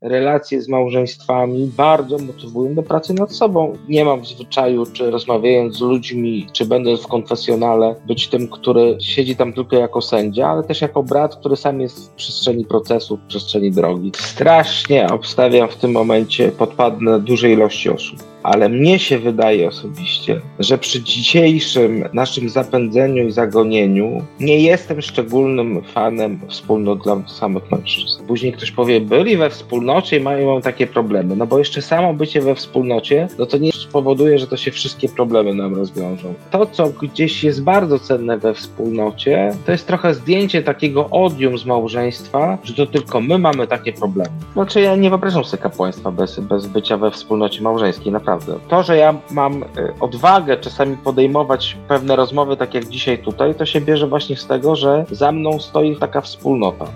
relacje 0.00 0.62
z 0.62 0.68
małżeństwami 0.68 1.70
bardzo 1.76 2.18
motywują 2.18 2.74
do 2.74 2.82
pracy 2.82 3.14
nad 3.14 3.32
sobą. 3.32 3.76
Nie 3.88 4.04
mam 4.04 4.20
w 4.20 4.28
zwyczaju, 4.28 4.86
czy 4.86 5.10
rozmawiając 5.10 5.76
z 5.76 5.80
ludźmi, 5.80 6.46
czy 6.52 6.66
będąc 6.66 7.02
w 7.02 7.06
konfesjonale, 7.06 7.94
być 8.06 8.28
tym, 8.28 8.48
który 8.48 8.96
siedzi 9.00 9.36
tam 9.36 9.52
tylko 9.52 9.76
jako 9.76 10.02
sędzia, 10.02 10.48
ale 10.48 10.62
też 10.62 10.80
jako 10.80 11.02
brat, 11.02 11.36
który 11.36 11.56
sam 11.56 11.80
jest 11.80 12.10
w 12.10 12.14
przestrzeni 12.14 12.64
procesu, 12.64 13.16
w 13.16 13.26
przestrzeni 13.26 13.70
drogi. 13.70 14.12
Strasznie 14.16 15.06
obstawiam 15.08 15.68
w 15.68 15.76
tym 15.76 15.92
momencie, 15.92 16.52
podpadnę 16.52 17.20
dużej 17.20 17.52
ilości 17.52 17.90
osób 17.90 18.18
ale 18.42 18.68
mnie 18.68 18.98
się 18.98 19.18
wydaje 19.18 19.68
osobiście, 19.68 20.40
że 20.58 20.78
przy 20.78 21.02
dzisiejszym 21.02 22.04
naszym 22.12 22.48
zapędzeniu 22.48 23.26
i 23.26 23.32
zagonieniu 23.32 24.22
nie 24.40 24.60
jestem 24.60 25.02
szczególnym 25.02 25.82
fanem 25.82 26.40
wspólnot 26.48 27.02
dla 27.02 27.22
samych 27.26 27.70
mężczyzn. 27.70 28.26
Później 28.26 28.52
ktoś 28.52 28.70
powie, 28.70 29.00
byli 29.00 29.36
we 29.36 29.50
wspólnocie 29.50 29.87
i 30.12 30.20
mają 30.20 30.60
takie 30.60 30.86
problemy. 30.86 31.36
No 31.36 31.46
bo 31.46 31.58
jeszcze 31.58 31.82
samo 31.82 32.14
bycie 32.14 32.40
we 32.40 32.54
wspólnocie, 32.54 33.28
no 33.38 33.46
to 33.46 33.58
nie 33.58 33.72
spowoduje, 33.72 34.38
że 34.38 34.46
to 34.46 34.56
się 34.56 34.70
wszystkie 34.70 35.08
problemy 35.08 35.54
nam 35.54 35.74
rozwiążą. 35.74 36.34
To, 36.50 36.66
co 36.66 36.88
gdzieś 36.88 37.44
jest 37.44 37.62
bardzo 37.62 37.98
cenne 37.98 38.38
we 38.38 38.54
wspólnocie, 38.54 39.54
to 39.66 39.72
jest 39.72 39.86
trochę 39.86 40.14
zdjęcie 40.14 40.62
takiego 40.62 41.10
odium 41.10 41.58
z 41.58 41.64
małżeństwa, 41.64 42.58
że 42.64 42.74
to 42.74 42.86
tylko 42.86 43.20
my 43.20 43.38
mamy 43.38 43.66
takie 43.66 43.92
problemy. 43.92 44.30
Znaczy 44.52 44.80
ja 44.80 44.96
nie 44.96 45.10
wyobrażam 45.10 45.44
sobie 45.44 45.62
kapłaństwa 45.62 46.10
bez, 46.10 46.40
bez 46.40 46.66
bycia 46.66 46.96
we 46.96 47.10
wspólnocie 47.10 47.62
małżeńskiej, 47.62 48.12
naprawdę 48.12 48.28
naprawdę. 48.28 48.68
To, 48.68 48.82
że 48.82 48.96
ja 48.96 49.14
mam 49.30 49.62
y, 49.62 49.66
odwagę 50.00 50.56
czasami 50.56 50.96
podejmować 50.96 51.76
pewne 51.88 52.16
rozmowy, 52.16 52.56
tak 52.56 52.74
jak 52.74 52.88
dzisiaj 52.88 53.18
tutaj, 53.18 53.54
to 53.54 53.66
się 53.66 53.80
bierze 53.80 54.06
właśnie 54.06 54.36
z 54.36 54.46
tego, 54.46 54.76
że 54.76 55.04
za 55.10 55.32
mną 55.32 55.58
stoi 55.60 55.96
taka 55.96 56.20
wspólnota. 56.20 56.86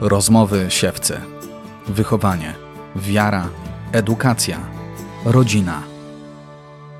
Rozmowy 0.00 0.66
siewcy. 0.68 1.20
Wychowanie, 1.88 2.54
wiara, 2.96 3.48
edukacja, 3.92 4.58
rodzina. 5.24 5.82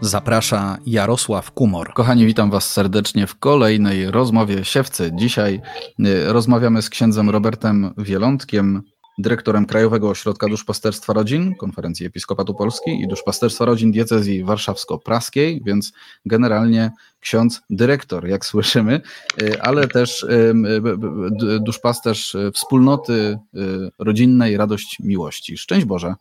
Zaprasza 0.00 0.78
Jarosław 0.86 1.50
Kumor. 1.50 1.92
Kochani, 1.92 2.26
witam 2.26 2.50
Was 2.50 2.72
serdecznie 2.72 3.26
w 3.26 3.38
kolejnej 3.38 4.10
rozmowie 4.10 4.64
siewcy. 4.64 5.10
Dzisiaj 5.14 5.60
y, 6.00 6.32
rozmawiamy 6.32 6.82
z 6.82 6.90
księdzem 6.90 7.30
Robertem 7.30 7.94
Wielątkiem, 7.98 8.82
dyrektorem 9.18 9.66
Krajowego 9.66 10.10
Ośrodka 10.10 10.48
Duszpasterstwa 10.48 11.12
Rodzin, 11.12 11.54
Konferencji 11.54 12.06
Episkopatu 12.06 12.54
Polski 12.54 13.00
i 13.00 13.08
Duszpasterstwa 13.08 13.64
Rodzin 13.64 13.92
Diecezji 13.92 14.44
Warszawsko-Praskiej, 14.44 15.60
więc 15.64 15.92
generalnie 16.26 16.90
ksiądz 17.20 17.60
dyrektor, 17.70 18.26
jak 18.26 18.44
słyszymy, 18.46 19.00
y, 19.42 19.62
ale 19.62 19.88
też 19.88 20.22
y, 20.22 20.26
y, 20.26 21.60
duszpasterz 21.60 22.36
wspólnoty 22.54 23.38
rodzinnej 23.98 24.56
Radość 24.56 24.98
Miłości. 25.00 25.56
Szczęść 25.56 25.86
Boże. 25.86 26.14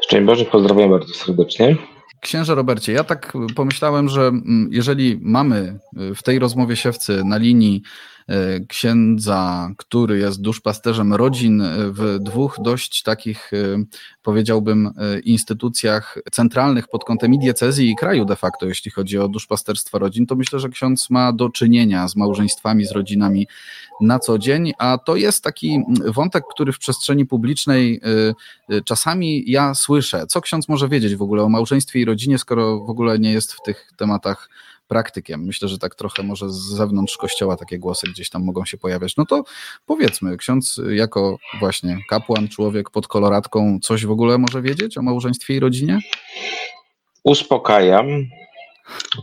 Szczęść 0.00 0.26
Boże, 0.26 0.44
pozdrawiam 0.44 0.90
bardzo 0.90 1.14
serdecznie. 1.14 1.76
Księże 2.20 2.54
Robercie, 2.54 2.92
ja 2.92 3.04
tak 3.04 3.32
pomyślałem, 3.56 4.08
że 4.08 4.20
mm, 4.20 4.68
jeżeli 4.72 5.18
mamy 5.22 5.78
w 6.16 6.22
tej 6.22 6.38
rozmowie 6.38 6.76
siewcy 6.76 7.24
na 7.24 7.36
linii 7.36 7.82
E, 8.28 8.60
księdza, 8.60 9.70
który 9.76 10.18
jest 10.18 10.40
duszpasterzem 10.40 11.14
rodzin 11.14 11.62
w 11.76 12.18
dwóch 12.20 12.56
dość 12.62 13.02
takich, 13.02 13.52
e, 13.52 13.56
powiedziałbym, 14.22 14.86
e, 14.86 15.20
instytucjach 15.20 16.18
centralnych 16.32 16.88
pod 16.88 17.04
kątem 17.04 17.34
i 17.34 17.38
diecezji 17.38 17.90
i 17.90 17.96
kraju 17.96 18.24
de 18.24 18.36
facto, 18.36 18.66
jeśli 18.66 18.90
chodzi 18.90 19.18
o 19.18 19.28
duszpasterstwo 19.28 19.98
rodzin, 19.98 20.26
to 20.26 20.36
myślę, 20.36 20.60
że 20.60 20.68
ksiądz 20.68 21.10
ma 21.10 21.32
do 21.32 21.48
czynienia 21.48 22.08
z 22.08 22.16
małżeństwami, 22.16 22.84
z 22.86 22.92
rodzinami 22.92 23.46
na 24.00 24.18
co 24.18 24.38
dzień, 24.38 24.72
a 24.78 24.98
to 24.98 25.16
jest 25.16 25.44
taki 25.44 25.80
wątek, 26.06 26.44
który 26.50 26.72
w 26.72 26.78
przestrzeni 26.78 27.26
publicznej 27.26 28.00
czasami 28.84 29.50
ja 29.50 29.74
słyszę. 29.74 30.26
Co 30.26 30.40
ksiądz 30.40 30.68
może 30.68 30.88
wiedzieć 30.88 31.16
w 31.16 31.22
ogóle 31.22 31.42
o 31.42 31.48
małżeństwie 31.48 32.00
i 32.00 32.04
rodzinie, 32.04 32.38
skoro 32.38 32.80
w 32.80 32.90
ogóle 32.90 33.18
nie 33.18 33.32
jest 33.32 33.52
w 33.52 33.62
tych 33.62 33.90
tematach 33.96 34.48
praktykiem. 34.94 35.44
Myślę, 35.44 35.68
że 35.68 35.78
tak 35.78 35.94
trochę 35.94 36.22
może 36.22 36.50
z 36.50 36.54
zewnątrz 36.54 37.16
kościoła 37.16 37.56
takie 37.56 37.78
głosy 37.78 38.06
gdzieś 38.06 38.30
tam 38.30 38.44
mogą 38.44 38.64
się 38.64 38.78
pojawiać. 38.78 39.16
No 39.16 39.26
to 39.26 39.44
powiedzmy, 39.86 40.36
ksiądz 40.36 40.80
jako 40.90 41.38
właśnie 41.60 41.98
kapłan, 42.08 42.48
człowiek 42.48 42.90
pod 42.90 43.08
koloratką, 43.08 43.78
coś 43.82 44.06
w 44.06 44.10
ogóle 44.10 44.38
może 44.38 44.62
wiedzieć 44.62 44.98
o 44.98 45.02
małżeństwie 45.02 45.54
i 45.54 45.60
rodzinie? 45.60 45.98
Uspokajam. 47.24 48.06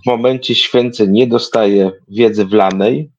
W 0.04 0.06
momencie 0.06 0.56
święceń 0.56 1.12
nie 1.12 1.28
dostaję 1.28 1.92
wiedzy 2.08 2.46
wlanej. 2.46 3.12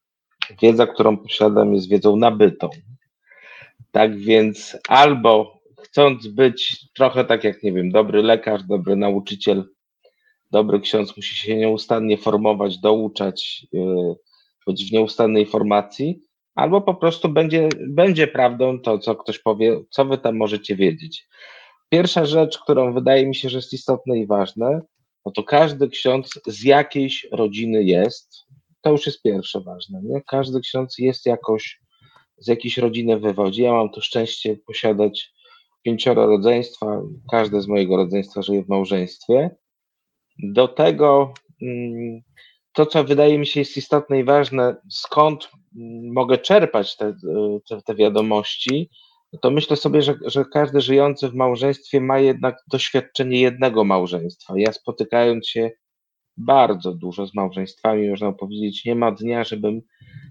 Wiedza, 0.62 0.86
którą 0.86 1.16
posiadam, 1.16 1.74
jest 1.74 1.88
wiedzą 1.88 2.16
nabytą. 2.16 2.70
Tak 3.90 4.18
więc 4.18 4.76
albo 4.88 5.60
chcąc 5.82 6.26
być 6.26 6.88
trochę 6.94 7.24
tak 7.24 7.44
jak, 7.44 7.62
nie 7.62 7.72
wiem, 7.72 7.90
dobry 7.90 8.22
lekarz, 8.22 8.62
dobry 8.62 8.96
nauczyciel, 8.96 9.64
dobry 10.52 10.80
ksiądz 10.80 11.16
musi 11.16 11.36
się 11.36 11.56
nieustannie 11.56 12.18
formować, 12.18 12.78
douczać, 12.78 13.66
yy, 13.72 14.14
być 14.66 14.90
w 14.90 14.92
nieustannej 14.92 15.46
formacji, 15.46 16.20
albo 16.54 16.80
po 16.80 16.94
prostu 16.94 17.28
będzie, 17.28 17.68
będzie 17.88 18.26
prawdą 18.26 18.80
to, 18.80 18.98
co 18.98 19.14
ktoś 19.14 19.38
powie, 19.38 19.80
co 19.90 20.04
wy 20.04 20.18
tam 20.18 20.36
możecie 20.36 20.76
wiedzieć. 20.76 21.28
Pierwsza 21.88 22.26
rzecz, 22.26 22.58
którą 22.58 22.94
wydaje 22.94 23.26
mi 23.26 23.34
się, 23.34 23.48
że 23.48 23.58
jest 23.58 23.72
istotna 23.72 24.16
i 24.16 24.26
ważna, 24.26 24.80
no 25.26 25.32
to 25.32 25.42
każdy 25.42 25.88
ksiądz 25.88 26.40
z 26.46 26.64
jakiejś 26.64 27.26
rodziny 27.32 27.84
jest. 27.84 28.46
To 28.80 28.90
już 28.90 29.06
jest 29.06 29.22
pierwsze 29.22 29.60
ważne. 29.60 30.00
Nie? 30.02 30.22
Każdy 30.26 30.60
ksiądz 30.60 30.98
jest 30.98 31.26
jakoś 31.26 31.80
z 32.38 32.48
jakiejś 32.48 32.78
rodziny 32.78 33.20
wywodzi. 33.20 33.62
Ja 33.62 33.72
mam 33.72 33.90
to 33.90 34.00
szczęście 34.00 34.56
posiadać 34.66 35.32
pięcioro 35.82 36.26
rodzeństwa. 36.26 37.02
Każde 37.30 37.60
z 37.60 37.68
mojego 37.68 37.96
rodzeństwa 37.96 38.42
żyje 38.42 38.64
w 38.64 38.68
małżeństwie. 38.68 39.50
Do 40.38 40.68
tego 40.68 41.34
mm, 41.62 42.20
to, 42.72 42.86
co 42.86 43.04
wydaje 43.04 43.38
mi 43.38 43.46
się 43.46 43.60
jest 43.60 43.76
istotne 43.76 44.18
i 44.18 44.24
ważne, 44.24 44.76
skąd 44.90 45.50
mm, 45.76 46.12
mogę 46.12 46.38
czerpać 46.38 46.96
te, 46.96 47.14
te, 47.68 47.82
te 47.82 47.94
wiadomości, 47.94 48.90
to 49.40 49.50
myślę 49.50 49.76
sobie, 49.76 50.02
że, 50.02 50.14
że 50.26 50.44
każdy 50.44 50.80
żyjący 50.80 51.28
w 51.28 51.34
małżeństwie 51.34 52.00
ma 52.00 52.18
jednak 52.18 52.56
doświadczenie 52.68 53.40
jednego 53.40 53.84
małżeństwa. 53.84 54.54
Ja 54.56 54.72
spotykając 54.72 55.48
się 55.48 55.70
bardzo 56.36 56.94
dużo 56.94 57.26
z 57.26 57.34
małżeństwami, 57.34 58.10
można 58.10 58.32
powiedzieć, 58.32 58.84
nie 58.84 58.94
ma 58.94 59.12
dnia, 59.12 59.44
żebym 59.44 59.80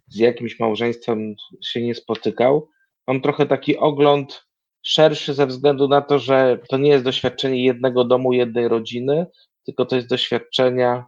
z 0.07 0.17
jakimś 0.17 0.59
małżeństwem 0.59 1.35
się 1.63 1.81
nie 1.81 1.95
spotykał. 1.95 2.69
Mam 3.07 3.21
trochę 3.21 3.45
taki 3.45 3.77
ogląd 3.77 4.45
szerszy 4.83 5.33
ze 5.33 5.47
względu 5.47 5.87
na 5.87 6.01
to, 6.01 6.19
że 6.19 6.59
to 6.69 6.77
nie 6.77 6.89
jest 6.89 7.03
doświadczenie 7.03 7.65
jednego 7.65 8.03
domu, 8.03 8.33
jednej 8.33 8.67
rodziny, 8.67 9.25
tylko 9.65 9.85
to 9.85 9.95
jest 9.95 10.07
doświadczenia, 10.07 11.05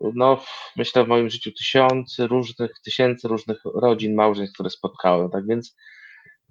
no 0.00 0.40
myślę 0.76 1.04
w 1.04 1.08
moim 1.08 1.30
życiu 1.30 1.52
tysiące 1.52 2.26
różnych, 2.26 2.70
tysięcy 2.84 3.28
różnych 3.28 3.60
rodzin, 3.74 4.14
małżeństw, 4.14 4.54
które 4.54 4.70
spotkałem. 4.70 5.30
Tak 5.30 5.46
więc 5.46 5.76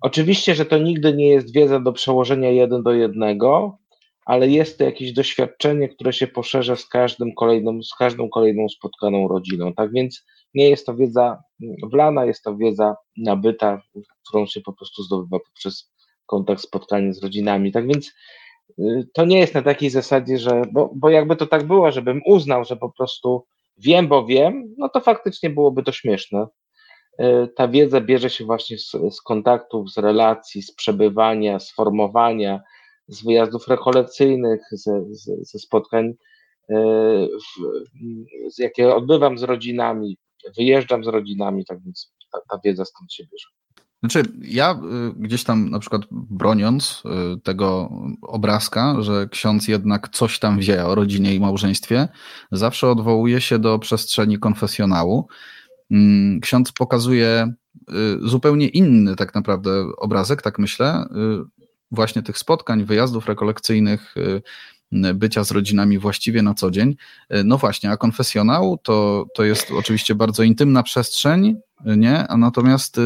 oczywiście, 0.01 0.55
że 0.55 0.65
to 0.65 0.77
nigdy 0.77 1.13
nie 1.13 1.29
jest 1.29 1.53
wiedza 1.53 1.79
do 1.79 1.93
przełożenia 1.93 2.49
jeden 2.49 2.83
do 2.83 2.93
jednego, 2.93 3.77
ale 4.25 4.47
jest 4.47 4.77
to 4.77 4.83
jakieś 4.83 5.13
doświadczenie, 5.13 5.89
które 5.89 6.13
się 6.13 6.27
poszerza 6.27 6.75
z 6.75 6.87
każdym 6.87 7.33
kolejną, 7.35 7.83
z 7.83 7.95
każdą 7.95 8.29
kolejną 8.29 8.69
spotkaną 8.69 9.27
rodziną. 9.27 9.73
Tak 9.73 9.91
więc 9.91 10.25
nie 10.53 10.69
jest 10.69 10.85
to 10.85 10.95
wiedza 10.95 11.43
wlana, 11.91 12.25
jest 12.25 12.43
to 12.43 12.57
wiedza 12.57 12.95
nabyta, 13.17 13.81
którą 14.27 14.45
się 14.45 14.61
po 14.61 14.73
prostu 14.73 15.03
zdobywa 15.03 15.39
poprzez 15.39 15.91
kontakt, 16.25 16.61
spotkanie 16.61 17.13
z 17.13 17.23
rodzinami. 17.23 17.71
Tak 17.71 17.87
więc 17.87 18.11
to 19.13 19.25
nie 19.25 19.39
jest 19.39 19.53
na 19.53 19.61
takiej 19.61 19.89
zasadzie, 19.89 20.37
że, 20.37 20.61
bo, 20.71 20.91
bo 20.95 21.09
jakby 21.09 21.35
to 21.35 21.47
tak 21.47 21.67
było, 21.67 21.91
żebym 21.91 22.21
uznał, 22.25 22.65
że 22.65 22.75
po 22.75 22.89
prostu 22.89 23.45
wiem, 23.77 24.07
bo 24.07 24.25
wiem, 24.25 24.75
no 24.77 24.89
to 24.89 24.99
faktycznie 24.99 25.49
byłoby 25.49 25.83
to 25.83 25.91
śmieszne. 25.91 26.47
Y, 27.21 27.47
ta 27.55 27.67
wiedza 27.67 28.01
bierze 28.01 28.29
się 28.29 28.45
właśnie 28.45 28.77
z, 28.77 28.91
z 29.11 29.21
kontaktów, 29.21 29.91
z 29.91 29.97
relacji, 29.97 30.61
z 30.61 30.75
przebywania, 30.75 31.59
z 31.59 31.71
formowania, 31.71 32.61
z 33.07 33.23
wyjazdów 33.23 33.67
rekolekcyjnych, 33.67 34.61
ze, 34.71 35.05
ze, 35.41 35.59
spotkań, 35.59 36.05
y, 36.05 36.75
w, 38.55 38.59
jakie 38.59 38.95
odbywam 38.95 39.37
z 39.37 39.43
rodzinami, 39.43 40.17
wyjeżdżam 40.57 41.03
z 41.03 41.07
rodzinami, 41.07 41.65
tak 41.65 41.83
więc 41.83 42.13
ta, 42.31 42.39
ta 42.49 42.59
wiedza 42.63 42.85
stąd 42.85 43.13
się 43.13 43.23
bierze. 43.23 43.47
Znaczy, 43.99 44.23
ja 44.41 44.71
y, 44.71 45.13
gdzieś 45.15 45.43
tam 45.43 45.69
na 45.69 45.79
przykład 45.79 46.01
broniąc 46.11 47.03
y, 47.35 47.41
tego 47.41 47.91
obrazka, 48.21 49.01
że 49.01 49.27
ksiądz 49.31 49.67
jednak 49.67 50.09
coś 50.09 50.39
tam 50.39 50.59
wie 50.59 50.85
o 50.85 50.95
rodzinie 50.95 51.35
i 51.35 51.39
małżeństwie, 51.39 52.07
zawsze 52.51 52.87
odwołuje 52.87 53.41
się 53.41 53.59
do 53.59 53.79
przestrzeni 53.79 54.39
konfesjonału. 54.39 55.27
Mm, 55.91 56.39
ksiądz 56.39 56.71
pokazuje 56.71 57.53
y, 57.89 57.93
zupełnie 58.21 58.67
inny 58.67 59.15
tak 59.15 59.35
naprawdę 59.35 59.71
obrazek, 59.97 60.41
tak 60.41 60.59
myślę, 60.59 61.05
właśnie 61.91 62.23
tych 62.23 62.37
spotkań, 62.37 62.83
wyjazdów 62.83 63.27
rekolekcyjnych, 63.27 64.15
bycia 65.13 65.43
z 65.43 65.51
rodzinami 65.51 65.99
właściwie 65.99 66.41
na 66.41 66.53
co 66.53 66.71
dzień. 66.71 66.95
No 67.45 67.57
właśnie, 67.57 67.91
a 67.91 67.97
konfesjonał 67.97 68.77
to, 68.83 69.25
to 69.35 69.43
jest 69.43 69.71
oczywiście 69.71 70.15
bardzo 70.15 70.43
intymna 70.43 70.83
przestrzeń, 70.83 71.55
nie? 71.85 72.27
A 72.27 72.37
natomiast 72.37 72.97
y, 72.97 73.01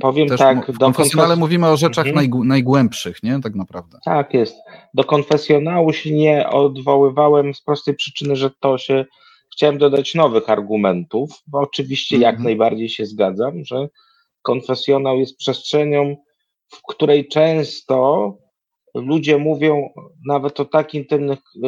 powiem 0.00 0.28
tak, 0.28 0.72
w 0.72 0.78
konfesjonale 0.78 1.28
konfes... 1.28 1.40
mówimy 1.40 1.68
o 1.68 1.76
rzeczach 1.76 2.06
mhm. 2.06 2.46
najgłębszych, 2.48 3.22
nie? 3.22 3.40
Tak 3.40 3.54
naprawdę. 3.54 3.98
Tak 4.04 4.34
jest. 4.34 4.56
Do 4.94 5.04
konfesjonału 5.04 5.92
się 5.92 6.14
nie 6.14 6.48
odwoływałem 6.48 7.54
z 7.54 7.62
prostej 7.62 7.94
przyczyny, 7.94 8.36
że 8.36 8.50
to 8.60 8.78
się 8.78 9.04
chciałem 9.52 9.78
dodać 9.78 10.14
nowych 10.14 10.50
argumentów, 10.50 11.30
bo 11.46 11.58
oczywiście 11.58 12.16
jak 12.16 12.34
mhm. 12.34 12.44
najbardziej 12.44 12.88
się 12.88 13.06
zgadzam, 13.06 13.64
że 13.64 13.88
konfesjonał 14.42 15.18
jest 15.18 15.36
przestrzenią, 15.36 16.16
w 16.68 16.82
której 16.88 17.28
często 17.28 18.32
ludzie 18.94 19.38
mówią 19.38 19.88
nawet 20.26 20.60
o 20.60 20.64
tak 20.64 20.94
intymnych 20.94 21.38
y, 21.38 21.60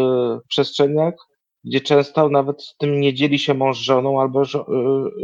przestrzeniach, 0.48 1.14
gdzie 1.64 1.80
często 1.80 2.28
nawet 2.28 2.62
z 2.62 2.76
tym 2.76 3.00
nie 3.00 3.14
dzieli 3.14 3.38
się 3.38 3.54
mąż 3.54 3.78
z 3.78 3.82
żoną 3.82 4.20
albo 4.20 4.42
y, 4.42 4.46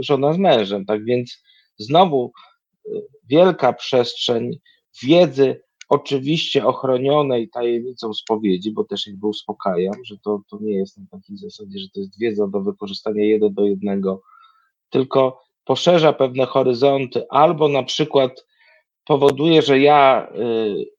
żona 0.02 0.32
z 0.32 0.38
mężem. 0.38 0.84
Tak 0.84 1.04
więc 1.04 1.42
znowu 1.78 2.32
y, 2.86 2.90
wielka 3.28 3.72
przestrzeń 3.72 4.58
wiedzy, 5.02 5.62
oczywiście 5.88 6.66
ochronionej 6.66 7.48
tajemnicą 7.48 8.14
spowiedzi, 8.14 8.72
bo 8.72 8.84
też 8.84 9.06
jakby 9.06 9.26
uspokajam, 9.26 10.04
że 10.04 10.16
to, 10.24 10.40
to 10.50 10.58
nie 10.60 10.74
jest 10.74 10.98
na 10.98 11.04
takiej 11.10 11.36
zasadzie, 11.36 11.78
że 11.78 11.88
to 11.88 12.00
jest 12.00 12.18
wiedza 12.18 12.46
do 12.48 12.60
wykorzystania 12.60 13.24
jeden 13.24 13.54
do 13.54 13.64
jednego, 13.64 14.22
tylko 14.90 15.44
poszerza 15.64 16.12
pewne 16.12 16.46
horyzonty, 16.46 17.22
albo 17.30 17.68
na 17.68 17.82
przykład 17.82 18.46
powoduje, 19.04 19.62
że 19.62 19.80
ja 19.80 20.28
y, 20.34 20.93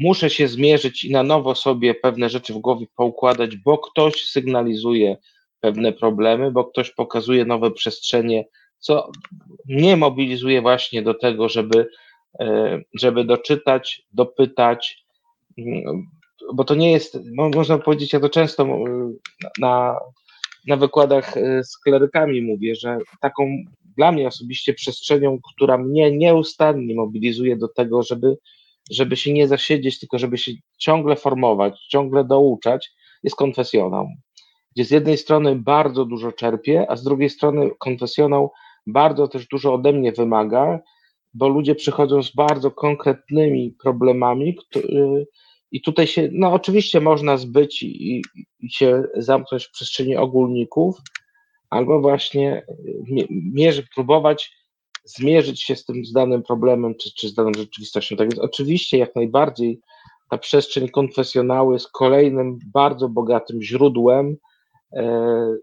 muszę 0.00 0.30
się 0.30 0.48
zmierzyć 0.48 1.04
i 1.04 1.10
na 1.10 1.22
nowo 1.22 1.54
sobie 1.54 1.94
pewne 1.94 2.28
rzeczy 2.28 2.54
w 2.54 2.58
głowie 2.58 2.86
poukładać, 2.96 3.56
bo 3.56 3.78
ktoś 3.78 4.24
sygnalizuje 4.24 5.16
pewne 5.60 5.92
problemy, 5.92 6.50
bo 6.50 6.64
ktoś 6.64 6.90
pokazuje 6.90 7.44
nowe 7.44 7.70
przestrzenie, 7.70 8.44
co 8.78 9.10
mnie 9.66 9.96
mobilizuje 9.96 10.62
właśnie 10.62 11.02
do 11.02 11.14
tego, 11.14 11.48
żeby, 11.48 11.88
e, 12.40 12.80
żeby 12.94 13.24
doczytać, 13.24 14.02
dopytać, 14.12 15.04
mm, 15.58 16.06
bo 16.54 16.64
to 16.64 16.74
nie 16.74 16.92
jest, 16.92 17.18
można 17.54 17.78
powiedzieć, 17.78 18.12
ja 18.12 18.20
to 18.20 18.28
często 18.28 18.78
na, 19.58 19.96
na 20.66 20.76
wykładach 20.76 21.36
e, 21.36 21.64
z 21.64 21.78
klerykami 21.78 22.42
mówię, 22.42 22.74
że 22.74 22.98
taką 23.20 23.64
dla 23.96 24.12
mnie 24.12 24.26
osobiście 24.26 24.74
przestrzenią, 24.74 25.38
która 25.54 25.78
mnie 25.78 26.12
nieustannie 26.12 26.94
mobilizuje 26.94 27.56
do 27.56 27.68
tego, 27.68 28.02
żeby 28.02 28.36
żeby 28.90 29.16
się 29.16 29.32
nie 29.32 29.48
zasiedzieć, 29.48 29.98
tylko 29.98 30.18
żeby 30.18 30.38
się 30.38 30.52
ciągle 30.78 31.16
formować, 31.16 31.86
ciągle 31.88 32.24
douczać, 32.24 32.90
jest 33.22 33.36
konfesjonał. 33.36 34.08
Gdzie 34.76 34.84
z 34.84 34.90
jednej 34.90 35.16
strony 35.16 35.56
bardzo 35.56 36.04
dużo 36.04 36.32
czerpię, 36.32 36.90
a 36.90 36.96
z 36.96 37.04
drugiej 37.04 37.30
strony 37.30 37.70
konfesjonał 37.78 38.52
bardzo 38.86 39.28
też 39.28 39.46
dużo 39.46 39.74
ode 39.74 39.92
mnie 39.92 40.12
wymaga, 40.12 40.80
bo 41.34 41.48
ludzie 41.48 41.74
przychodzą 41.74 42.22
z 42.22 42.34
bardzo 42.34 42.70
konkretnymi 42.70 43.74
problemami, 43.82 44.54
który, 44.54 45.26
i 45.70 45.80
tutaj 45.82 46.06
się, 46.06 46.28
no 46.32 46.52
oczywiście 46.52 47.00
można 47.00 47.36
zbyć 47.36 47.82
i, 47.82 48.22
i 48.60 48.70
się 48.70 49.02
zamknąć 49.16 49.64
w 49.64 49.70
przestrzeni 49.70 50.16
ogólników, 50.16 51.00
albo 51.70 52.00
właśnie 52.00 52.66
mierzyć, 53.30 53.86
próbować 53.94 54.57
zmierzyć 55.16 55.62
się 55.62 55.76
z 55.76 55.84
tym 55.84 56.04
z 56.04 56.12
danym 56.12 56.42
problemem, 56.42 56.94
czy, 56.94 57.14
czy 57.14 57.28
z 57.28 57.34
daną 57.34 57.52
rzeczywistością. 57.56 58.16
Tak 58.16 58.30
więc 58.30 58.38
oczywiście 58.38 58.98
jak 58.98 59.16
najbardziej 59.16 59.80
ta 60.30 60.38
przestrzeń 60.38 60.88
konfesjonału 60.88 61.72
jest 61.72 61.90
kolejnym 61.92 62.58
bardzo 62.74 63.08
bogatym 63.08 63.62
źródłem 63.62 64.36
e, 64.92 65.54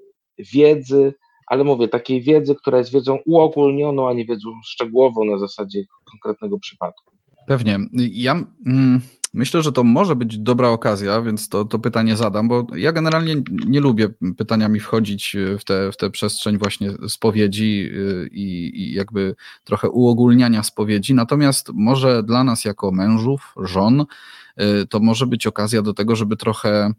wiedzy, 0.53 1.13
ale 1.47 1.63
mówię, 1.63 1.87
takiej 1.87 2.21
wiedzy, 2.21 2.55
która 2.55 2.77
jest 2.77 2.91
wiedzą 2.91 3.17
uogólnioną, 3.25 4.09
a 4.09 4.13
nie 4.13 4.25
wiedzą 4.25 4.49
szczegółową 4.65 5.25
na 5.25 5.37
zasadzie 5.37 5.83
konkretnego 6.11 6.59
przypadku. 6.59 7.15
Pewnie. 7.47 7.79
Ja 8.11 8.31
mm, 8.65 9.01
Myślę, 9.35 9.61
że 9.61 9.71
to 9.71 9.83
może 9.83 10.15
być 10.15 10.37
dobra 10.37 10.69
okazja, 10.69 11.21
więc 11.21 11.49
to, 11.49 11.65
to 11.65 11.79
pytanie 11.79 12.15
zadam, 12.15 12.47
bo 12.47 12.67
ja 12.75 12.91
generalnie 12.91 13.35
nie 13.67 13.79
lubię 13.79 14.09
pytaniami 14.37 14.79
wchodzić 14.79 15.35
w 15.59 15.63
tę 15.63 15.91
w 15.91 15.97
te 15.97 16.09
przestrzeń 16.09 16.57
właśnie 16.57 16.91
spowiedzi 17.07 17.89
y, 17.93 18.29
i, 18.31 18.81
i 18.81 18.93
jakby 18.93 19.35
trochę 19.63 19.89
uogólniania 19.89 20.63
spowiedzi. 20.63 21.13
Natomiast 21.13 21.69
może 21.73 22.23
dla 22.23 22.43
nas 22.43 22.65
jako 22.65 22.91
mężów, 22.91 23.55
żon, 23.57 24.01
y, 24.01 24.87
to 24.89 24.99
może 24.99 25.27
być 25.27 25.47
okazja 25.47 25.81
do 25.81 25.93
tego, 25.93 26.15
żeby 26.15 26.37
trochę 26.37 26.91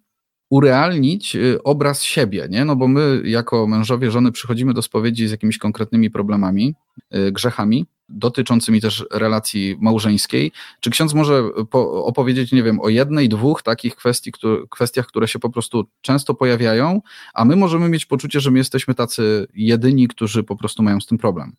urealnić 0.50 1.36
y, 1.36 1.62
obraz 1.62 2.02
siebie, 2.02 2.46
nie? 2.50 2.64
No 2.64 2.76
bo 2.76 2.88
my 2.88 3.22
jako 3.24 3.66
mężowie, 3.66 4.10
żony 4.10 4.32
przychodzimy 4.32 4.74
do 4.74 4.82
spowiedzi 4.82 5.28
z 5.28 5.30
jakimiś 5.30 5.58
konkretnymi 5.58 6.10
problemami, 6.10 6.74
grzechami, 7.32 7.86
dotyczącymi 8.08 8.80
też 8.80 9.04
relacji 9.12 9.76
małżeńskiej. 9.80 10.52
Czy 10.80 10.90
ksiądz 10.90 11.14
może 11.14 11.42
opowiedzieć, 11.72 12.52
nie 12.52 12.62
wiem, 12.62 12.80
o 12.80 12.88
jednej, 12.88 13.28
dwóch 13.28 13.62
takich 13.62 13.96
kwestii, 13.96 14.32
które, 14.32 14.56
kwestiach, 14.70 15.06
które 15.06 15.28
się 15.28 15.38
po 15.38 15.50
prostu 15.50 15.84
często 16.00 16.34
pojawiają, 16.34 17.00
a 17.34 17.44
my 17.44 17.56
możemy 17.56 17.88
mieć 17.88 18.06
poczucie, 18.06 18.40
że 18.40 18.50
my 18.50 18.58
jesteśmy 18.58 18.94
tacy 18.94 19.46
jedyni, 19.54 20.08
którzy 20.08 20.42
po 20.42 20.56
prostu 20.56 20.82
mają 20.82 21.00
z 21.00 21.06
tym 21.06 21.18
problem? 21.18 21.52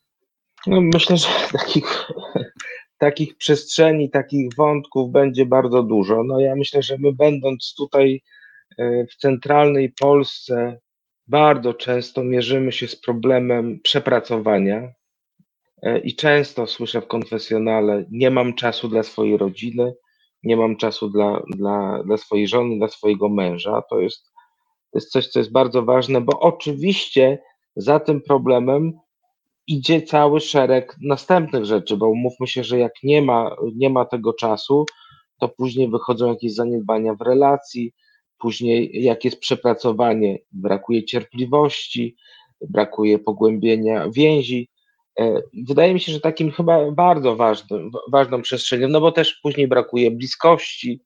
No, 0.67 0.81
myślę, 0.81 1.17
że 1.17 1.27
takich, 1.59 2.07
takich 2.97 3.37
przestrzeni, 3.37 4.09
takich 4.09 4.55
wątków 4.55 5.11
będzie 5.11 5.45
bardzo 5.45 5.83
dużo. 5.83 6.23
No 6.23 6.39
ja 6.39 6.55
myślę, 6.55 6.83
że 6.83 6.97
my 6.99 7.13
będąc 7.13 7.73
tutaj 7.77 8.21
e, 8.77 9.05
w 9.05 9.15
centralnej 9.15 9.93
Polsce, 9.99 10.79
bardzo 11.27 11.73
często 11.73 12.23
mierzymy 12.23 12.71
się 12.71 12.87
z 12.87 12.95
problemem 12.95 13.79
przepracowania, 13.83 14.93
I 16.03 16.15
często 16.15 16.67
słyszę 16.67 17.01
w 17.01 17.07
konfesjonale: 17.07 18.05
Nie 18.11 18.31
mam 18.31 18.53
czasu 18.53 18.87
dla 18.87 19.03
swojej 19.03 19.37
rodziny, 19.37 19.93
nie 20.43 20.57
mam 20.57 20.77
czasu 20.77 21.09
dla, 21.09 21.43
dla, 21.55 22.03
dla 22.03 22.17
swojej 22.17 22.47
żony, 22.47 22.77
dla 22.77 22.87
swojego 22.87 23.29
męża. 23.29 23.81
To 23.89 23.99
jest, 23.99 24.31
to 24.91 24.97
jest 24.97 25.11
coś, 25.11 25.27
co 25.27 25.39
jest 25.39 25.51
bardzo 25.51 25.83
ważne, 25.83 26.21
bo 26.21 26.39
oczywiście 26.39 27.39
za 27.75 27.99
tym 27.99 28.21
problemem 28.21 28.93
idzie 29.67 30.01
cały 30.01 30.39
szereg 30.39 30.95
następnych 31.01 31.65
rzeczy, 31.65 31.97
bo 31.97 32.09
umówmy 32.09 32.47
się, 32.47 32.63
że 32.63 32.79
jak 32.79 32.93
nie 33.03 33.21
ma, 33.21 33.55
nie 33.75 33.89
ma 33.89 34.05
tego 34.05 34.33
czasu, 34.33 34.85
to 35.39 35.49
później 35.49 35.89
wychodzą 35.89 36.29
jakieś 36.29 36.53
zaniedbania 36.53 37.13
w 37.13 37.21
relacji, 37.21 37.93
później 38.39 39.03
jak 39.03 39.25
jest 39.25 39.39
przepracowanie, 39.39 40.39
brakuje 40.51 41.03
cierpliwości, 41.05 42.15
brakuje 42.69 43.19
pogłębienia 43.19 44.09
więzi. 44.09 44.69
E, 45.19 45.41
wydaje 45.67 45.93
mi 45.93 45.99
się, 45.99 46.11
że 46.11 46.19
takim 46.19 46.51
chyba 46.51 46.91
bardzo 46.91 47.35
ważnym, 47.35 47.91
ważną 48.11 48.41
przestrzenią, 48.41 48.87
no 48.87 49.01
bo 49.01 49.11
też 49.11 49.39
później 49.43 49.67
brakuje 49.67 50.11
bliskości, 50.11 51.01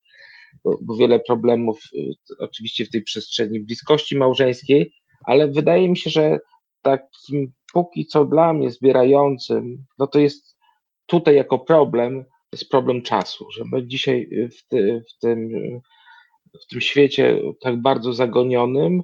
bo, 0.64 0.78
bo 0.82 0.96
wiele 0.96 1.20
problemów 1.20 1.80
y, 1.94 2.14
oczywiście 2.40 2.86
w 2.86 2.90
tej 2.90 3.04
przestrzeni 3.04 3.60
bliskości 3.60 4.18
małżeńskiej, 4.18 4.94
ale 5.26 5.48
wydaje 5.48 5.90
mi 5.90 5.98
się, 5.98 6.10
że 6.10 6.40
takim 6.82 7.54
póki 7.74 8.06
co 8.06 8.26
dla 8.26 8.54
mnie 8.54 8.72
zbierającym, 8.72 9.86
no 10.00 10.08
to 10.08 10.20
jest 10.20 10.58
tutaj 11.06 11.36
jako 11.36 11.60
problem, 11.60 12.26
jest 12.52 12.70
problem 12.70 13.02
czasu, 13.02 13.52
że 13.52 13.64
my 13.72 13.88
dzisiaj 13.88 14.30
w, 14.58 14.68
ty, 14.68 15.04
w, 15.10 15.20
tym, 15.20 15.50
w 16.64 16.68
tym 16.68 16.82
świecie 16.82 17.42
tak 17.62 17.82
bardzo 17.82 18.14
zagonionym, 18.14 19.04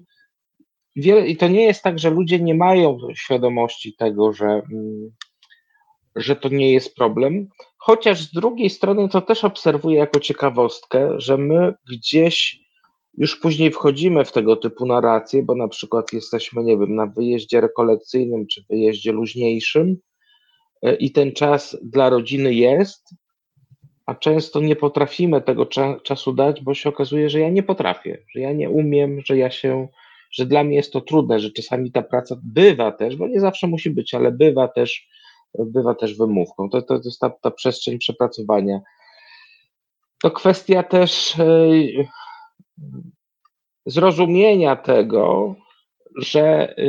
wiele, 0.98 1.28
i 1.28 1.38
to 1.38 1.48
nie 1.48 1.64
jest 1.64 1.84
tak, 1.84 2.00
że 2.00 2.10
ludzie 2.10 2.40
nie 2.40 2.56
mają 2.56 2.98
świadomości 3.16 3.96
tego, 3.96 4.34
że, 4.34 4.46
mm, 4.46 5.12
że 6.16 6.36
to 6.36 6.50
nie 6.50 6.72
jest 6.72 6.96
problem, 6.96 7.48
chociaż 7.78 8.22
z 8.22 8.32
drugiej 8.32 8.70
strony 8.70 9.10
to 9.10 9.22
też 9.22 9.44
obserwuję 9.44 9.98
jako 9.98 10.20
ciekawostkę, 10.20 11.14
że 11.18 11.38
my 11.38 11.74
gdzieś 11.92 12.60
już 13.18 13.40
później 13.40 13.72
wchodzimy 13.72 14.26
w 14.26 14.32
tego 14.32 14.56
typu 14.56 14.86
narracje, 14.86 15.44
bo 15.44 15.56
na 15.56 15.68
przykład 15.68 16.14
jesteśmy, 16.14 16.64
nie 16.64 16.78
wiem, 16.78 16.96
na 16.96 17.06
wyjeździe 17.06 17.62
rekolekcyjnym 17.62 18.48
czy 18.48 18.64
wyjeździe 18.70 19.12
luźniejszym 19.12 19.98
e, 20.82 20.96
i 20.96 21.12
ten 21.12 21.32
czas 21.32 21.78
dla 21.84 22.10
rodziny 22.10 22.54
jest, 22.54 23.10
a 24.06 24.16
często 24.16 24.60
nie 24.60 24.76
potrafimy 24.76 25.42
tego 25.42 25.66
cza 25.66 26.00
czasu 26.04 26.34
dać, 26.34 26.62
bo 26.62 26.74
się 26.74 26.90
okazuje, 26.90 27.30
że 27.30 27.40
ja 27.40 27.50
nie 27.50 27.64
potrafię, 27.64 28.24
że 28.36 28.40
ja 28.40 28.54
nie 28.54 28.70
umiem, 28.70 29.22
że 29.26 29.38
ja 29.38 29.52
się 29.52 29.88
że 30.32 30.46
dla 30.46 30.64
mnie 30.64 30.76
jest 30.76 30.94
to 30.94 31.02
trudne, 31.02 31.40
że 31.40 31.52
czasami 31.52 31.92
ta 31.92 32.02
praca 32.02 32.36
bywa 32.44 32.92
też, 32.92 33.16
bo 33.16 33.28
nie 33.28 33.40
zawsze 33.40 33.68
musi 33.68 33.90
być, 33.90 34.14
ale 34.14 34.32
bywa 34.32 34.68
też, 34.68 35.10
bywa 35.60 35.96
też 35.96 36.18
wymówką. 36.18 36.70
To, 36.70 36.82
to, 36.82 37.00
to 37.00 37.06
jest 37.06 37.20
ta, 37.20 37.30
ta 37.30 37.52
przestrzeń 37.52 37.98
przepracowania. 37.98 38.80
To 40.22 40.32
kwestia 40.32 40.84
też 40.84 41.40
e, 41.40 41.46
zrozumienia 43.86 44.76
tego, 44.76 45.56
że 46.18 46.76
e, 46.78 46.84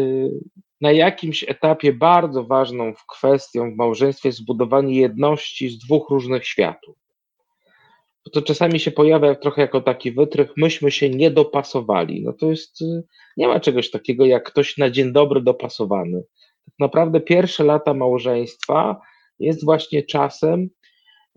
na 0.80 0.92
jakimś 0.92 1.44
etapie 1.48 1.92
bardzo 1.92 2.44
ważną 2.44 2.92
kwestią 3.12 3.70
w 3.70 3.76
małżeństwie 3.76 4.28
jest 4.28 4.38
zbudowanie 4.38 4.94
jedności 4.94 5.70
z 5.70 5.78
dwóch 5.78 6.10
różnych 6.10 6.46
światów 6.46 7.07
to 8.32 8.42
czasami 8.42 8.80
się 8.80 8.90
pojawia 8.90 9.34
trochę 9.34 9.62
jako 9.62 9.80
taki 9.80 10.12
wytrych, 10.12 10.52
myśmy 10.56 10.90
się 10.90 11.10
nie 11.10 11.30
dopasowali. 11.30 12.22
No 12.24 12.32
to 12.32 12.50
jest, 12.50 12.82
y, 12.82 13.02
nie 13.36 13.48
ma 13.48 13.60
czegoś 13.60 13.90
takiego 13.90 14.26
jak 14.26 14.44
ktoś 14.44 14.76
na 14.76 14.90
dzień 14.90 15.12
dobry 15.12 15.40
dopasowany. 15.40 16.22
naprawdę 16.78 17.20
pierwsze 17.20 17.64
lata 17.64 17.94
małżeństwa 17.94 19.00
jest 19.38 19.64
właśnie 19.64 20.02
czasem 20.02 20.68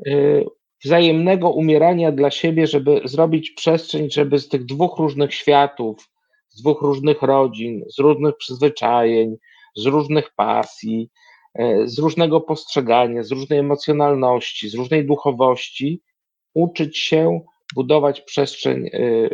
y, 0.08 0.46
wzajemnego 0.84 1.50
umierania 1.50 2.12
dla 2.12 2.32
siebie, 2.32 2.68
żeby 2.68 3.02
zrobić 3.06 3.52
przestrzeń, 3.52 4.12
żeby 4.12 4.40
z 4.40 4.50
tych 4.50 4.66
dwóch 4.66 5.00
różnych 5.00 5.34
światów, 5.34 6.10
z 6.50 6.62
dwóch 6.62 6.82
różnych 6.82 7.22
rodzin, 7.22 7.84
z 7.90 8.00
różnych 8.00 8.38
przyzwyczajeń, 8.38 9.36
z 9.76 9.86
różnych 9.86 10.34
pasji, 10.36 11.10
y, 11.60 11.88
z 11.88 12.00
różnego 12.00 12.42
postrzegania, 12.42 13.24
z 13.24 13.32
różnej 13.32 13.60
emocjonalności, 13.60 14.70
z 14.70 14.76
różnej 14.76 15.06
duchowości, 15.06 16.02
uczyć 16.54 16.98
się 16.98 17.42
budować 17.76 18.22
przestrzeń 18.22 18.88
y, 18.88 19.30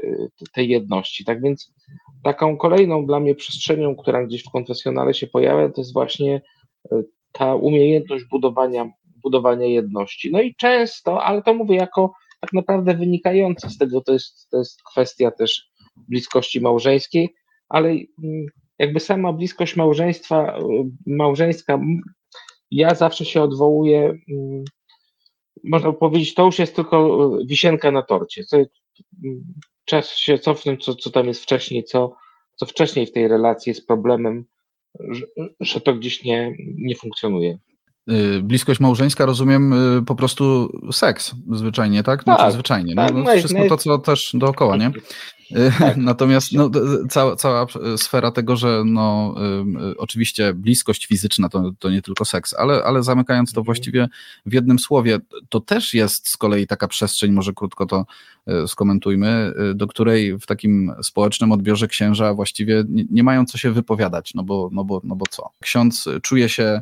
tej 0.54 0.70
jedności. 0.70 1.26
Tak 1.26 1.42
więc 1.42 1.74
taką 2.24 2.58
kolejną 2.58 3.06
dla 3.06 3.20
mnie 3.20 3.36
przestrzenią, 3.36 3.96
która 3.96 4.26
gdzieś 4.26 4.44
w 4.44 4.52
konfesjonale 4.52 5.14
się 5.14 5.28
pojawia, 5.28 5.70
to 5.70 5.82
jest 5.82 5.94
właśnie 5.94 6.42
ta 7.32 7.56
umiejętność 7.56 8.26
budowania, 8.32 8.90
budowania 9.24 9.66
jedności. 9.66 10.32
No 10.32 10.42
i 10.42 10.56
często, 10.56 11.24
ale 11.24 11.42
to 11.42 11.54
mówię 11.54 11.76
jako 11.76 12.14
tak 12.42 12.54
naprawdę 12.54 12.94
wynikające 12.94 13.70
z 13.70 13.78
tego, 13.78 14.02
to 14.02 14.14
jest, 14.14 14.50
to 14.50 14.58
jest 14.58 14.84
kwestia 14.84 15.32
też 15.32 15.70
bliskości 15.96 16.62
małżeńskiej, 16.62 17.36
ale 17.70 17.90
mm, 17.90 18.46
jakby 18.80 19.00
sama 19.00 19.34
bliskość 19.34 19.76
małżeństwa, 19.76 20.60
małżeńska, 21.06 21.80
ja 22.72 22.96
zawsze 22.96 23.26
się 23.26 23.42
odwołuję, 23.42 24.00
mm, 24.30 24.64
można 25.64 25.94
powiedzieć, 25.94 26.34
to 26.34 26.46
już 26.46 26.60
jest 26.60 26.76
tylko 26.76 27.30
wisienka 27.46 27.92
na 27.92 28.02
torcie. 28.02 28.44
Czas 29.86 30.16
się 30.18 30.40
cofnąć, 30.40 30.86
co, 30.86 30.96
co 30.96 31.10
tam 31.10 31.28
jest 31.28 31.44
wcześniej, 31.44 31.84
co, 31.84 32.16
co 32.56 32.66
wcześniej 32.66 33.06
w 33.06 33.12
tej 33.12 33.28
relacji 33.28 33.70
jest 33.70 33.88
problemem, 33.88 34.46
że, 35.10 35.26
że 35.60 35.82
to 35.82 35.94
gdzieś 35.94 36.24
nie, 36.24 36.56
nie 36.76 36.96
funkcjonuje. 36.96 37.58
Y, 38.12 38.44
bliskość 38.44 38.80
małżeńska, 38.80 39.26
rozumiem, 39.26 39.74
y, 39.98 40.06
po 40.06 40.16
prostu 40.16 40.72
seks 40.92 41.36
zwyczajnie, 41.52 42.04
tak? 42.04 42.24
Znaczy 42.24 42.44
tak, 42.44 42.54
zwyczajnie. 42.54 42.96
No, 42.96 43.06
tak, 43.06 43.16
no, 43.16 43.38
wszystko 43.38 43.70
to, 43.70 43.78
co 43.78 43.98
też 43.98 44.32
dookoła, 44.34 44.78
nie? 44.78 44.88
Y, 44.88 45.72
tak. 45.80 45.98
Natomiast 46.12 46.54
no, 46.54 46.70
cała, 47.10 47.36
cała 47.36 47.66
sfera 47.98 48.32
tego, 48.32 48.56
że 48.56 48.84
no, 48.86 49.36
oczywiście 49.98 50.54
bliskość 50.54 51.06
fizyczna 51.06 51.50
to, 51.50 51.72
to 51.80 51.90
nie 51.90 52.02
tylko 52.02 52.26
seks, 52.26 52.54
ale, 52.54 52.84
ale 52.84 53.04
zamykając 53.04 53.54
to 53.54 53.62
mhm. 53.62 53.66
właściwie 53.66 54.08
w 54.46 54.54
jednym 54.54 54.80
słowie, 54.80 55.20
to 55.50 55.60
też 55.60 55.94
jest 55.94 56.30
z 56.30 56.38
kolei 56.38 56.68
taka 56.68 56.88
przestrzeń, 56.88 57.32
może 57.32 57.54
krótko 57.54 57.86
to 57.86 58.06
skomentujmy, 58.68 59.54
do 59.76 59.88
której 59.88 60.40
w 60.40 60.46
takim 60.46 60.92
społecznym 61.04 61.52
odbiorze 61.52 61.88
księża 61.88 62.34
właściwie 62.34 62.84
nie, 62.90 63.06
nie 63.10 63.24
mają 63.24 63.46
co 63.46 63.58
się 63.58 63.72
wypowiadać, 63.72 64.34
no 64.34 64.44
bo, 64.44 64.70
no, 64.72 64.86
bo, 64.86 65.02
no 65.04 65.16
bo 65.16 65.26
co? 65.30 65.50
Ksiądz 65.62 66.06
czuje 66.22 66.50
się 66.50 66.82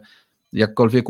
jakkolwiek 0.54 1.06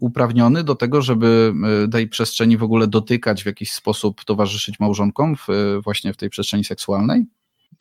uprawniony 0.00 0.64
do 0.64 0.74
tego, 0.74 1.02
żeby 1.02 1.52
e, 1.84 1.88
tej 1.88 2.08
przestrzeni 2.08 2.56
w 2.56 2.62
ogóle 2.62 2.86
dotykać, 2.86 3.42
w 3.42 3.46
jakiś 3.46 3.72
sposób 3.72 4.24
towarzyszyć 4.24 4.80
małżonkom 4.80 5.36
w, 5.36 5.50
e, 5.50 5.80
właśnie 5.80 6.12
w 6.12 6.16
tej 6.16 6.30
przestrzeni 6.30 6.64
seksualnej? 6.64 7.24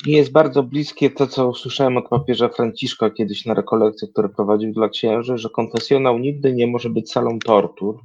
Jest 0.05 0.31
bardzo 0.31 0.63
bliskie 0.63 1.09
to, 1.09 1.27
co 1.27 1.49
usłyszałem 1.49 1.97
od 1.97 2.09
papieża 2.09 2.49
Franciszka 2.49 3.09
kiedyś 3.09 3.45
na 3.45 3.53
rekolekcjach, 3.53 4.11
które 4.11 4.29
prowadził 4.29 4.73
dla 4.73 4.89
księży, 4.89 5.37
że 5.37 5.49
konfesjonał 5.49 6.19
nigdy 6.19 6.53
nie 6.53 6.67
może 6.67 6.89
być 6.89 7.11
salą 7.11 7.39
tortur. 7.39 7.99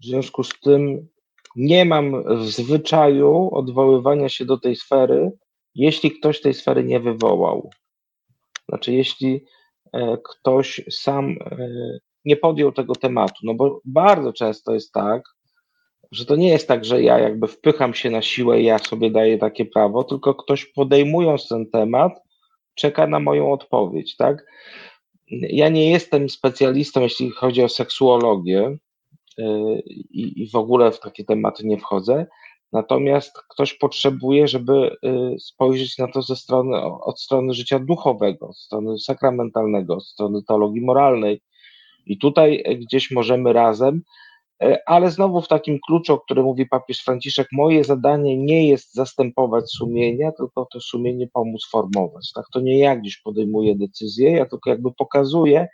W 0.00 0.04
związku 0.04 0.44
z 0.44 0.60
tym 0.60 1.08
nie 1.56 1.84
mam 1.84 2.24
w 2.38 2.48
zwyczaju 2.50 3.50
odwoływania 3.52 4.28
się 4.28 4.44
do 4.44 4.58
tej 4.58 4.76
sfery, 4.76 5.32
jeśli 5.74 6.18
ktoś 6.18 6.40
tej 6.40 6.54
sfery 6.54 6.84
nie 6.84 7.00
wywołał. 7.00 7.70
Znaczy, 8.68 8.92
jeśli 8.92 9.44
e, 9.92 10.18
ktoś 10.24 10.80
sam 10.90 11.36
nie 12.24 12.36
podjął 12.36 12.72
tego 12.72 12.94
tematu. 12.94 13.34
No 13.42 13.54
bo 13.54 13.80
bardzo 13.84 14.32
często 14.32 14.74
jest 14.74 14.92
tak, 14.92 15.22
że 16.12 16.24
to 16.24 16.36
nie 16.36 16.48
jest 16.48 16.68
tak, 16.68 16.84
że 16.84 17.02
ja 17.02 17.18
jakby 17.18 17.46
wpycham 17.46 17.94
się 17.94 18.10
na 18.10 18.22
siłę 18.22 18.60
i 18.60 18.64
ja 18.64 18.78
sobie 18.78 19.10
daję 19.10 19.38
takie 19.38 19.64
prawo, 19.64 20.04
tylko 20.04 20.34
ktoś 20.34 20.66
podejmując 20.66 21.48
ten 21.48 21.70
temat, 21.70 22.12
czeka 22.74 23.06
na 23.06 23.20
moją 23.20 23.52
odpowiedź, 23.52 24.16
tak? 24.16 24.44
Ja 25.30 25.68
nie 25.68 25.90
jestem 25.90 26.28
specjalistą, 26.28 27.00
jeśli 27.00 27.30
chodzi 27.30 27.62
o 27.62 27.68
seksuologię 27.68 28.76
yy, 29.38 29.82
i, 30.10 30.50
w 30.52 30.56
ogóle 30.56 30.92
w 30.92 31.00
takie 31.00 31.24
tematy 31.24 31.66
nie 31.66 31.78
wchodzę, 31.78 32.26
natomiast 32.72 33.38
ktoś 33.48 33.74
potrzebuje, 33.74 34.48
żeby 34.48 34.96
yy, 35.02 35.36
spojrzeć 35.40 35.98
na 35.98 36.08
to 36.08 36.22
ze 36.22 36.36
strony, 36.36 36.82
od 36.82 37.20
strony 37.20 37.54
życia 37.54 37.78
duchowego, 37.78 38.48
od 38.48 38.58
strony 38.58 38.98
sakramentalnego, 38.98 39.94
od 39.94 40.06
strony 40.06 40.42
teologii 40.42 40.80
moralnej, 40.80 41.40
i 42.08 42.18
tutaj 42.18 42.62
e, 42.64 42.74
gdzieś 42.74 43.10
możemy 43.10 43.52
razem, 43.52 44.02
e, 44.62 44.78
ale 44.86 45.10
znowu 45.10 45.40
w 45.40 45.48
takim 45.48 45.78
kluczu, 45.86 46.14
o 46.14 46.18
którym 46.18 46.44
mówi 46.44 46.66
papież 46.66 47.04
Franciszek, 47.04 47.48
moje 47.52 47.84
zadanie 47.84 48.36
nie 48.36 48.68
jest 48.68 48.94
zastępować 48.94 49.70
sumienia, 49.70 50.32
tylko 50.32 50.66
to 50.72 50.80
sumienie 50.80 51.28
pomóc 51.32 51.68
formować. 51.70 52.32
Tak, 52.34 52.44
to 52.52 52.60
nie 52.60 52.78
ja 52.78 52.96
gdzieś 52.96 53.16
podejmuję 53.16 53.76
decyzję, 53.76 54.30
ja 54.30 54.46
tylko 54.46 54.70
jakby 54.70 54.92
pokazuję, 54.92 55.68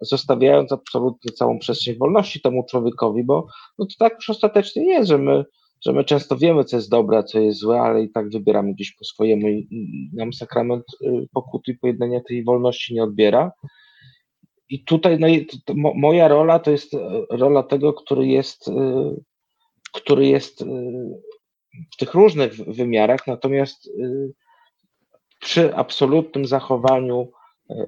zostawiając 0.00 0.72
absolutnie 0.72 1.32
całą 1.32 1.58
przestrzeń 1.58 1.96
wolności 1.98 2.40
temu 2.40 2.64
człowiekowi, 2.70 3.24
bo 3.24 3.46
no 3.78 3.86
to 3.86 3.94
tak 3.98 4.14
już 4.14 4.30
ostatecznie 4.30 4.84
jest, 4.84 5.08
że 5.08 5.18
my, 5.18 5.44
że 5.84 5.92
my 5.92 6.04
często 6.04 6.36
wiemy, 6.36 6.64
co 6.64 6.76
jest 6.76 6.90
dobre, 6.90 7.18
a 7.18 7.22
co 7.22 7.40
jest 7.40 7.58
złe, 7.58 7.80
ale 7.80 8.02
i 8.02 8.10
tak 8.10 8.30
wybieramy 8.30 8.74
gdzieś 8.74 8.92
po 8.92 9.04
swojemu 9.04 9.48
i 9.48 9.68
nam 10.12 10.32
sakrament 10.32 10.84
y, 11.02 11.28
pokuty 11.34 11.72
i 11.72 11.78
pojednania 11.78 12.20
tej 12.28 12.44
wolności 12.44 12.94
nie 12.94 13.02
odbiera. 13.02 13.52
I 14.70 14.84
tutaj 14.84 15.18
no, 15.18 15.92
moja 15.94 16.28
rola 16.28 16.58
to 16.58 16.70
jest 16.70 16.94
e, 16.94 16.98
rola 17.30 17.62
tego, 17.62 17.92
który 17.92 18.26
jest, 18.26 18.68
e, 18.68 19.14
który 19.92 20.26
jest 20.26 20.62
e, 20.62 20.66
w 21.92 21.96
tych 21.96 22.14
różnych 22.14 22.54
wymiarach, 22.54 23.26
natomiast 23.26 23.90
przy 25.40 25.74
absolutnym 25.74 26.46
zachowaniu 26.46 27.30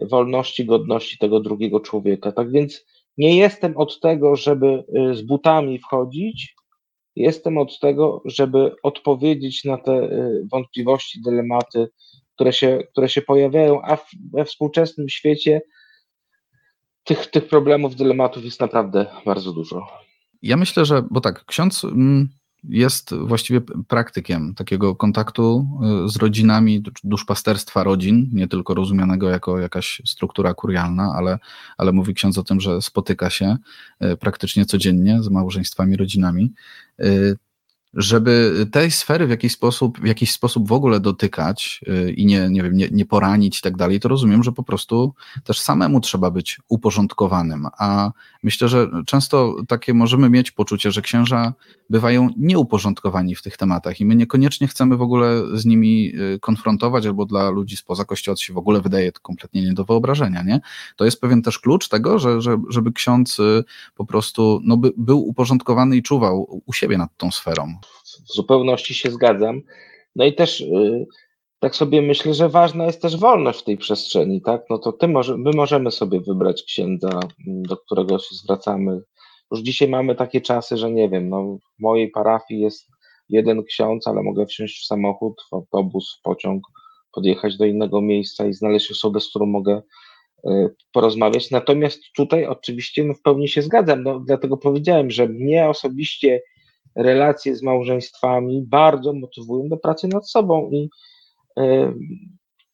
wolności, 0.01 0.65
godności 0.65 1.19
tego 1.19 1.41
drugiego 1.41 1.81
człowieka. 1.81 2.33
Tak 2.33 2.53
więc 2.53 2.87
nie 3.19 3.37
jestem 3.37 3.77
od 3.77 4.01
tego, 4.01 4.37
żeby 4.37 4.85
z 5.13 5.23
butami 5.23 5.79
wchodzić, 5.79 6.55
jestem 7.17 7.59
od 7.59 7.79
tego, 7.79 8.23
żeby 8.25 8.75
odpowiedzieć 8.83 9.65
na 9.65 9.79
te 9.79 10.09
wątpliwości, 10.53 11.23
dylematy, 11.23 11.89
które 12.35 12.53
się, 12.53 12.79
które 12.93 13.09
się 13.09 13.23
pojawiają, 13.23 13.83
a 13.83 13.99
we 14.33 14.45
współczesnym 14.45 15.09
świecie 15.09 15.61
tych, 17.05 17.27
tych 17.27 17.49
problemów, 17.49 17.97
dylematów 17.97 18.45
jest 18.45 18.61
naprawdę 18.61 19.07
bardzo 19.27 19.53
dużo. 19.53 19.87
Ja 20.43 20.57
myślę, 20.57 20.85
że, 20.85 21.03
bo 21.11 21.21
tak, 21.21 21.45
ksiądz 21.45 21.85
mm, 21.85 22.29
jest 22.65 23.15
właściwie 23.15 23.61
praktykiem 23.89 24.55
takiego 24.55 24.97
kontaktu 24.97 25.67
y, 26.07 26.09
z 26.09 26.17
rodzinami, 26.17 26.83
duszpasterstwa 27.05 27.85
rodzin, 27.85 28.31
nie 28.33 28.49
tylko 28.49 28.75
rozumianego 28.75 29.31
jako 29.31 29.59
jakaś 29.59 30.03
struktura 30.07 30.55
kurialna, 30.55 31.13
ale, 31.17 31.39
ale 31.79 31.93
mówi 31.93 32.15
ksiądz 32.15 32.39
o 32.39 32.43
tym, 32.43 32.61
że 32.61 32.83
spotyka 32.83 33.31
się 33.31 33.57
y, 34.05 34.17
praktycznie 34.17 34.65
codziennie 34.65 35.23
z 35.23 35.29
małżeństwami, 35.29 35.97
rodzinami. 35.97 36.53
Żeby 37.95 38.67
tej 38.73 38.91
sfery 38.91 39.27
w 39.27 39.31
jakiś 39.31 39.53
sposób, 39.53 40.01
w 40.01 40.07
jakiś 40.07 40.33
sposób 40.33 40.69
w 40.69 40.73
ogóle 40.73 41.01
dotykać 41.01 41.81
y, 41.89 42.13
i 42.13 42.27
nie, 42.27 42.49
nie 42.51 42.63
wiem, 42.63 42.77
nie, 42.77 42.89
nie 42.91 43.07
poranić 43.07 43.59
i 43.59 43.63
tak 43.63 43.77
dalej, 43.77 44.01
to 44.01 44.09
rozumiem, 44.09 44.43
że 44.43 44.53
po 44.53 44.63
prostu 44.63 45.15
też 45.45 45.61
samemu 45.61 46.01
trzeba 46.01 46.31
być 46.31 46.61
uporządkowanym. 46.69 47.67
A 47.79 48.11
myślę, 48.43 48.69
że 48.69 48.91
często 49.07 49.57
takie 49.69 49.95
możemy 49.95 50.31
mieć 50.31 50.51
poczucie, 50.51 50.93
że 50.93 51.03
księża 51.03 51.55
bywają 51.91 52.29
nieuporządkowani 52.37 53.35
w 53.35 53.43
tych 53.43 53.57
tematach 53.57 54.01
i 54.01 54.05
my 54.05 54.15
niekoniecznie 54.17 54.69
chcemy 54.69 54.97
w 54.97 55.03
ogóle 55.03 55.43
z 55.53 55.65
nimi 55.65 56.13
y, 56.35 56.39
konfrontować, 56.41 57.07
albo 57.07 57.27
dla 57.27 57.51
ludzi 57.51 57.77
spoza 57.77 58.05
kościoła 58.05 58.37
się 58.37 58.53
w 58.53 58.59
ogóle 58.59 58.81
wydaje 58.81 59.13
to 59.13 59.21
kompletnie 59.21 59.63
nie 59.63 59.73
do 59.73 59.85
wyobrażenia, 59.85 60.43
nie? 60.43 60.61
To 60.97 61.05
jest 61.05 61.21
pewien 61.21 61.43
też 61.43 61.59
klucz 61.59 61.89
tego, 61.89 62.19
że, 62.19 62.41
że, 62.41 62.59
żeby 62.69 62.93
ksiądz 62.93 63.39
y, 63.39 63.65
po 63.95 64.05
prostu 64.05 64.61
no, 64.65 64.77
by, 64.77 64.93
był 64.97 65.29
uporządkowany 65.29 65.97
i 65.97 66.03
czuwał 66.03 66.63
u 66.67 66.73
siebie 66.73 66.99
nad 66.99 67.17
tą 67.17 67.31
sferą 67.31 67.80
w 68.29 68.35
zupełności 68.35 68.95
się 68.95 69.11
zgadzam. 69.11 69.63
No 70.17 70.25
i 70.25 70.35
też 70.35 70.61
y, 70.61 71.07
tak 71.59 71.77
sobie 71.77 72.03
myślę, 72.03 72.35
że 72.35 72.49
ważna 72.49 72.87
jest 72.87 73.03
też 73.03 73.17
wolność 73.17 73.61
w 73.61 73.65
tej 73.65 73.77
przestrzeni, 73.77 74.43
tak? 74.43 74.63
No 74.71 74.79
to 74.79 74.93
ty 74.93 75.09
może, 75.09 75.37
my 75.37 75.51
możemy 75.55 75.91
sobie 75.91 76.21
wybrać 76.21 76.63
księdza, 76.63 77.21
do 77.47 77.77
którego 77.77 78.19
się 78.19 78.35
zwracamy. 78.35 79.01
Już 79.51 79.61
dzisiaj 79.61 79.89
mamy 79.89 80.15
takie 80.15 80.41
czasy, 80.41 80.77
że 80.77 80.91
nie 80.91 81.09
wiem, 81.09 81.29
no 81.29 81.59
w 81.79 81.83
mojej 81.83 82.11
parafii 82.11 82.61
jest 82.61 82.89
jeden 83.29 83.63
ksiądz, 83.65 84.07
ale 84.07 84.23
mogę 84.23 84.47
wsiąść 84.47 84.83
w 84.83 84.87
samochód, 84.87 85.43
w 85.51 85.55
autobus, 85.55 86.17
w 86.19 86.23
pociąg, 86.23 86.67
podjechać 87.13 87.57
do 87.57 87.65
innego 87.65 88.01
miejsca 88.01 88.47
i 88.47 88.53
znaleźć 88.53 88.91
osobę, 88.91 89.21
z 89.21 89.29
którą 89.29 89.47
mogę 89.47 89.83
y, 90.47 90.75
porozmawiać. 90.93 91.51
Natomiast 91.51 92.01
tutaj 92.17 92.47
oczywiście 92.47 93.05
no, 93.05 93.15
w 93.15 93.23
pełni 93.23 93.49
się 93.49 93.63
zgadzam, 93.63 94.03
no, 94.03 94.21
dlatego 94.21 94.57
powiedziałem, 94.57 95.11
że 95.11 95.29
mnie 95.29 95.69
osobiście 95.69 96.43
relacje 96.97 97.57
z 97.57 97.63
małżeństwami 97.63 98.63
bardzo 98.67 99.13
motywują 99.13 99.69
do 99.69 99.77
pracy 99.77 100.09
nad 100.09 100.31
sobą 100.31 100.71
i 100.73 100.89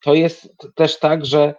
to 0.07 0.15
jest 0.15 0.57
też 0.75 0.99
tak, 0.99 1.27
że 1.27 1.55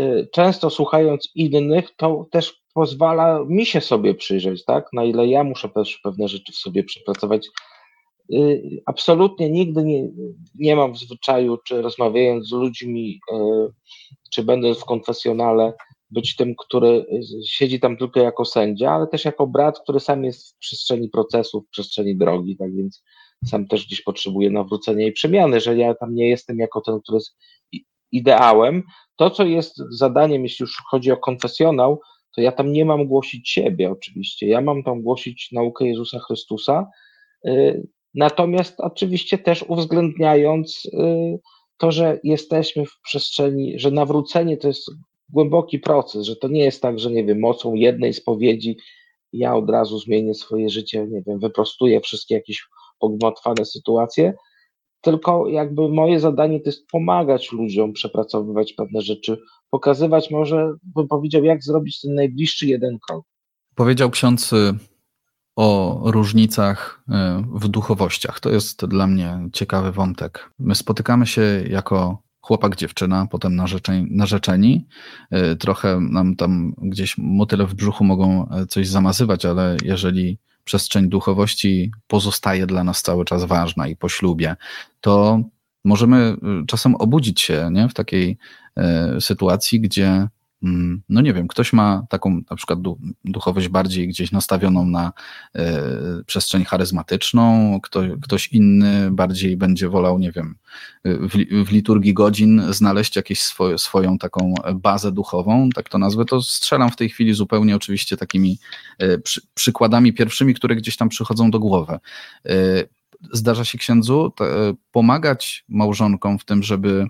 y, 0.00 0.28
często 0.32 0.70
słuchając 0.70 1.30
innych, 1.34 1.96
to 1.96 2.26
też 2.30 2.62
pozwala 2.74 3.44
mi 3.48 3.66
się 3.66 3.80
sobie 3.80 4.14
przyjrzeć, 4.14 4.64
tak? 4.64 4.92
Na 4.92 5.04
ile 5.04 5.26
ja 5.26 5.44
muszę 5.44 5.68
też 5.68 6.00
pewne 6.04 6.28
rzeczy 6.28 6.52
w 6.52 6.56
sobie 6.56 6.84
przepracować. 6.84 7.48
Y, 8.32 8.62
absolutnie 8.86 9.50
nigdy 9.50 9.84
nie, 9.84 10.08
nie 10.54 10.76
mam 10.76 10.92
w 10.92 10.98
zwyczaju, 10.98 11.56
czy 11.56 11.82
rozmawiając 11.82 12.48
z 12.48 12.52
ludźmi, 12.52 13.20
y, 13.32 13.36
czy 14.32 14.42
będąc 14.42 14.78
w 14.78 14.84
konfesjonale, 14.84 15.72
być 16.10 16.36
tym, 16.36 16.54
który 16.58 17.06
siedzi 17.46 17.80
tam 17.80 17.96
tylko 17.96 18.20
jako 18.20 18.44
sędzia, 18.44 18.90
ale 18.90 19.06
też 19.06 19.24
jako 19.24 19.46
brat, 19.46 19.78
który 19.80 20.00
sam 20.00 20.24
jest 20.24 20.54
w 20.54 20.58
przestrzeni 20.58 21.08
procesu, 21.08 21.60
w 21.60 21.68
przestrzeni 21.68 22.16
drogi, 22.16 22.56
tak 22.56 22.76
więc 22.76 23.02
sam 23.44 23.66
też 23.66 23.86
gdzieś 23.86 24.02
potrzebuję 24.02 24.50
nawrócenia 24.50 25.06
i 25.06 25.12
przemiany, 25.12 25.60
że 25.60 25.76
ja 25.76 25.94
tam 25.94 26.14
nie 26.14 26.28
jestem 26.28 26.58
jako 26.58 26.80
ten, 26.80 27.00
który 27.00 27.16
jest 27.16 27.36
ideałem. 28.12 28.82
To, 29.16 29.30
co 29.30 29.44
jest 29.44 29.76
zadaniem, 29.90 30.42
jeśli 30.42 30.62
już 30.62 30.82
chodzi 30.90 31.12
o 31.12 31.16
konfesjonał, 31.16 32.00
to 32.34 32.40
ja 32.40 32.52
tam 32.52 32.72
nie 32.72 32.84
mam 32.84 33.06
głosić 33.06 33.50
siebie 33.50 33.90
oczywiście, 33.90 34.48
ja 34.48 34.60
mam 34.60 34.82
tam 34.82 35.02
głosić 35.02 35.52
naukę 35.52 35.86
Jezusa 35.86 36.18
Chrystusa, 36.18 36.86
y, 37.46 37.86
natomiast 38.14 38.80
oczywiście 38.80 39.38
też 39.38 39.64
uwzględniając 39.68 40.84
y, 40.84 41.38
to, 41.76 41.92
że 41.92 42.20
jesteśmy 42.24 42.86
w 42.86 43.00
przestrzeni, 43.02 43.78
że 43.78 43.90
nawrócenie 43.90 44.56
to 44.56 44.68
jest 44.68 44.90
głęboki 45.28 45.78
proces, 45.78 46.26
że 46.26 46.36
to 46.36 46.48
nie 46.48 46.64
jest 46.64 46.82
tak, 46.82 46.98
że 46.98 47.10
nie 47.10 47.24
wiem, 47.24 47.40
mocą 47.40 47.74
jednej 47.74 48.14
spowiedzi 48.14 48.76
ja 49.32 49.56
od 49.56 49.70
razu 49.70 49.98
zmienię 49.98 50.34
swoje 50.34 50.70
życie, 50.70 51.06
nie 51.10 51.22
wiem, 51.26 51.38
wyprostuję 51.38 52.00
wszystkie 52.00 52.34
jakieś 52.34 52.66
pogmatwane 52.98 53.64
sytuacje, 53.64 54.34
tylko 55.00 55.48
jakby 55.48 55.88
moje 55.88 56.20
zadanie 56.20 56.60
to 56.60 56.68
jest 56.68 56.86
pomagać 56.86 57.52
ludziom 57.52 57.92
przepracowywać 57.92 58.72
pewne 58.72 59.00
rzeczy, 59.00 59.38
pokazywać 59.70 60.30
może, 60.30 60.72
bym 60.82 61.08
powiedział, 61.08 61.44
jak 61.44 61.62
zrobić 61.62 62.00
ten 62.00 62.14
najbliższy 62.14 62.66
jeden 62.66 62.98
krok. 63.08 63.24
Powiedział 63.74 64.10
ksiądz 64.10 64.52
y, 64.52 64.74
o 65.56 66.00
różnicach 66.04 67.04
y, 67.08 67.12
w 67.58 67.68
duchowościach. 67.68 68.40
To 68.40 68.50
jest 68.50 68.86
dla 68.86 69.06
mnie 69.06 69.48
ciekawy 69.52 69.92
wątek. 69.92 70.50
My 70.58 70.74
spotykamy 70.74 71.26
się 71.26 71.64
jako 71.68 72.22
chłopak, 72.40 72.76
dziewczyna, 72.76 73.26
potem 73.30 73.56
narzeczeni, 73.56 74.06
narzeczeni. 74.10 74.86
Y, 75.52 75.56
trochę 75.56 76.00
nam 76.00 76.36
tam 76.36 76.74
gdzieś 76.82 77.18
motyle 77.18 77.66
w 77.66 77.74
brzuchu 77.74 78.04
mogą 78.04 78.50
coś 78.68 78.88
zamazywać, 78.88 79.44
ale 79.44 79.76
jeżeli 79.84 80.38
przestrzeń 80.64 81.08
duchowości 81.08 81.92
pozostaje 82.06 82.66
dla 82.66 82.84
nas 82.84 83.02
cały 83.02 83.24
czas 83.24 83.44
ważna 83.44 83.88
i 83.88 83.96
po 83.96 84.08
ślubie, 84.08 84.56
to 85.00 85.40
możemy 85.84 86.36
y, 86.62 86.66
czasem 86.66 86.94
obudzić 86.94 87.40
się 87.40 87.70
nie? 87.72 87.88
w 87.88 87.94
takiej 87.94 88.38
y, 89.16 89.20
sytuacji, 89.20 89.80
gdzie 89.80 90.28
no 91.08 91.20
nie 91.20 91.32
wiem, 91.32 91.48
ktoś 91.48 91.72
ma 91.72 92.06
taką 92.08 92.40
na 92.50 92.56
przykład 92.56 92.78
duchowość 93.24 93.68
bardziej 93.68 94.08
gdzieś 94.08 94.32
nastawioną 94.32 94.84
na 94.84 95.12
e, 95.54 95.82
przestrzeń 96.26 96.64
charyzmatyczną, 96.64 97.78
kto, 97.82 98.00
ktoś 98.22 98.48
inny 98.48 99.10
bardziej 99.10 99.56
będzie 99.56 99.88
wolał, 99.88 100.18
nie 100.18 100.32
wiem, 100.32 100.54
w, 101.04 101.64
w 101.66 101.72
liturgii 101.72 102.14
godzin 102.14 102.62
znaleźć 102.70 103.16
jakąś 103.16 103.40
swo, 103.40 103.78
swoją 103.78 104.18
taką 104.18 104.54
bazę 104.74 105.12
duchową, 105.12 105.70
tak 105.74 105.88
to 105.88 105.98
nazwę, 105.98 106.24
to 106.24 106.42
strzelam 106.42 106.90
w 106.90 106.96
tej 106.96 107.08
chwili 107.08 107.34
zupełnie 107.34 107.76
oczywiście 107.76 108.16
takimi 108.16 108.58
e, 108.98 109.18
przy, 109.18 109.40
przykładami 109.54 110.12
pierwszymi, 110.12 110.54
które 110.54 110.76
gdzieś 110.76 110.96
tam 110.96 111.08
przychodzą 111.08 111.50
do 111.50 111.58
głowy. 111.58 111.98
E, 112.46 112.48
zdarza 113.32 113.64
się 113.64 113.78
księdzu 113.78 114.32
pomagać 114.92 115.64
małżonkom 115.68 116.38
w 116.38 116.44
tym, 116.44 116.62
żeby 116.62 116.88
Mm, 116.98 117.08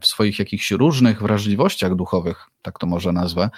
w 0.00 0.06
swoich 0.06 0.38
jakichś 0.38 0.70
różnych 0.70 1.22
wrażliwościach 1.22 1.94
duchowych, 1.94 2.46
tak 2.62 2.78
to 2.78 2.86
może 2.86 3.12
nazwę, 3.12 3.50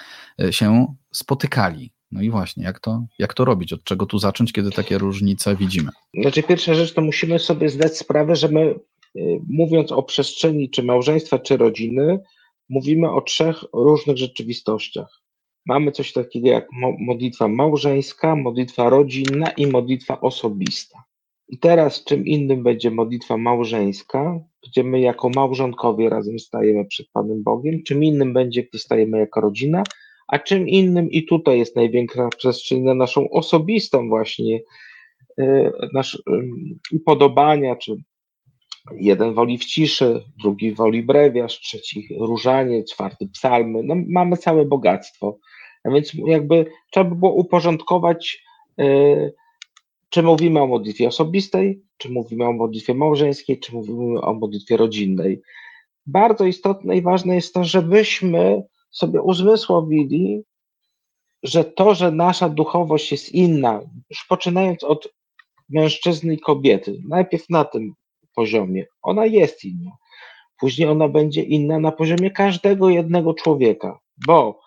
e, 0.42 0.52
się 0.52 0.94
spotykali. 1.12 1.92
No 2.12 2.22
i 2.22 2.30
właśnie, 2.30 2.64
jak 2.64 2.80
to, 2.80 3.06
jak 3.18 3.34
to 3.34 3.44
robić? 3.44 3.72
Od 3.72 3.84
czego 3.84 4.06
tu 4.06 4.18
zacząć, 4.18 4.52
kiedy 4.52 4.70
takie 4.70 4.98
różnice 4.98 5.56
widzimy? 5.56 5.90
Znaczy, 6.14 6.42
pierwsza 6.42 6.74
rzecz, 6.74 6.94
to 6.94 7.00
musimy 7.00 7.38
sobie 7.38 7.68
zdać 7.68 7.98
sprawę, 7.98 8.36
że 8.36 8.48
my, 8.48 8.60
e, 8.60 9.20
mówiąc 9.48 9.92
o 9.92 10.02
przestrzeni 10.02 10.70
czy 10.70 10.82
małżeństwa, 10.82 11.38
czy 11.38 11.56
rodziny, 11.56 12.20
mówimy 12.68 13.10
o 13.10 13.20
trzech 13.20 13.64
różnych 13.72 14.16
rzeczywistościach. 14.16 15.20
Mamy 15.66 15.92
coś 15.92 16.12
takiego 16.12 16.48
jak 16.48 16.66
modlitwa 16.98 17.48
małżeńska, 17.48 18.36
modlitwa 18.36 18.90
rodzinna 18.90 19.50
i 19.50 19.66
modlitwa 19.66 20.20
osobista. 20.20 21.04
I 21.48 21.58
teraz 21.58 22.04
czym 22.04 22.26
innym 22.26 22.62
będzie 22.62 22.90
modlitwa 22.90 23.36
małżeńska, 23.36 24.40
gdzie 24.62 24.84
my 24.84 25.00
jako 25.00 25.28
małżonkowie 25.28 26.08
razem 26.08 26.38
stajemy 26.38 26.84
przed 26.84 27.06
Panem 27.12 27.42
Bogiem, 27.42 27.82
czym 27.82 28.04
innym 28.04 28.32
będzie, 28.32 28.62
gdy 28.62 28.78
stajemy 28.78 29.18
jako 29.18 29.40
rodzina, 29.40 29.82
a 30.28 30.38
czym 30.38 30.68
innym 30.68 31.10
i 31.10 31.24
tutaj 31.24 31.58
jest 31.58 31.76
największa 31.76 32.28
przestrzeń 32.28 32.82
na 32.82 32.94
naszą 32.94 33.30
osobistą 33.30 34.08
właśnie 34.08 34.60
y, 35.40 35.72
nasz 35.94 36.14
y, 36.14 36.20
upodobania, 36.92 37.76
czy 37.76 37.96
jeden 38.92 39.34
woli 39.34 39.58
w 39.58 39.64
ciszy, 39.64 40.24
drugi 40.42 40.72
woli 40.72 41.02
brewiarz, 41.02 41.60
trzeci 41.60 42.08
różanie, 42.18 42.84
czwarty 42.84 43.28
psalmy, 43.28 43.82
no 43.82 43.94
mamy 44.08 44.36
całe 44.36 44.64
bogactwo. 44.64 45.38
A 45.84 45.90
więc 45.90 46.12
jakby 46.26 46.66
trzeba 46.90 47.10
by 47.10 47.16
było 47.16 47.32
uporządkować 47.32 48.42
y, 48.80 49.34
czy 50.08 50.22
mówimy 50.22 50.60
o 50.60 50.66
modlitwie 50.66 51.08
osobistej, 51.08 51.82
czy 52.00 52.10
mówimy 52.10 52.46
o 52.46 52.52
modlitwie 52.52 52.94
małżeńskiej, 52.94 53.60
czy 53.60 53.74
mówimy 53.74 54.20
o 54.20 54.34
modlitwie 54.34 54.76
rodzinnej. 54.76 55.42
Bardzo 56.06 56.44
istotne 56.44 56.96
i 56.96 57.02
ważne 57.02 57.34
jest 57.34 57.54
to, 57.54 57.64
żebyśmy 57.64 58.62
sobie 58.90 59.22
uzmysłowili, 59.22 60.42
że 61.42 61.64
to, 61.64 61.94
że 61.94 62.10
nasza 62.10 62.48
duchowość 62.48 63.12
jest 63.12 63.32
inna, 63.32 63.80
już 64.10 64.24
poczynając 64.28 64.84
od 64.84 65.08
mężczyzny 65.68 66.34
i 66.34 66.38
kobiety, 66.38 67.02
najpierw 67.08 67.50
na 67.50 67.64
tym 67.64 67.94
poziomie, 68.34 68.86
ona 69.02 69.26
jest 69.26 69.64
inna. 69.64 69.90
Później 70.60 70.88
ona 70.88 71.08
będzie 71.08 71.42
inna 71.42 71.78
na 71.78 71.92
poziomie 71.92 72.30
każdego 72.30 72.88
jednego 72.88 73.34
człowieka, 73.34 73.98
bo 74.26 74.60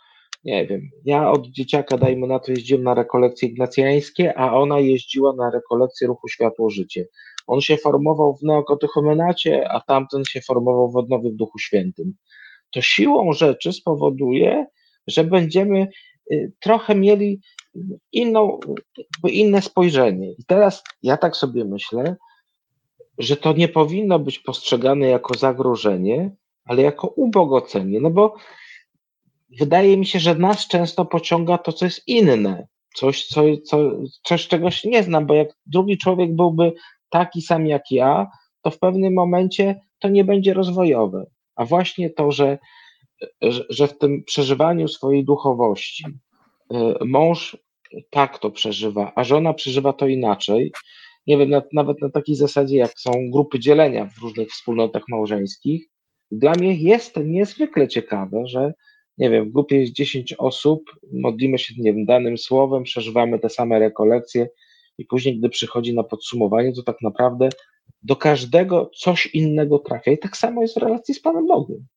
nie 0.44 0.68
wiem, 0.68 0.90
ja 1.06 1.32
od 1.32 1.48
dzieciaka, 1.48 1.98
dajmy 1.98 2.28
na 2.28 2.40
to, 2.40 2.52
jeździłem 2.52 2.84
na 2.84 2.94
rekolekcje 2.94 3.50
ignacjańskie, 3.50 4.38
a 4.38 4.54
ona 4.54 4.80
jeździła 4.80 5.34
na 5.34 5.52
rekolekcje 5.52 6.08
ruchu 6.08 6.28
Światło-Życie. 6.28 7.08
On 7.48 7.62
się 7.62 7.78
formował 7.78 8.36
w 8.36 8.44
neokatechumenacie, 8.44 9.72
a 9.72 9.82
tamten 9.82 10.26
się 10.26 10.42
formował 10.42 10.92
w 10.92 10.98
odnowie 10.98 11.30
w 11.32 11.36
Duchu 11.36 11.60
Świętym. 11.60 12.14
To 12.72 12.82
siłą 12.82 13.34
rzeczy 13.34 13.74
spowoduje, 13.74 14.66
że 15.08 15.24
będziemy 15.24 15.88
y, 16.32 16.52
trochę 16.60 16.96
mieli 16.96 17.42
inną, 18.12 18.60
inne 19.30 19.62
spojrzenie. 19.62 20.32
I 20.32 20.46
teraz 20.48 20.84
ja 21.04 21.18
tak 21.18 21.36
sobie 21.36 21.66
myślę, 21.66 22.16
że 23.18 23.38
to 23.38 23.54
nie 23.54 23.68
powinno 23.68 24.20
być 24.20 24.40
postrzegane 24.40 25.08
jako 25.08 25.38
zagrożenie, 25.38 26.36
ale 26.66 26.82
jako 26.82 27.08
ubogacenie, 27.08 28.00
no 28.02 28.10
bo 28.10 28.36
wydaje 29.60 29.98
mi 29.98 30.06
się, 30.06 30.20
że 30.20 30.36
nas 30.36 30.68
często 30.68 31.06
pociąga 31.06 31.58
to, 31.58 31.74
co 31.74 31.86
jest 31.86 32.08
inne, 32.08 32.68
coś, 32.96 33.26
co, 33.26 33.44
co, 33.66 33.92
coś 34.24 34.48
czegoś 34.48 34.84
nie 34.84 35.04
znam, 35.04 35.26
bo 35.26 35.34
jak 35.34 35.50
drugi 35.66 35.98
człowiek 35.98 36.36
byłby 36.36 36.74
taki 37.10 37.42
sam 37.42 37.68
jak 37.68 37.92
ja, 37.92 38.28
to 38.62 38.72
w 38.72 38.80
pewnym 38.80 39.14
momencie 39.14 39.82
to 40.00 40.10
nie 40.10 40.24
będzie 40.24 40.54
rozwojowe. 40.54 41.26
A 41.56 41.66
właśnie 41.66 42.10
to, 42.10 42.32
że, 42.32 42.58
że 43.70 43.88
w 43.88 43.98
tym 43.98 44.24
przeżywaniu 44.24 44.88
swojej 44.88 45.26
duchowości 45.26 46.06
y, 46.74 47.06
mąż 47.06 47.58
tak 48.10 48.40
to 48.40 48.52
przeżywa, 48.52 49.12
a 49.16 49.24
żona 49.24 49.54
przeżywa 49.54 49.94
to 49.94 50.08
inaczej. 50.08 50.72
Nie 51.28 51.38
wiem, 51.38 51.62
nawet 51.74 52.02
na 52.02 52.10
takiej 52.10 52.36
zasadzie, 52.36 52.78
jak 52.78 53.00
są 53.00 53.12
grupy 53.32 53.60
dzielenia 53.60 54.06
w 54.06 54.18
różnych 54.18 54.50
wspólnotach 54.50 55.04
małżeńskich. 55.10 55.90
Dla 56.32 56.52
mnie 56.52 56.74
jest 56.76 57.20
niezwykle 57.26 57.88
ciekawe, 57.88 58.48
że 58.48 58.74
nie 59.18 59.30
wiem, 59.30 59.50
w 59.50 59.54
grupie 59.54 59.80
jest 59.80 59.94
10 59.94 60.34
osób, 60.34 60.92
modlimy 61.12 61.58
się 61.58 61.74
nie 61.78 61.94
wiem, 61.94 62.06
danym 62.06 62.38
słowem, 62.38 62.84
przeżywamy 62.84 63.40
te 63.40 63.50
same 63.50 63.80
rekolekcje 63.80 64.48
i 64.98 65.06
później, 65.06 65.40
gdy 65.40 65.50
przychodzi 65.50 65.96
na 65.96 66.04
podsumowanie, 66.04 66.74
to 66.74 66.84
tak 66.84 67.02
naprawdę 67.02 67.50
do 68.04 68.16
każdego 68.16 68.92
coś 68.96 69.26
innego 69.26 69.80
trafia. 69.80 70.12
I 70.12 70.18
tak 70.18 70.38
samo 70.38 70.62
jest 70.62 70.76
w 70.76 70.82
relacji 70.82 71.14
z 71.14 71.22
Panem 71.22 71.48
Bogiem. 71.48 71.88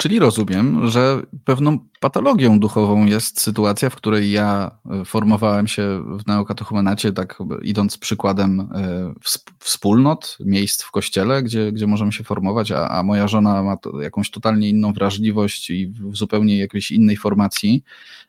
Czyli 0.00 0.18
rozumiem, 0.18 0.88
że 0.88 1.22
pewną 1.44 1.78
patologią 2.00 2.58
duchową 2.58 3.06
jest 3.06 3.40
sytuacja, 3.40 3.90
w 3.90 3.96
której 3.96 4.30
ja 4.30 4.70
e, 4.90 5.04
formowałem 5.04 5.66
się 5.66 6.04
w 6.18 6.26
neokatechumenacie, 6.26 7.12
tak 7.12 7.38
idąc 7.62 7.98
przykładem 7.98 8.60
e, 8.60 9.12
wspólnot, 9.58 10.38
miejsc 10.40 10.82
w 10.82 10.90
kościele, 10.90 11.42
gdzie, 11.42 11.72
gdzie 11.72 11.86
możemy 11.86 12.12
się 12.12 12.24
formować, 12.24 12.72
a, 12.72 12.88
a 12.88 13.02
moja 13.02 13.28
żona 13.28 13.62
ma 13.62 13.76
jakąś 14.02 14.30
totalnie 14.30 14.68
inną 14.68 14.92
wrażliwość 14.92 15.70
i 15.70 15.86
w 15.86 16.16
zupełnie 16.16 16.58
jakiejś 16.58 16.90
innej 16.90 17.16
formacji 17.16 17.84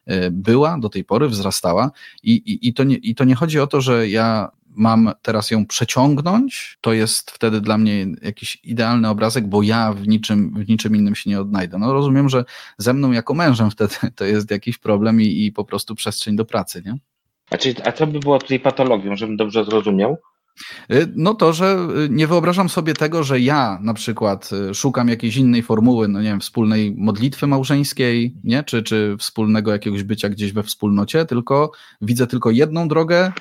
e, 0.05 0.31
była 0.31 0.77
do 0.79 0.89
tej 0.89 1.03
pory, 1.03 1.27
wzrastała. 1.27 1.91
I, 2.23 2.31
i, 2.31 2.67
i, 2.67 2.73
to, 2.73 2.83
nie, 2.83 2.95
i 2.95 3.15
to 3.15 3.23
nie 3.23 3.35
chodzi 3.35 3.59
o 3.59 3.67
to, 3.67 3.81
że 3.81 4.09
ja 4.09 4.51
mam 4.75 5.11
teraz 5.21 5.51
ją 5.51 5.65
przeciągnąć, 5.65 6.77
to 6.81 6.93
jest 6.93 7.31
wtedy 7.31 7.61
dla 7.61 7.77
mnie 7.77 8.07
jakiś 8.21 8.59
idealny 8.63 9.09
obrazek, 9.09 9.47
bo 9.47 9.63
ja 9.63 9.93
w 9.93 10.07
niczym, 10.07 10.53
w 10.53 10.69
niczym 10.69 10.95
innym 10.95 11.15
się 11.15 11.29
nie 11.29 11.41
odnajdę. 11.41 11.77
No 11.77 11.93
rozumiem, 11.93 12.29
że 12.29 12.45
ze 12.77 12.93
mną 12.93 13.11
jako 13.11 13.33
mężem 13.33 13.71
wtedy 13.71 13.95
to 14.15 14.25
jest 14.25 14.51
jakiś 14.51 14.77
problem 14.77 15.21
i, 15.21 15.45
i 15.45 15.51
po 15.51 15.65
prostu 15.65 15.95
przestrzeń 15.95 16.35
do 16.35 16.45
pracy, 16.45 16.83
nie? 16.85 16.95
A, 17.51 17.57
czyli, 17.57 17.75
a 17.83 17.91
co 17.91 18.07
by 18.07 18.19
było 18.19 18.39
tutaj 18.39 18.59
patologią, 18.59 19.15
żebym 19.15 19.37
dobrze 19.37 19.65
zrozumiał? 19.65 20.17
Y, 20.91 21.13
no 21.15 21.33
to, 21.33 21.53
że 21.53 21.87
y, 22.05 22.09
nie 22.09 22.27
wyobrażam 22.27 22.69
sobie 22.69 22.93
tego, 22.93 23.23
że 23.23 23.39
ja 23.39 23.79
na 23.81 23.93
przykład 23.93 24.49
y, 24.71 24.73
szukam 24.73 25.07
jakiejś 25.07 25.37
innej 25.37 25.63
formuły, 25.63 26.07
no 26.07 26.21
nie 26.21 26.29
wiem, 26.29 26.39
wspólnej 26.39 26.95
modlitwy 26.97 27.47
małżeńskiej, 27.47 28.35
nie? 28.43 28.63
Czy, 28.63 28.83
czy 28.83 29.15
wspólnego 29.19 29.71
jakiegoś 29.71 30.03
bycia 30.03 30.29
gdzieś 30.29 30.53
we 30.53 30.63
wspólnocie, 30.63 31.25
tylko 31.25 31.71
widzę 32.01 32.27
tylko 32.27 32.51
jedną 32.51 32.87
drogę. 32.87 33.31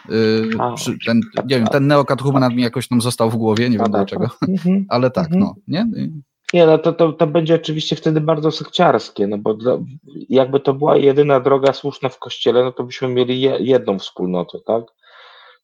Ten, 1.07 1.21
nie 1.47 1.59
wiem, 1.59 1.67
ten 1.67 1.87
neokatechumenat 1.87 2.55
mi 2.55 2.63
jakoś 2.63 2.89
tam 2.89 3.01
został 3.01 3.31
w 3.31 3.37
głowie, 3.37 3.71
nie 3.71 3.79
wiem 3.79 3.91
dlaczego, 3.91 4.29
mhm. 4.49 4.87
ale 4.89 5.11
tak, 5.11 5.27
mhm. 5.27 5.41
no, 5.41 5.55
nie? 5.69 6.11
Nie, 6.53 6.67
no 6.67 6.79
to, 6.79 6.93
to, 6.93 7.13
to 7.13 7.27
będzie 7.27 7.55
oczywiście 7.55 7.97
wtedy 7.97 8.21
bardzo 8.21 8.51
sekciarskie, 8.51 9.27
no 9.27 9.39
bo 9.39 9.55
dla, 9.55 9.79
jakby 10.29 10.61
to 10.61 10.75
była 10.75 10.97
jedyna 10.97 11.41
droga 11.41 11.73
słuszna 11.73 12.09
w 12.09 12.19
kościele, 12.19 12.65
no 12.65 12.73
to 12.73 12.85
byśmy 12.85 13.09
mieli 13.09 13.41
je, 13.41 13.57
jedną 13.61 13.99
wspólnotę, 13.99 14.59
tak? 14.67 14.85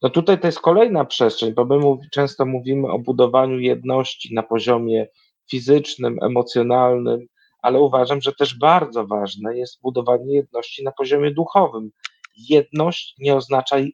No 0.02 0.10
tutaj 0.10 0.40
to 0.40 0.46
jest 0.46 0.60
kolejna 0.60 1.04
przestrzeń, 1.04 1.54
bo 1.54 1.64
my 1.64 1.96
często 2.12 2.46
mówimy 2.46 2.88
o 2.88 2.98
budowaniu 2.98 3.58
jedności 3.60 4.34
na 4.34 4.42
poziomie 4.42 5.06
fizycznym, 5.50 6.18
emocjonalnym, 6.22 7.26
ale 7.62 7.80
uważam, 7.80 8.20
że 8.20 8.32
też 8.32 8.58
bardzo 8.58 9.06
ważne 9.06 9.58
jest 9.58 9.80
budowanie 9.82 10.34
jedności 10.34 10.84
na 10.84 10.92
poziomie 10.92 11.30
duchowym. 11.30 11.90
Jedność 12.36 13.14
nie 13.18 13.34
oznacza 13.34 13.78
e, 13.78 13.86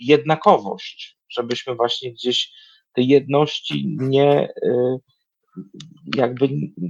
jednakowość, 0.00 1.18
żebyśmy 1.28 1.74
właśnie 1.74 2.12
gdzieś 2.12 2.52
tej 2.92 3.08
jedności 3.08 3.96
nie 3.98 4.48
e, 4.62 4.98
jakby 6.16 6.48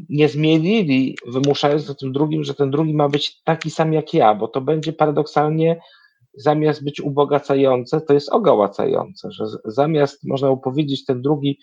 nie 0.09 0.29
zmienili, 0.29 1.17
wymuszając 1.27 1.89
na 1.89 1.95
tym 1.95 2.13
drugim, 2.13 2.45
że 2.45 2.55
ten 2.55 2.71
drugi 2.71 2.95
ma 2.95 3.09
być 3.09 3.43
taki 3.43 3.71
sam 3.71 3.93
jak 3.93 4.15
ja, 4.15 4.35
bo 4.35 4.49
to 4.49 4.61
będzie 4.61 4.93
paradoksalnie 4.93 5.81
zamiast 6.35 6.85
być 6.85 7.01
ubogacające, 7.01 8.01
to 8.01 8.15
jest 8.15 8.29
ogałacające, 8.29 9.33
że 9.33 9.45
zamiast, 9.65 10.25
można 10.25 10.57
powiedzieć, 10.57 11.05
ten 11.05 11.23
drugi 11.23 11.59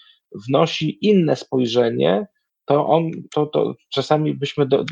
wnosi 0.47 0.97
inne 1.01 1.35
spojrzenie, 1.35 2.27
to 2.65 2.87
on, 2.87 3.11
to, 3.33 3.45
to 3.45 3.75
czasami 3.89 4.33
byśmy 4.33 4.65
do, 4.65 4.85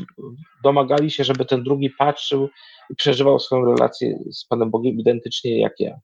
domagali 0.62 1.10
się, 1.10 1.24
żeby 1.24 1.44
ten 1.44 1.62
drugi 1.62 1.90
patrzył 1.98 2.48
i 2.90 2.96
przeżywał 2.96 3.38
swoją 3.38 3.64
relację 3.64 4.18
z 4.32 4.44
Panem 4.44 4.70
Bogiem 4.70 4.98
identycznie 4.98 5.60
jak 5.60 5.80
ja. 5.80 6.00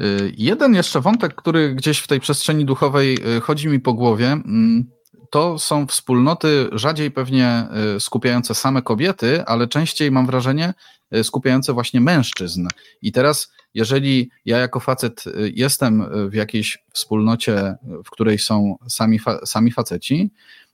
Y, 0.00 0.32
jeden 0.36 0.74
jeszcze 0.74 1.00
wątek, 1.00 1.34
który 1.34 1.74
gdzieś 1.74 1.98
w 1.98 2.06
tej 2.06 2.20
przestrzeni 2.20 2.64
duchowej 2.64 3.14
y, 3.36 3.40
chodzi 3.40 3.68
mi 3.68 3.80
po 3.80 3.94
głowie, 3.94 4.26
mm, 4.26 4.90
to 5.30 5.58
są 5.58 5.86
wspólnoty 5.86 6.68
rzadziej 6.72 7.10
pewnie 7.10 7.66
y, 7.96 8.00
skupiające 8.00 8.54
same 8.54 8.82
kobiety, 8.82 9.44
ale 9.46 9.68
częściej 9.68 10.10
mam 10.10 10.26
wrażenie 10.26 10.74
y, 11.16 11.24
skupiające 11.24 11.72
właśnie 11.72 12.00
mężczyzn. 12.00 12.68
I 13.02 13.12
teraz, 13.12 13.52
jeżeli 13.74 14.30
ja 14.44 14.58
jako 14.58 14.80
facet 14.80 15.26
y, 15.26 15.52
jestem 15.54 16.04
w 16.30 16.34
jakiejś 16.34 16.78
wspólnocie, 16.92 17.74
w 18.04 18.10
której 18.10 18.38
są 18.38 18.76
sami, 18.88 19.20
sami 19.44 19.72
faceci, 19.72 20.30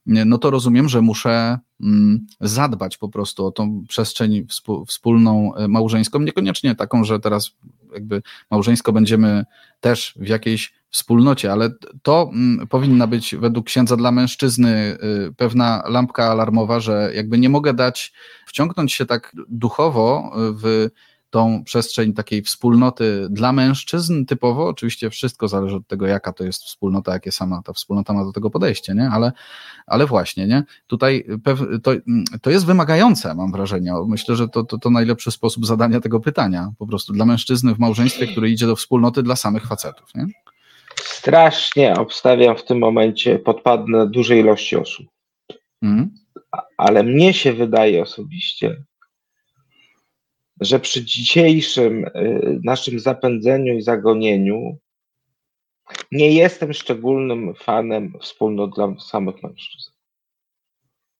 no 0.06 0.38
to 0.38 0.50
rozumiem, 0.50 0.88
że 0.88 1.02
muszę 1.02 1.58
mm, 1.80 2.26
zadbać 2.40 2.96
po 2.96 3.08
prostu 3.08 3.46
o 3.46 3.52
tą 3.52 3.84
przestrzeń 3.88 4.46
wspólną 4.86 5.52
małżeńską, 5.68 6.18
niekoniecznie 6.18 6.74
taką, 6.74 7.04
że 7.04 7.20
teraz 7.20 7.50
jakby 7.94 8.22
małżeńsko 8.50 8.92
będziemy 8.92 9.44
też 9.80 10.14
w 10.16 10.28
jakiejś 10.28 10.72
wspólnocie, 10.90 11.52
ale 11.52 11.70
to 12.02 12.30
mm, 12.32 12.66
powinna 12.66 13.06
być 13.06 13.36
według 13.36 13.66
księdza 13.66 13.96
dla 13.96 14.12
mężczyzny 14.12 14.98
y, 15.28 15.34
pewna 15.36 15.82
lampka 15.88 16.24
alarmowa, 16.24 16.80
że 16.80 17.10
jakby 17.14 17.38
nie 17.38 17.48
mogę 17.48 17.74
dać, 17.74 18.12
wciągnąć 18.46 18.92
się 18.92 19.06
tak 19.06 19.36
duchowo 19.48 20.32
w 20.36 20.88
tą 21.36 21.64
przestrzeń 21.64 22.12
takiej 22.12 22.42
wspólnoty 22.42 23.26
dla 23.30 23.52
mężczyzn 23.52 24.24
typowo. 24.24 24.68
Oczywiście 24.68 25.10
wszystko 25.10 25.48
zależy 25.48 25.76
od 25.76 25.86
tego, 25.86 26.06
jaka 26.06 26.32
to 26.32 26.44
jest 26.44 26.64
wspólnota, 26.64 27.12
jakie 27.12 27.32
sama 27.32 27.62
ta 27.62 27.72
wspólnota 27.72 28.12
ma 28.12 28.24
do 28.24 28.32
tego 28.32 28.50
podejście, 28.50 28.94
nie? 28.94 29.10
Ale, 29.10 29.32
ale 29.86 30.06
właśnie, 30.06 30.46
nie? 30.46 30.64
Tutaj 30.86 31.26
to, 31.82 31.92
to 32.42 32.50
jest 32.50 32.66
wymagające, 32.66 33.34
mam 33.34 33.52
wrażenie. 33.52 33.92
Myślę, 34.06 34.36
że 34.36 34.48
to, 34.48 34.64
to, 34.64 34.78
to 34.78 34.90
najlepszy 34.90 35.30
sposób 35.30 35.66
zadania 35.66 36.00
tego 36.00 36.20
pytania. 36.20 36.72
Po 36.78 36.86
prostu 36.86 37.12
dla 37.12 37.24
mężczyzny 37.26 37.74
w 37.74 37.78
małżeństwie, 37.78 38.26
który 38.26 38.50
idzie 38.50 38.66
do 38.66 38.76
wspólnoty 38.76 39.22
dla 39.22 39.36
samych 39.36 39.66
facetów, 39.66 40.14
nie? 40.14 40.26
Strasznie 40.96 41.94
obstawiam 41.94 42.56
w 42.56 42.64
tym 42.64 42.78
momencie, 42.78 43.38
podpadnę 43.38 44.06
dużej 44.10 44.40
ilości 44.40 44.76
osób. 44.76 45.06
Mm. 45.82 46.10
Ale 46.76 47.02
mnie 47.02 47.34
się 47.34 47.52
wydaje 47.52 48.02
osobiście, 48.02 48.76
że 50.60 50.80
przy 50.80 51.04
dzisiejszym 51.04 52.04
y, 52.04 52.60
naszym 52.64 52.98
zapędzeniu 52.98 53.74
i 53.74 53.82
zagonieniu 53.82 54.78
nie 56.12 56.32
jestem 56.32 56.72
szczególnym 56.72 57.54
fanem 57.54 58.12
wspólnot 58.20 58.74
dla 58.74 58.94
samych 58.98 59.42
mężczyzn. 59.42 59.90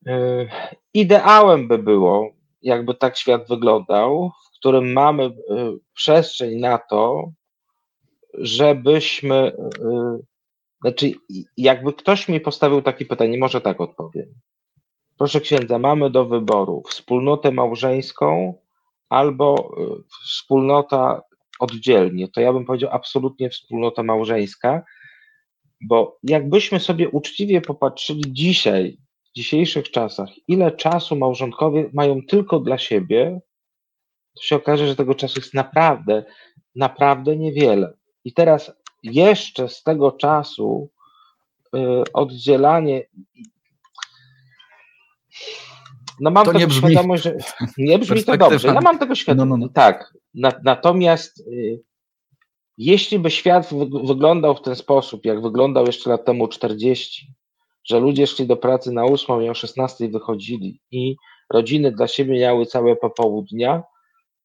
Y, 0.09 0.49
ideałem 0.94 1.68
by 1.68 1.79
było, 1.79 2.31
jakby 2.62 2.94
tak 2.94 3.16
świat 3.16 3.49
wyglądał, 3.49 4.31
w 4.46 4.59
którym 4.59 4.92
mamy 4.92 5.25
y, 5.25 5.33
przestrzeń 5.94 6.61
na 6.61 6.79
to, 6.79 7.33
żebyśmy, 8.35 9.53
znaczy, 10.81 11.12
jakby 11.57 11.92
ktoś 11.92 12.29
mi 12.29 12.40
postawił 12.40 12.83
takie 12.83 13.07
pytanie, 13.07 13.38
może 13.38 13.61
tak 13.61 13.81
odpowiem. 13.81 14.35
Proszę 15.18 15.40
księdza, 15.40 15.79
mamy 15.79 16.11
do 16.11 16.25
wyboru 16.25 16.83
wspólnotę 16.88 17.51
małżeńską 17.51 18.55
albo 19.09 19.75
y, 19.79 20.05
wspólnota 20.27 21.23
oddzielnie, 21.61 22.29
to 22.29 22.40
ja 22.40 22.53
bym 22.53 22.64
powiedział 22.64 22.90
absolutnie 22.92 23.51
wspólnota 23.51 24.03
małżeńska, 24.03 24.83
bo 25.81 26.19
jakbyśmy 26.23 26.81
sobie 26.81 27.09
uczciwie 27.09 27.61
popatrzyli 27.61 28.23
dzisiaj, 28.27 28.99
w 29.31 29.37
dzisiejszych 29.37 29.90
czasach, 29.90 30.29
ile 30.49 30.73
czasu 30.73 31.16
małżonkowie 31.16 31.90
mają 31.92 32.23
tylko 32.23 32.61
dla 32.61 32.79
siebie, 32.79 33.40
to 34.37 34.42
się 34.42 34.57
okaże, 34.57 34.87
że 34.87 34.97
tego 34.97 35.14
czasu 35.14 35.40
jest 35.40 35.55
naprawdę, 35.55 36.25
naprawdę 36.75 37.37
niewiele. 37.37 37.92
I 38.25 38.33
teraz 38.33 38.73
jeszcze 39.03 39.69
z 39.69 39.83
tego 39.83 40.12
czasu 40.12 40.90
y, 41.77 41.79
oddzielanie 42.12 43.07
no 46.20 46.31
mam 46.31 46.44
to 46.44 46.52
tego 46.52 46.66
brzmi... 46.66 46.90
świadomość, 46.90 47.22
że 47.22 47.37
nie 47.79 47.98
brzmi 47.98 48.24
to 48.24 48.37
dobrze. 48.37 48.68
Ja 48.68 48.81
mam 48.81 48.98
tego 48.98 49.14
świadomość. 49.14 49.50
No, 49.50 49.57
no, 49.57 49.66
no. 49.66 49.72
Tak. 49.72 50.14
Na, 50.35 50.52
natomiast 50.64 51.40
y, 51.40 51.83
jeśli 52.79 53.18
by 53.18 53.31
świat 53.31 53.70
wyglądał 54.05 54.55
w 54.55 54.62
ten 54.62 54.76
sposób, 54.76 55.24
jak 55.24 55.42
wyglądał 55.42 55.87
jeszcze 55.87 56.11
lat 56.11 56.24
temu 56.24 56.48
40, 56.48 57.26
że 57.85 58.00
ludzie 58.00 58.26
szli 58.26 58.46
do 58.46 58.57
pracy 58.57 58.92
na 58.92 59.05
8 59.05 59.42
i 59.42 59.48
o 59.48 59.55
16 59.55 60.09
wychodzili 60.09 60.81
i 60.90 61.16
rodziny 61.50 61.92
dla 61.92 62.09
siebie 62.09 62.40
miały 62.40 62.66
całe 62.66 62.96
popołudnia, 62.96 63.83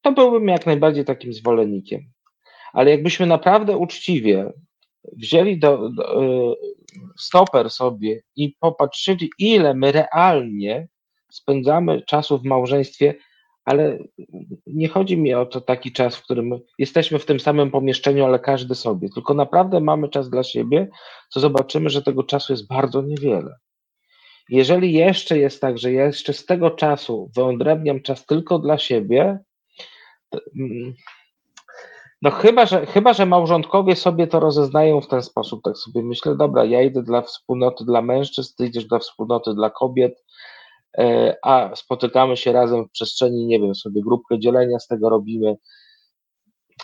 to 0.01 0.11
byłbym 0.11 0.47
jak 0.47 0.65
najbardziej 0.65 1.05
takim 1.05 1.33
zwolennikiem. 1.33 2.01
Ale 2.73 2.91
jakbyśmy 2.91 3.25
naprawdę 3.25 3.77
uczciwie 3.77 4.53
wzięli 5.13 5.59
do, 5.59 5.89
do, 5.89 6.23
y, 6.23 6.55
stoper 7.17 7.69
sobie 7.69 8.21
i 8.35 8.55
popatrzyli, 8.59 9.29
ile 9.39 9.73
my 9.73 9.91
realnie 9.91 10.87
spędzamy 11.31 12.01
czasu 12.01 12.37
w 12.37 12.43
małżeństwie, 12.43 13.15
ale 13.65 13.97
nie 14.67 14.87
chodzi 14.87 15.17
mi 15.17 15.33
o 15.33 15.45
to 15.45 15.61
taki 15.61 15.91
czas, 15.91 16.15
w 16.15 16.23
którym 16.23 16.59
jesteśmy 16.77 17.19
w 17.19 17.25
tym 17.25 17.39
samym 17.39 17.71
pomieszczeniu, 17.71 18.25
ale 18.25 18.39
każdy 18.39 18.75
sobie, 18.75 19.09
tylko 19.15 19.33
naprawdę 19.33 19.79
mamy 19.79 20.09
czas 20.09 20.29
dla 20.29 20.43
siebie, 20.43 20.87
to 21.33 21.39
zobaczymy, 21.39 21.89
że 21.89 22.01
tego 22.01 22.23
czasu 22.23 22.53
jest 22.53 22.67
bardzo 22.67 23.01
niewiele. 23.01 23.55
Jeżeli 24.49 24.93
jeszcze 24.93 25.37
jest 25.37 25.61
tak, 25.61 25.77
że 25.77 25.91
ja 25.91 26.05
jeszcze 26.05 26.33
z 26.33 26.45
tego 26.45 26.71
czasu 26.71 27.31
wyodrębniam 27.35 28.01
czas 28.01 28.25
tylko 28.25 28.59
dla 28.59 28.77
siebie, 28.77 29.39
mm, 30.59 30.93
no 32.21 32.31
chyba 32.31 32.65
że, 32.65 32.85
chyba, 32.85 33.13
że 33.13 33.25
małżonkowie 33.25 33.95
sobie 33.95 34.27
to 34.27 34.39
rozeznają 34.39 35.01
w 35.01 35.07
ten 35.07 35.21
sposób, 35.21 35.63
tak 35.63 35.77
sobie 35.77 36.03
myślę, 36.03 36.35
dobra, 36.35 36.65
ja 36.65 36.81
idę 36.81 37.03
dla 37.03 37.21
wspólnoty 37.21 37.85
dla 37.85 38.01
mężczyzn, 38.01 38.53
ty 38.57 38.65
idziesz 38.65 38.85
dla 38.85 38.99
wspólnoty 38.99 39.53
dla 39.53 39.69
kobiet, 39.69 40.23
a 41.43 41.75
spotykamy 41.75 42.37
się 42.37 42.51
razem 42.51 42.85
w 42.85 42.91
przestrzeni, 42.91 43.45
nie 43.45 43.59
wiem, 43.59 43.75
sobie 43.75 44.01
grupkę 44.01 44.39
dzielenia 44.39 44.79
z 44.79 44.87
tego 44.87 45.09
robimy. 45.09 45.55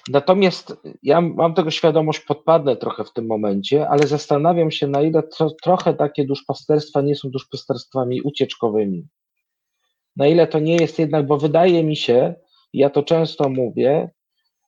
Natomiast 0.09 0.77
ja 1.03 1.21
mam 1.21 1.53
tego 1.53 1.71
świadomość, 1.71 2.19
podpadnę 2.19 2.75
trochę 2.75 3.03
w 3.03 3.13
tym 3.13 3.25
momencie, 3.25 3.89
ale 3.89 4.07
zastanawiam 4.07 4.71
się, 4.71 4.87
na 4.87 5.01
ile 5.01 5.23
tro, 5.23 5.51
trochę 5.63 5.93
takie 5.93 6.25
duszpasterstwa 6.25 7.01
nie 7.01 7.15
są 7.15 7.29
duszpasterstwami 7.29 8.21
ucieczkowymi. 8.21 9.07
Na 10.15 10.27
ile 10.27 10.47
to 10.47 10.59
nie 10.59 10.75
jest 10.75 10.99
jednak, 10.99 11.27
bo 11.27 11.37
wydaje 11.37 11.83
mi 11.83 11.95
się, 11.95 12.35
ja 12.73 12.89
to 12.89 13.03
często 13.03 13.49
mówię, 13.49 14.09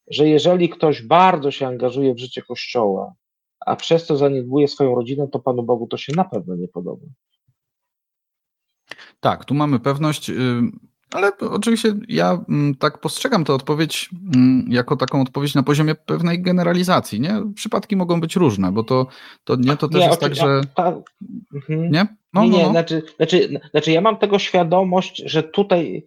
że 0.08 0.30
jeżeli 0.30 0.70
ktoś 0.70 1.02
bardzo 1.02 1.52
się 1.52 1.68
angażuje 1.68 2.14
w 2.14 2.20
życie 2.20 2.42
Kościoła, 2.42 3.14
a 3.66 3.76
przez 3.76 4.08
to 4.08 4.18
zaniedbuje 4.18 4.68
swoją 4.68 4.96
rodzinę, 4.96 5.28
to 5.28 5.40
Panu 5.40 5.64
Bogu 5.64 5.88
to 5.88 5.98
się 5.98 6.14
na 6.16 6.24
pewno 6.24 6.56
nie 6.56 6.68
podoba. 6.68 7.06
Tak, 9.20 9.46
tu 9.46 9.54
mamy 9.54 9.80
pewność. 9.80 10.32
Ale 11.12 11.32
oczywiście 11.52 11.94
ja 12.08 12.40
mm, 12.50 12.76
tak 12.76 12.98
postrzegam 12.98 13.44
tę 13.46 13.54
odpowiedź 13.54 14.10
mm, 14.36 14.66
jako 14.70 14.96
taką 14.96 15.22
odpowiedź 15.22 15.56
na 15.56 15.64
poziomie 15.64 15.96
pewnej 15.96 16.42
generalizacji. 16.42 17.20
Nie? 17.22 17.42
Przypadki 17.56 17.96
mogą 17.96 18.22
być 18.22 18.36
różne, 18.36 18.72
bo 18.72 18.84
to, 18.84 19.08
to 19.44 19.56
nie 19.56 19.78
to 19.78 19.88
też 19.88 20.02
nie, 20.02 20.08
jest 20.08 20.22
tak, 20.22 20.36
że. 20.36 20.62
Mhm. 21.54 21.92
Nie? 21.92 22.08
No, 22.34 22.44
nie, 22.44 22.50
nie, 22.50 22.58
no, 22.58 22.64
no. 22.64 22.72
Znaczy, 22.72 23.04
znaczy, 23.18 23.60
znaczy 23.72 23.92
ja 23.92 24.02
mam 24.02 24.18
tego 24.18 24.40
świadomość, 24.40 25.24
że 25.26 25.44
tutaj 25.44 26.06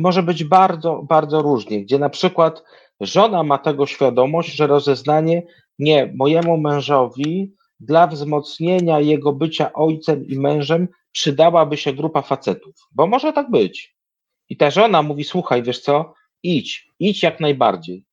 może 0.00 0.22
być 0.22 0.44
bardzo, 0.44 1.02
bardzo 1.08 1.42
różnie, 1.42 1.82
gdzie 1.84 1.98
na 1.98 2.08
przykład 2.08 2.62
żona 3.00 3.42
ma 3.42 3.58
tego 3.58 3.86
świadomość, 3.86 4.54
że 4.54 4.66
rozeznanie 4.66 5.42
nie 5.78 6.12
mojemu 6.16 6.56
mężowi 6.58 7.54
dla 7.80 8.06
wzmocnienia 8.06 9.00
jego 9.00 9.32
bycia 9.32 9.72
ojcem 9.72 10.26
i 10.26 10.38
mężem 10.38 10.88
przydałaby 11.12 11.76
się 11.76 11.92
grupa 11.92 12.22
facetów, 12.22 12.74
bo 12.92 13.06
może 13.06 13.32
tak 13.32 13.50
być. 13.50 13.96
I 14.48 14.56
ta 14.56 14.70
żona 14.70 15.02
mówi: 15.02 15.24
Słuchaj, 15.24 15.62
wiesz 15.62 15.80
co, 15.80 16.14
idź, 16.42 16.88
idź 16.98 17.22
jak 17.22 17.40
najbardziej. 17.40 18.06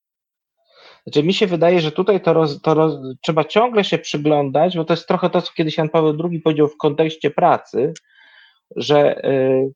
Znaczy, 1.04 1.24
mi 1.24 1.34
się 1.34 1.48
wydaje, 1.48 1.82
że 1.82 1.92
tutaj 1.92 2.22
to, 2.22 2.34
roz, 2.34 2.62
to 2.62 2.74
roz, 2.74 2.98
trzeba 3.22 3.44
ciągle 3.44 3.84
się 3.84 3.98
przyglądać, 3.98 4.78
bo 4.78 4.86
to 4.86 4.94
jest 4.94 5.08
trochę 5.08 5.30
to, 5.30 5.42
co 5.42 5.54
kiedyś 5.54 5.78
Jan 5.78 5.90
Paweł 5.90 6.18
II 6.24 6.40
powiedział 6.40 6.68
w 6.68 6.78
kontekście 6.78 7.32
pracy, 7.32 7.94
że 8.76 9.26
y, 9.26 9.74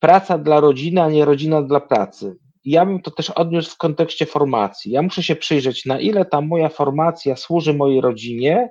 praca 0.00 0.38
dla 0.38 0.60
rodziny, 0.60 1.02
a 1.02 1.10
nie 1.10 1.24
rodzina 1.24 1.62
dla 1.62 1.80
pracy. 1.80 2.36
Ja 2.64 2.86
bym 2.86 3.02
to 3.02 3.10
też 3.10 3.30
odniósł 3.30 3.70
w 3.70 3.76
kontekście 3.76 4.26
formacji. 4.26 4.92
Ja 4.92 5.02
muszę 5.02 5.22
się 5.22 5.36
przyjrzeć, 5.36 5.86
na 5.86 6.00
ile 6.00 6.24
ta 6.24 6.40
moja 6.40 6.68
formacja 6.68 7.36
służy 7.36 7.74
mojej 7.74 8.00
rodzinie, 8.00 8.68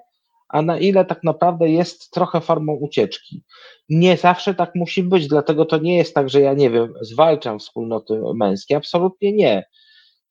a 0.56 0.62
na 0.62 0.80
ile 0.80 1.06
tak 1.06 1.24
naprawdę 1.24 1.70
jest 1.70 2.12
trochę 2.12 2.42
formą 2.42 2.74
ucieczki. 2.74 3.44
Nie 3.90 4.18
zawsze 4.18 4.54
tak 4.54 4.76
musi 4.76 5.04
być, 5.04 5.28
dlatego 5.28 5.66
to 5.66 5.78
nie 5.78 5.98
jest 5.98 6.16
tak, 6.16 6.30
że 6.30 6.42
ja 6.42 6.54
nie 6.54 6.70
wiem, 6.70 6.94
zwalczam 7.02 7.60
wspólnoty 7.60 8.22
męskie, 8.36 8.78
absolutnie 8.78 9.34
nie. 9.34 9.64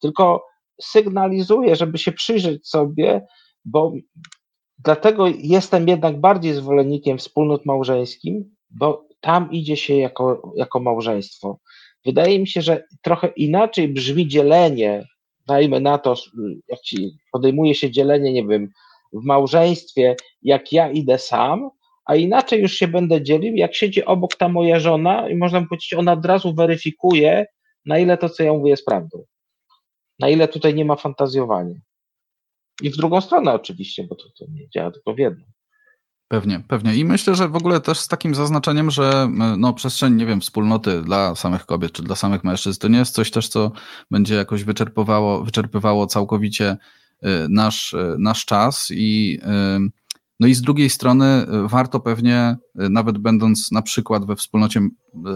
Tylko 0.01 0.45
sygnalizuję, 0.83 1.77
żeby 1.77 1.99
się 1.99 2.13
przyjrzeć 2.13 2.69
sobie, 2.69 3.27
bo 3.65 3.93
dlatego 4.79 5.27
jestem 5.39 5.89
jednak 5.89 6.21
bardziej 6.21 6.55
zwolennikiem 6.55 7.19
wspólnot 7.19 7.67
małżeńskim, 7.67 8.55
bo 8.71 9.09
tam 9.21 9.53
idzie 9.53 9.77
się 9.77 9.97
jako, 9.97 10.53
jako 10.57 10.81
małżeństwo. 10.81 11.59
Wydaje 12.05 12.39
mi 12.39 12.49
się, 12.49 12.63
że 12.63 12.85
trochę 13.03 13.29
inaczej 13.37 13.89
brzmi 13.89 14.29
dzielenie, 14.29 15.07
dajmy 15.47 15.81
na 15.81 15.99
to, 15.99 16.15
jak 16.69 16.81
ci 16.81 17.11
podejmuje 17.33 17.75
się 17.75 17.91
dzielenie, 17.91 18.33
nie 18.33 18.47
wiem, 18.47 18.69
w 19.15 19.25
małżeństwie, 19.25 20.17
jak 20.43 20.73
ja 20.73 20.91
idę 20.91 21.19
sam, 21.19 21.71
a 22.07 22.17
inaczej 22.17 22.63
już 22.63 22.73
się 22.73 22.89
będę 22.89 23.23
dzielił, 23.23 23.57
jak 23.57 23.75
siedzi 23.75 24.05
obok 24.05 24.35
ta 24.35 24.49
moja 24.49 24.81
żona 24.81 25.29
i 25.29 25.37
można 25.37 25.67
powiedzieć, 25.67 25.95
ona 25.95 26.13
od 26.13 26.27
razu 26.27 26.55
weryfikuje, 26.55 27.47
na 27.87 27.99
ile 27.99 28.19
to, 28.19 28.29
co 28.29 28.43
ja 28.43 28.53
mówię, 28.53 28.71
jest 28.71 28.85
prawdą. 28.85 29.25
Na 30.19 30.29
ile 30.29 30.49
tutaj 30.49 30.75
nie 30.75 30.85
ma 30.85 30.97
fantazjowania. 30.97 31.75
I 32.83 32.91
w 32.91 32.97
drugą 32.97 33.21
stronę 33.21 33.53
oczywiście, 33.53 34.05
bo 34.05 34.15
to, 34.15 34.25
to 34.39 34.45
nie 34.53 34.69
działa 34.69 34.91
tylko 34.91 35.15
w 35.15 35.19
jedną. 35.19 35.45
Pewnie, 36.29 36.61
pewnie. 36.69 36.95
I 36.95 37.05
myślę, 37.05 37.35
że 37.35 37.49
w 37.49 37.57
ogóle 37.57 37.81
też 37.81 37.99
z 37.99 38.09
takim 38.09 38.35
zaznaczeniem, 38.35 38.91
że 38.91 39.29
no, 39.59 39.75
przestrzeń, 39.75 40.15
nie 40.15 40.27
wiem, 40.27 40.41
wspólnoty 40.41 41.03
dla 41.03 41.35
samych 41.35 41.67
kobiet 41.67 41.93
czy 41.93 42.03
dla 42.03 42.17
samych 42.17 42.45
mężczyzn, 42.45 42.81
to 42.81 42.89
nie 42.89 42.99
jest 42.99 43.15
coś 43.15 43.31
też, 43.31 43.49
co 43.49 43.73
będzie 44.11 44.35
jakoś 44.35 44.65
wyczerpywało, 44.65 45.45
wyczerpywało 45.45 46.07
całkowicie 46.07 46.77
nasz, 47.49 47.93
y, 47.93 48.17
nasz 48.19 48.45
czas 48.45 48.89
i 48.91 49.41
y, 49.43 50.05
no 50.41 50.47
i 50.47 50.55
z 50.55 50.63
drugiej 50.63 50.91
strony 50.91 51.47
y, 51.65 51.69
warto 51.69 52.01
pewnie, 52.01 52.57
y, 52.83 52.91
nawet 52.91 53.19
będąc 53.19 53.73
na 53.73 53.83
przykład 53.83 54.27
we 54.27 54.37
wspólnocie 54.37 54.81
y, 54.81 54.89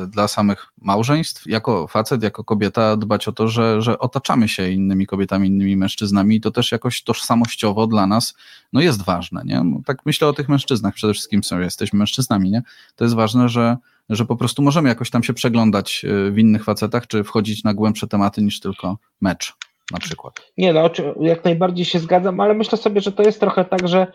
dla 0.09 0.29
samych 0.29 0.67
małżeństw, 0.83 1.47
jako 1.47 1.87
facet, 1.87 2.23
jako 2.23 2.45
kobieta, 2.45 2.97
dbać 2.97 3.29
o 3.29 3.33
to, 3.33 3.49
że, 3.49 3.83
że 3.83 3.99
otaczamy 3.99 4.49
się 4.49 4.71
innymi 4.71 5.07
kobietami, 5.07 5.49
innymi 5.49 5.77
mężczyznami 5.77 6.37
i 6.37 6.41
to 6.41 6.51
też 6.51 6.73
jakoś 6.73 7.03
tożsamościowo 7.03 7.87
dla 7.87 8.07
nas 8.07 8.35
no 8.73 8.81
jest 8.81 9.03
ważne. 9.03 9.43
Nie? 9.45 9.65
No, 9.65 9.81
tak 9.87 10.07
myślę 10.07 10.29
o 10.29 10.33
tych 10.33 10.49
mężczyznach 10.49 10.95
przede 10.95 11.13
wszystkim, 11.13 11.45
są, 11.45 11.61
jesteśmy 11.61 11.99
mężczyznami. 11.99 12.51
Nie? 12.51 12.63
To 12.97 13.05
jest 13.05 13.17
ważne, 13.17 13.49
że, 13.49 13.77
że 14.09 14.27
po 14.27 14.37
prostu 14.37 14.63
możemy 14.63 14.89
jakoś 14.89 15.11
tam 15.11 15.23
się 15.23 15.35
przeglądać 15.35 16.07
w 16.31 16.39
innych 16.39 16.65
facetach, 16.65 17.07
czy 17.07 17.25
wchodzić 17.25 17.65
na 17.65 17.75
głębsze 17.75 18.07
tematy 18.07 18.43
niż 18.43 18.61
tylko 18.61 18.99
mecz 19.21 19.55
na 19.93 19.99
przykład. 19.99 20.35
Nie, 20.57 20.73
no 20.73 20.91
jak 21.21 21.45
najbardziej 21.45 21.85
się 21.85 21.99
zgadzam, 21.99 22.41
ale 22.41 22.55
myślę 22.55 22.79
sobie, 22.79 23.01
że 23.01 23.13
to 23.13 23.23
jest 23.23 23.41
trochę 23.41 23.65
tak, 23.65 23.89
że 23.89 24.07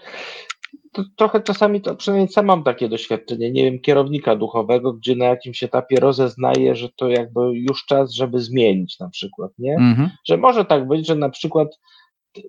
to 0.92 1.04
trochę 1.16 1.42
czasami, 1.42 1.82
to 1.82 1.96
przynajmniej 1.96 2.30
sam 2.30 2.46
mam 2.46 2.64
takie 2.64 2.90
doświadczenie, 2.90 3.52
nie 3.52 3.64
wiem, 3.64 3.80
kierownika 3.80 4.36
duchowego, 4.36 4.94
gdzie 4.94 5.16
na 5.16 5.26
jakimś 5.26 5.64
etapie 5.64 6.00
rozeznaje, 6.00 6.76
że 6.76 6.90
to 6.90 7.10
jakby 7.10 7.42
już 7.54 7.86
czas, 7.86 8.12
żeby 8.12 8.40
zmienić 8.40 9.00
na 9.00 9.10
przykład, 9.10 9.52
nie? 9.58 9.74
Mhm. 9.76 10.10
Że 10.28 10.38
może 10.38 10.66
tak 10.66 10.88
być, 10.88 11.08
że 11.08 11.16
na 11.16 11.30
przykład 11.30 11.80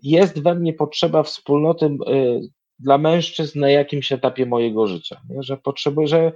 jest 0.02 0.42
we 0.42 0.54
mnie 0.54 0.72
potrzeba 0.72 1.22
wspólnoty 1.22 1.86
y, 1.86 2.40
dla 2.78 2.98
mężczyzn 2.98 3.60
na 3.60 3.70
jakimś 3.70 4.12
etapie 4.12 4.46
mojego 4.46 4.86
życia, 4.86 5.20
nie? 5.28 5.42
że 5.42 5.56
potrzebuję, 5.56 6.08
że 6.08 6.32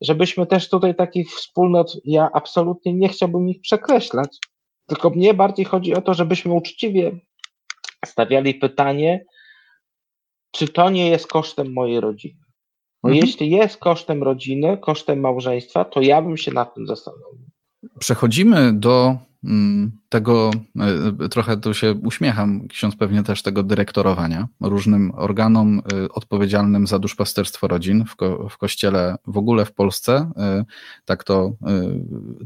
żebyśmy 0.00 0.46
też 0.46 0.68
tutaj 0.68 0.94
takich 0.94 1.30
wspólnot, 1.30 1.96
ja 2.04 2.28
absolutnie 2.32 2.94
nie 2.94 3.08
chciałbym 3.08 3.48
ich 3.48 3.60
przekreślać, 3.60 4.38
tylko 4.86 5.10
mnie 5.10 5.34
bardziej 5.34 5.64
chodzi 5.64 5.94
o 5.94 6.02
to, 6.02 6.14
żebyśmy 6.14 6.52
uczciwie 6.52 7.20
stawiali 8.06 8.54
pytanie, 8.54 9.24
czy 10.50 10.68
to 10.68 10.90
nie 10.90 11.10
jest 11.10 11.26
kosztem 11.26 11.72
mojej 11.72 12.00
rodziny? 12.00 12.40
Bo 13.02 13.08
mhm. 13.08 13.26
jeśli 13.26 13.50
jest 13.50 13.76
kosztem 13.76 14.22
rodziny, 14.22 14.78
kosztem 14.78 15.20
małżeństwa, 15.20 15.84
to 15.84 16.00
ja 16.00 16.22
bym 16.22 16.36
się 16.36 16.52
nad 16.52 16.74
tym 16.74 16.86
zastanowił. 16.86 17.46
Przechodzimy 17.98 18.72
do 18.72 19.16
tego, 20.08 20.50
e, 21.24 21.28
trochę 21.28 21.56
tu 21.56 21.74
się 21.74 21.92
uśmiecham, 21.92 22.68
ksiądz 22.68 22.96
pewnie 22.96 23.22
też 23.22 23.42
tego 23.42 23.62
dyrektorowania 23.62 24.48
różnym 24.60 25.12
organom 25.14 25.82
e, 25.92 26.08
odpowiedzialnym 26.08 26.86
za 26.86 26.98
duszpasterstwo 26.98 27.68
rodzin 27.68 28.04
w, 28.04 28.16
ko, 28.16 28.48
w 28.48 28.58
kościele 28.58 29.16
w 29.26 29.38
ogóle 29.38 29.64
w 29.64 29.72
Polsce. 29.72 30.30
E, 30.36 30.64
tak 31.04 31.24
to 31.24 31.52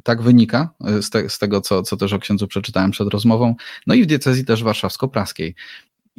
tak 0.03 0.23
wynika 0.23 0.71
z, 1.01 1.11
te, 1.11 1.29
z 1.29 1.39
tego, 1.39 1.61
co, 1.61 1.83
co 1.83 1.97
też 1.97 2.13
o 2.13 2.19
księdzu 2.19 2.49
przeczytałem 2.49 2.91
przed 2.91 3.09
rozmową. 3.09 3.55
No 3.87 3.95
i 3.95 4.03
w 4.03 4.07
diecezji 4.07 4.45
też 4.45 4.65
warszawsko-praskiej. 4.65 5.55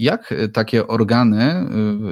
Jak 0.02 0.32
e, 0.32 0.48
takie 0.48 0.88
organy, 0.88 1.42
e, 1.44 1.68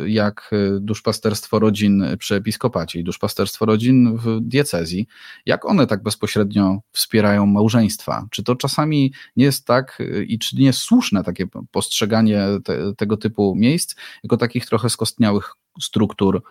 jak 0.05 0.51
e, 0.51 0.79
duszpasterstwo 0.79 1.59
rodzin 1.59 2.05
przy 2.19 2.35
episkopacie 2.35 2.99
i 2.99 3.03
duszpasterstwo 3.03 3.65
rodzin 3.65 4.17
w 4.17 4.39
diecezji, 4.41 5.07
jak 5.45 5.65
one 5.65 5.87
tak 5.87 6.03
bezpośrednio 6.03 6.79
wspierają 6.91 7.45
małżeństwa? 7.45 8.27
Czy 8.31 8.43
to 8.43 8.55
czasami 8.55 9.13
nie 9.35 9.45
jest 9.45 9.65
tak 9.65 9.99
i 10.27 10.39
czy 10.39 10.55
nie 10.55 10.65
jest 10.65 10.79
słuszne 10.79 11.23
takie 11.23 11.47
postrzeganie 11.71 12.43
te, 12.63 12.95
tego 12.95 13.17
typu 13.17 13.55
miejsc 13.55 13.95
jako 14.23 14.37
takich 14.37 14.65
trochę 14.65 14.89
skostniałych 14.89 15.53
struktur 15.81 16.43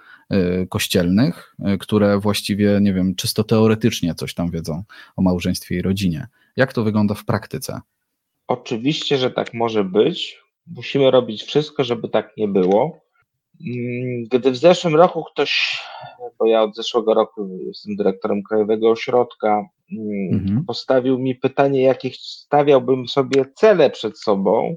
kościelnych, 0.68 1.54
które 1.80 2.18
właściwie, 2.18 2.78
nie 2.82 2.94
wiem, 2.94 3.14
czysto 3.14 3.44
teoretycznie 3.44 4.14
coś 4.14 4.34
tam 4.34 4.50
wiedzą 4.50 4.84
o 5.16 5.22
małżeństwie 5.22 5.76
i 5.76 5.82
rodzinie? 5.82 6.26
Jak 6.56 6.72
to 6.72 6.84
wygląda 6.84 7.14
w 7.14 7.24
praktyce? 7.24 7.80
Oczywiście, 8.48 9.18
że 9.18 9.30
tak 9.30 9.54
może 9.54 9.84
być 9.84 10.47
Musimy 10.76 11.10
robić 11.10 11.42
wszystko, 11.42 11.84
żeby 11.84 12.08
tak 12.08 12.36
nie 12.36 12.48
było. 12.48 13.00
Mm, 13.66 14.24
gdy 14.30 14.50
w 14.50 14.56
zeszłym 14.56 14.96
roku 14.96 15.24
ktoś, 15.24 15.82
bo 16.38 16.46
ja 16.46 16.62
od 16.62 16.76
zeszłego 16.76 17.14
roku 17.14 17.48
jestem 17.66 17.96
dyrektorem 17.96 18.42
Krajowego 18.42 18.90
Ośrodka, 18.90 19.68
mm, 19.92 20.40
mhm. 20.40 20.64
postawił 20.64 21.18
mi 21.18 21.34
pytanie, 21.34 21.82
jakie 21.82 22.10
stawiałbym 22.12 23.08
sobie 23.08 23.44
cele 23.54 23.90
przed 23.90 24.18
sobą, 24.18 24.76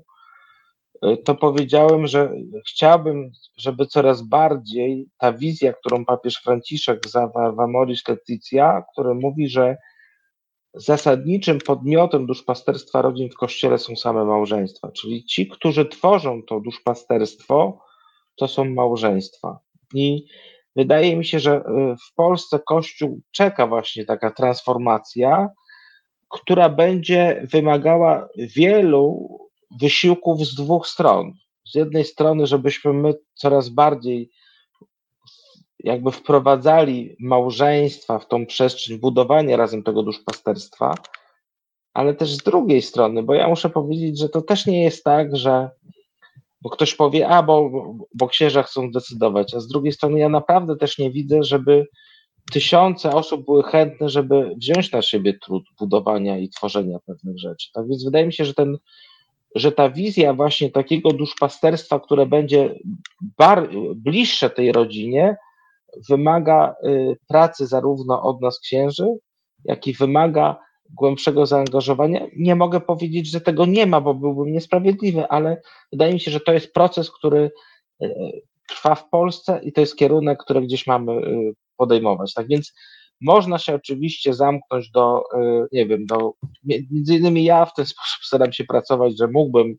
y, 1.05 1.17
to 1.17 1.35
powiedziałem, 1.35 2.07
że 2.07 2.31
chciałbym, 2.69 3.31
żeby 3.57 3.85
coraz 3.85 4.21
bardziej 4.21 5.07
ta 5.17 5.33
wizja, 5.33 5.73
którą 5.73 6.05
papież 6.05 6.41
Franciszek 6.43 7.07
zawarł 7.07 7.55
w 7.55 7.59
Amoris 7.59 8.07
Laetitia, 8.07 8.83
który 8.93 9.13
mówi, 9.13 9.49
że 9.49 9.77
zasadniczym 10.73 11.59
podmiotem 11.59 12.25
duszpasterstwa 12.25 13.01
rodzin 13.01 13.29
w 13.29 13.35
Kościele 13.35 13.77
są 13.77 13.95
same 13.95 14.25
małżeństwa, 14.25 14.91
czyli 14.91 15.25
ci, 15.25 15.47
którzy 15.47 15.85
tworzą 15.85 16.41
to 16.43 16.59
duszpasterstwo, 16.59 17.79
to 18.35 18.47
są 18.47 18.65
małżeństwa. 18.65 19.59
I 19.93 20.25
wydaje 20.75 21.15
mi 21.17 21.25
się, 21.25 21.39
że 21.39 21.57
y, 21.57 21.61
w 21.95 22.13
Polsce 22.15 22.59
Kościół 22.59 23.21
czeka 23.31 23.67
właśnie 23.67 24.05
taka 24.05 24.31
transformacja, 24.31 25.49
która 26.29 26.69
będzie 26.69 27.47
wymagała 27.51 28.27
wielu 28.37 29.37
wysiłków 29.79 30.45
z 30.45 30.55
dwóch 30.55 30.87
stron. 30.87 31.33
Z 31.65 31.75
jednej 31.75 32.05
strony, 32.05 32.47
żebyśmy 32.47 32.93
my 32.93 33.13
coraz 33.33 33.69
bardziej 33.69 34.31
jakby 35.83 36.11
wprowadzali 36.11 37.15
małżeństwa 37.19 38.19
w 38.19 38.27
tą 38.27 38.45
przestrzeń 38.45 38.99
budowania 38.99 39.57
razem 39.57 39.83
tego 39.83 40.03
duszpasterstwa, 40.03 40.95
ale 41.93 42.13
też 42.13 42.33
z 42.33 42.43
drugiej 42.43 42.81
strony, 42.81 43.23
bo 43.23 43.33
ja 43.33 43.47
muszę 43.47 43.69
powiedzieć, 43.69 44.19
że 44.19 44.29
to 44.29 44.41
też 44.41 44.65
nie 44.65 44.83
jest 44.83 45.03
tak, 45.03 45.35
że 45.35 45.69
bo 46.61 46.69
ktoś 46.69 46.95
powie, 46.95 47.27
a 47.27 47.43
bo, 47.43 47.71
bo 48.15 48.27
księża 48.27 48.63
chcą 48.63 48.91
decydować, 48.91 49.53
a 49.53 49.59
z 49.59 49.67
drugiej 49.67 49.91
strony 49.91 50.19
ja 50.19 50.29
naprawdę 50.29 50.75
też 50.75 50.97
nie 50.97 51.11
widzę, 51.11 51.43
żeby 51.43 51.87
tysiące 52.51 53.11
osób 53.11 53.45
były 53.45 53.63
chętne, 53.63 54.09
żeby 54.09 54.55
wziąć 54.55 54.91
na 54.91 55.01
siebie 55.01 55.33
trud 55.33 55.63
budowania 55.79 56.37
i 56.37 56.49
tworzenia 56.49 56.99
pewnych 57.05 57.39
rzeczy. 57.39 57.69
Tak 57.73 57.87
więc 57.87 58.03
wydaje 58.03 58.25
mi 58.25 58.33
się, 58.33 58.45
że 58.45 58.53
ten, 58.53 58.77
że 59.55 59.71
ta 59.71 59.89
wizja 59.89 60.33
właśnie 60.33 60.71
takiego 60.71 61.11
duszpasterstwa, 61.11 61.99
które 61.99 62.25
będzie 62.25 62.79
bar, 63.37 63.69
bliższe 63.95 64.49
tej 64.49 64.71
rodzinie, 64.71 65.37
wymaga 66.09 66.75
y, 66.85 67.17
pracy 67.27 67.67
zarówno 67.67 68.23
od 68.23 68.41
nas 68.41 68.59
księży, 68.59 69.07
jak 69.65 69.87
i 69.87 69.93
wymaga 69.93 70.57
głębszego 70.89 71.45
zaangażowania. 71.45 72.27
Nie 72.37 72.55
mogę 72.55 72.81
powiedzieć, 72.81 73.31
że 73.31 73.41
tego 73.41 73.65
nie 73.65 73.85
ma, 73.85 74.01
bo 74.01 74.13
byłbym 74.13 74.51
niesprawiedliwy, 74.51 75.27
ale 75.27 75.61
wydaje 75.91 76.13
mi 76.13 76.19
się, 76.19 76.31
że 76.31 76.39
to 76.39 76.53
jest 76.53 76.73
proces, 76.73 77.11
który 77.11 77.51
y, 78.03 78.41
trwa 78.69 78.95
w 78.95 79.09
Polsce 79.09 79.61
i 79.63 79.73
to 79.73 79.81
jest 79.81 79.95
kierunek, 79.95 80.43
który 80.43 80.61
gdzieś 80.61 80.87
mamy 80.87 81.11
y, 81.11 81.53
podejmować. 81.77 82.33
Tak 82.33 82.47
więc 82.47 82.73
można 83.21 83.57
się 83.57 83.75
oczywiście 83.75 84.33
zamknąć 84.33 84.91
do, 84.91 85.23
nie 85.71 85.85
wiem, 85.85 86.05
do, 86.05 86.33
między 86.63 87.15
innymi 87.15 87.43
ja 87.43 87.65
w 87.65 87.73
ten 87.73 87.85
sposób 87.93 88.23
staram 88.23 88.53
się 88.53 88.63
pracować, 88.63 89.17
że 89.17 89.27
mógłbym, 89.27 89.75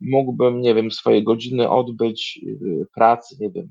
mógłbym, 0.00 0.60
nie 0.60 0.74
wiem, 0.74 0.90
swoje 0.90 1.22
godziny 1.22 1.70
odbyć 1.70 2.40
pracy, 2.94 3.36
nie 3.40 3.50
wiem, 3.50 3.68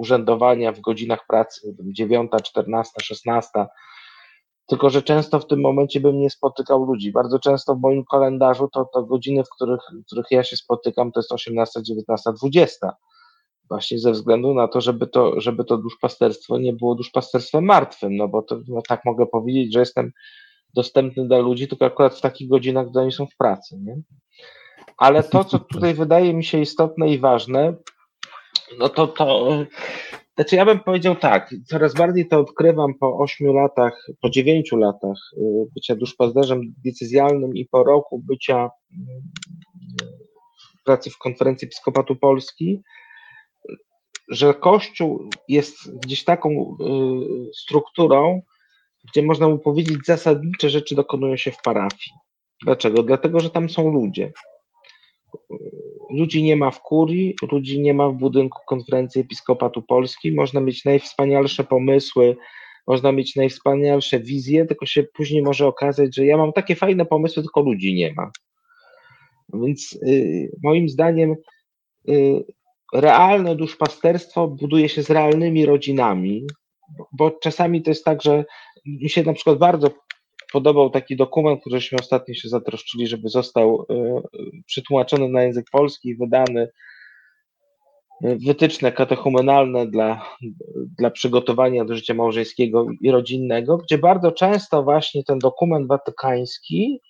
urzędowania 0.00 0.72
w 0.72 0.80
godzinach 0.80 1.26
pracy, 1.26 1.74
9, 1.80 2.30
14, 2.44 2.92
16. 3.02 3.66
Tylko, 4.66 4.90
że 4.90 5.02
często 5.02 5.40
w 5.40 5.46
tym 5.46 5.60
momencie 5.60 6.00
bym 6.00 6.18
nie 6.18 6.30
spotykał 6.30 6.84
ludzi. 6.84 7.12
Bardzo 7.12 7.38
często 7.38 7.74
w 7.74 7.80
moim 7.80 8.04
kalendarzu 8.10 8.68
to, 8.68 8.84
to 8.94 9.02
godziny, 9.02 9.44
w 9.44 9.48
których, 9.48 9.80
w 10.02 10.06
których 10.06 10.26
ja 10.30 10.44
się 10.44 10.56
spotykam, 10.56 11.12
to 11.12 11.20
jest 11.20 11.32
18, 11.32 11.82
19, 11.82 12.30
20. 12.32 12.92
Właśnie 13.68 13.98
ze 13.98 14.12
względu 14.12 14.54
na 14.54 14.68
to, 14.68 14.80
żeby 14.80 15.06
to, 15.06 15.40
żeby 15.40 15.64
to 15.64 15.76
duszpasterstwo 15.76 16.58
nie 16.58 16.72
było 16.72 16.94
duszpasterstwem 16.94 17.64
martwym, 17.64 18.16
no 18.16 18.28
bo 18.28 18.42
to, 18.42 18.60
no 18.68 18.82
tak 18.88 19.04
mogę 19.04 19.26
powiedzieć, 19.26 19.72
że 19.72 19.80
jestem 19.80 20.12
dostępny 20.74 21.28
dla 21.28 21.38
ludzi, 21.38 21.68
tylko 21.68 21.84
akurat 21.84 22.14
w 22.14 22.20
takich 22.20 22.48
godzinach, 22.48 22.90
gdy 22.90 23.00
oni 23.00 23.12
są 23.12 23.26
w 23.26 23.36
pracy. 23.36 23.78
Nie? 23.78 23.96
Ale 24.98 25.22
to, 25.22 25.44
co 25.44 25.58
tutaj 25.58 25.94
wydaje 25.94 26.34
mi 26.34 26.44
się 26.44 26.60
istotne 26.60 27.08
i 27.08 27.18
ważne, 27.18 27.74
no 28.78 28.88
to, 28.88 29.06
to 29.06 29.48
znaczy 30.40 30.56
ja 30.56 30.64
bym 30.64 30.80
powiedział 30.80 31.16
tak, 31.16 31.54
coraz 31.66 31.94
bardziej 31.94 32.28
to 32.28 32.38
odkrywam 32.38 32.94
po 32.94 33.18
ośmiu 33.18 33.52
latach, 33.52 34.06
po 34.20 34.30
dziewięciu 34.30 34.76
latach 34.76 35.16
y, 35.36 35.40
bycia 35.74 35.96
duszpasterzem 35.96 36.74
decyzjalnym 36.84 37.56
i 37.56 37.66
po 37.66 37.84
roku 37.84 38.18
bycia 38.18 38.70
y, 38.92 38.96
pracy 40.84 41.10
w 41.10 41.18
konferencji 41.18 41.66
Episkopatu 41.66 42.16
Polski, 42.16 42.82
że 44.28 44.54
Kościół 44.54 45.30
jest 45.48 45.98
gdzieś 46.00 46.24
taką 46.24 46.50
y, 46.50 47.54
strukturą, 47.54 48.42
gdzie 49.10 49.22
można 49.22 49.48
mu 49.48 49.58
powiedzieć, 49.58 49.98
zasadnicze 50.06 50.70
rzeczy 50.70 50.94
dokonują 50.94 51.36
się 51.36 51.50
w 51.50 51.62
parafii. 51.64 52.12
Dlaczego? 52.64 53.02
Dlatego, 53.02 53.40
że 53.40 53.50
tam 53.50 53.70
są 53.70 53.92
ludzie 53.92 54.32
ludzi 56.10 56.42
nie 56.42 56.56
ma 56.56 56.70
w 56.70 56.82
kurii, 56.82 57.34
ludzi 57.52 57.80
nie 57.80 57.94
ma 57.94 58.08
w 58.08 58.14
budynku 58.14 58.60
konferencji 58.66 59.20
Episkopatu 59.20 59.82
Polski. 59.82 60.32
Można 60.32 60.60
mieć 60.60 60.84
najwspanialsze 60.84 61.64
pomysły, 61.64 62.36
można 62.86 63.12
mieć 63.12 63.36
najwspanialsze 63.36 64.20
wizje, 64.20 64.66
tylko 64.66 64.86
się 64.86 65.02
później 65.02 65.42
może 65.42 65.66
okazać, 65.66 66.16
że 66.16 66.26
ja 66.26 66.36
mam 66.36 66.52
takie 66.52 66.76
fajne 66.76 67.06
pomysły, 67.06 67.42
tylko 67.42 67.60
ludzi 67.60 67.94
nie 67.94 68.12
ma. 68.12 68.30
Więc 69.54 69.98
y, 70.06 70.50
moim 70.62 70.88
zdaniem 70.88 71.34
y, 72.08 72.44
realne 72.94 73.56
duszpasterstwo 73.56 74.48
buduje 74.48 74.88
się 74.88 75.02
z 75.02 75.10
realnymi 75.10 75.66
rodzinami, 75.66 76.46
bo 77.12 77.30
czasami 77.30 77.82
to 77.82 77.90
jest 77.90 78.04
tak, 78.04 78.22
że 78.22 78.44
mi 78.86 79.10
się 79.10 79.22
na 79.22 79.32
przykład 79.32 79.58
bardzo 79.58 79.90
podobał 80.52 80.90
taki 80.90 81.16
dokument, 81.16 81.60
któryśmy 81.60 81.98
ostatnio 82.00 82.34
się 82.34 82.48
zatroszczyli, 82.48 83.06
żeby 83.06 83.28
został 83.28 83.86
e, 83.90 84.20
przetłumaczony 84.66 85.28
na 85.28 85.42
język 85.42 85.66
polski 85.72 86.08
i 86.08 86.16
wydany 86.16 86.68
e, 88.24 88.36
wytyczne 88.46 88.92
katechumenalne 88.92 89.86
dla, 89.86 90.22
dla 90.98 91.10
przygotowania 91.10 91.84
do 91.84 91.94
życia 91.94 92.14
małżeńskiego 92.14 92.86
i 93.00 93.10
rodzinnego, 93.10 93.78
gdzie 93.78 93.98
bardzo 93.98 94.32
często 94.32 94.82
właśnie 94.82 95.24
ten 95.24 95.38
dokument 95.38 95.88
watykański 95.88 97.00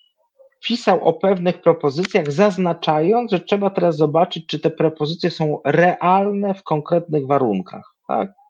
pisał 0.67 1.03
o 1.03 1.13
pewnych 1.13 1.61
propozycjach, 1.61 2.31
zaznaczając, 2.31 3.31
że 3.31 3.39
trzeba 3.39 3.69
teraz 3.69 3.97
zobaczyć, 3.97 4.45
czy 4.47 4.59
te 4.59 4.69
propozycje 4.69 5.31
są 5.31 5.59
realne 5.65 6.53
w 6.53 6.63
konkretnych 6.63 7.27
warunkach. 7.27 7.95
Tak? 8.07 8.40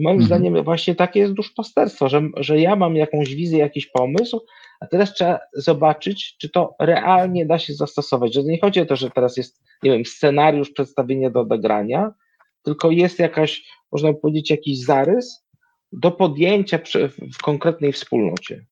I 0.00 0.02
moim 0.02 0.20
mhm. 0.20 0.26
zdaniem 0.26 0.64
właśnie 0.64 0.94
takie 0.94 1.20
jest 1.20 1.32
duszpasterstwo, 1.32 2.08
że, 2.08 2.22
że 2.36 2.60
ja 2.60 2.76
mam 2.76 2.96
jakąś 2.96 3.34
wizję, 3.34 3.58
jakiś 3.58 3.86
pomysł, 3.86 4.40
a 4.80 4.86
teraz 4.86 5.14
trzeba 5.14 5.38
zobaczyć, 5.52 6.36
czy 6.38 6.50
to 6.50 6.74
realnie 6.78 7.46
da 7.46 7.58
się 7.58 7.74
zastosować. 7.74 8.34
Że 8.34 8.42
nie 8.42 8.60
chodzi 8.60 8.80
o 8.80 8.86
to, 8.86 8.96
że 8.96 9.10
teraz 9.10 9.36
jest, 9.36 9.62
nie 9.82 9.90
wiem, 9.90 10.04
scenariusz, 10.04 10.70
przedstawienie 10.70 11.30
do 11.30 11.40
odegrania, 11.40 12.12
tylko 12.62 12.90
jest 12.90 13.18
jakaś, 13.18 13.64
można 13.92 14.12
powiedzieć, 14.12 14.50
jakiś 14.50 14.84
zarys 14.84 15.46
do 15.92 16.10
podjęcia 16.10 16.78
w 17.34 17.42
konkretnej 17.42 17.92
wspólnocie 17.92 18.66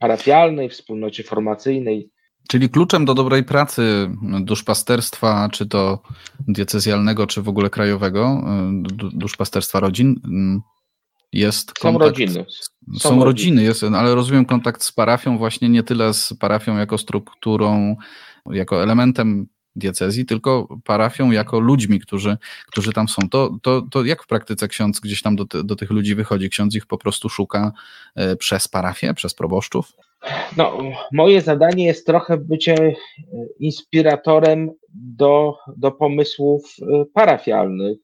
parafialnej, 0.00 0.68
wspólnocie 0.68 1.22
formacyjnej, 1.22 2.10
Czyli 2.50 2.70
kluczem 2.70 3.04
do 3.04 3.14
dobrej 3.14 3.44
pracy 3.44 4.10
duszpasterstwa, 4.40 5.48
czy 5.52 5.66
to 5.66 6.02
diecezjalnego, 6.48 7.26
czy 7.26 7.42
w 7.42 7.48
ogóle 7.48 7.70
krajowego, 7.70 8.44
y, 9.12 9.18
duszpasterstwa 9.18 9.80
rodzin, 9.80 10.20
mm, 10.24 10.60
jest 11.32 11.72
kontakt. 11.72 12.04
Są 12.04 12.08
rodziny. 12.08 12.44
Są, 12.92 12.98
są 12.98 13.24
rodziny, 13.24 13.62
jest, 13.62 13.82
ale 13.82 14.14
rozumiem 14.14 14.44
kontakt 14.44 14.82
z 14.82 14.92
parafią, 14.92 15.38
właśnie 15.38 15.68
nie 15.68 15.82
tyle 15.82 16.14
z 16.14 16.34
parafią 16.40 16.76
jako 16.76 16.98
strukturą, 16.98 17.96
jako 18.46 18.82
elementem 18.82 19.46
diecezji, 19.76 20.26
tylko 20.26 20.78
parafią 20.84 21.30
jako 21.30 21.60
ludźmi, 21.60 22.00
którzy, 22.00 22.38
którzy 22.66 22.92
tam 22.92 23.08
są. 23.08 23.28
To, 23.28 23.58
to, 23.62 23.82
to 23.90 24.04
jak 24.04 24.22
w 24.22 24.26
praktyce 24.26 24.68
ksiądz 24.68 25.00
gdzieś 25.00 25.22
tam 25.22 25.36
do, 25.36 25.44
do 25.44 25.76
tych 25.76 25.90
ludzi 25.90 26.14
wychodzi? 26.14 26.50
Ksiądz 26.50 26.74
ich 26.74 26.86
po 26.86 26.98
prostu 26.98 27.28
szuka 27.28 27.72
e, 28.14 28.36
przez 28.36 28.68
parafię, 28.68 29.14
przez 29.14 29.34
proboszczów? 29.34 29.92
No, 30.56 30.78
moje 31.12 31.40
zadanie 31.40 31.86
jest 31.86 32.06
trochę 32.06 32.36
bycie 32.36 32.74
e, 32.74 32.94
inspiratorem 33.58 34.70
do, 34.94 35.56
do 35.76 35.92
pomysłów 35.92 36.74
e, 36.82 37.04
parafialnych 37.14 37.98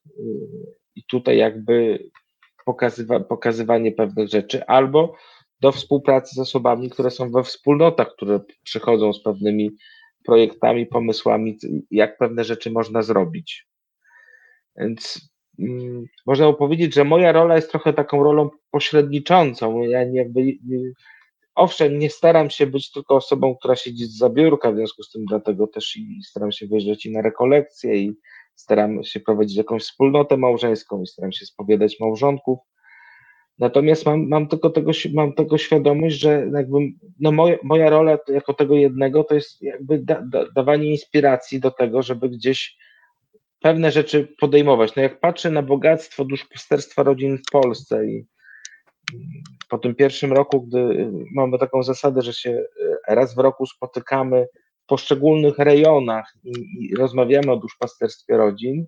i 0.95 1.05
tutaj 1.05 1.39
jakby 1.39 1.99
pokazywa, 2.65 3.21
pokazywanie 3.21 3.93
pewnych 3.93 4.29
rzeczy, 4.29 4.67
albo 4.67 5.15
do 5.61 5.73
współpracy 5.73 6.35
z 6.35 6.39
osobami, 6.39 6.91
które 6.91 7.11
są 7.11 7.31
we 7.31 7.43
wspólnotach, 7.43 8.13
które 8.13 8.41
przychodzą 8.63 9.13
z 9.13 9.23
pewnymi 9.23 9.71
projektami, 10.25 10.87
pomysłami, 10.87 11.59
jak 11.91 12.19
pewne 12.19 12.45
rzeczy 12.45 12.71
można 12.71 13.03
zrobić. 13.03 13.67
Więc 14.77 15.31
mm, 15.59 16.05
można 16.27 16.53
powiedzieć, 16.53 16.95
że 16.95 17.05
moja 17.05 17.33
rola 17.33 17.57
jest 17.57 17.71
trochę 17.71 17.93
taką 17.93 18.23
rolą 18.23 18.51
pośredniczącą. 18.71 19.83
Ja 19.83 20.05
nie, 20.05 20.19
jakby, 20.19 20.43
nie, 20.43 20.79
owszem, 21.57 21.99
nie 21.99 22.11
staram 22.11 22.51
się 22.51 22.67
być 22.67 22.93
tylko 22.93 23.17
osobą, 23.17 23.57
która 23.57 23.77
siedzi 23.77 24.07
z 24.07 24.19
zabiórka, 24.19 24.73
w 24.73 24.77
związku 24.77 25.03
z 25.03 25.11
tym 25.11 25.25
dlatego 25.25 25.67
też 25.67 25.97
i 25.97 26.23
staram 26.23 26.53
się 26.53 26.67
wyjeżdżać 26.67 27.07
i 27.07 27.13
na 27.13 27.23
rekolekcje 27.23 27.97
i 27.97 28.17
staram 28.55 29.05
się 29.05 29.21
prowadzić 29.21 29.57
jakąś 29.57 29.83
wspólnotę 29.83 30.37
małżeńską 30.37 31.03
i 31.03 31.07
staram 31.07 31.33
się 31.33 31.47
spowiadać 31.47 32.01
małżonków, 32.01 32.59
Natomiast 33.59 34.07
mam, 34.07 34.29
mam 34.29 34.49
tylko 34.49 34.71
tego, 34.71 34.91
mam 35.15 35.33
tego 35.33 35.59
świadomość, 35.59 36.17
że 36.17 36.47
jakby, 36.55 36.79
no 37.21 37.33
moja, 37.33 37.57
moja 37.63 37.91
rola 37.91 38.19
jako 38.29 38.55
tego 38.55 38.75
jednego 38.75 39.25
to 39.25 39.35
jest 39.35 39.63
jakby 39.63 39.99
da, 39.99 40.23
da, 40.23 40.45
dawanie 40.55 40.91
inspiracji 40.91 41.61
do 41.61 41.71
tego, 41.71 42.03
żeby 42.03 42.29
gdzieś 42.29 42.77
pewne 43.61 43.91
rzeczy 43.91 44.35
podejmować. 44.41 44.97
No 44.97 45.03
jak 45.03 45.21
patrzę 45.21 45.51
na 45.51 45.63
bogactwo 45.63 46.25
duszpasterstwa 46.25 47.03
rodzin 47.03 47.39
w 47.39 47.51
Polsce 47.53 48.07
i 48.07 48.27
po 49.69 49.79
tym 49.79 49.95
pierwszym 49.95 50.33
roku, 50.33 50.63
gdy 50.63 51.11
mamy 51.35 51.59
taką 51.59 51.83
zasadę, 51.83 52.23
że 52.23 52.33
się 52.33 52.65
raz 53.09 53.35
w 53.35 53.39
roku 53.39 53.67
spotykamy 53.67 54.47
w 54.85 54.87
poszczególnych 54.87 55.59
rejonach 55.59 56.35
i, 56.45 56.53
i 56.81 56.97
rozmawiamy 56.97 57.53
o 57.53 57.57
duszpasterstwie 57.57 58.37
rodzin, 58.37 58.87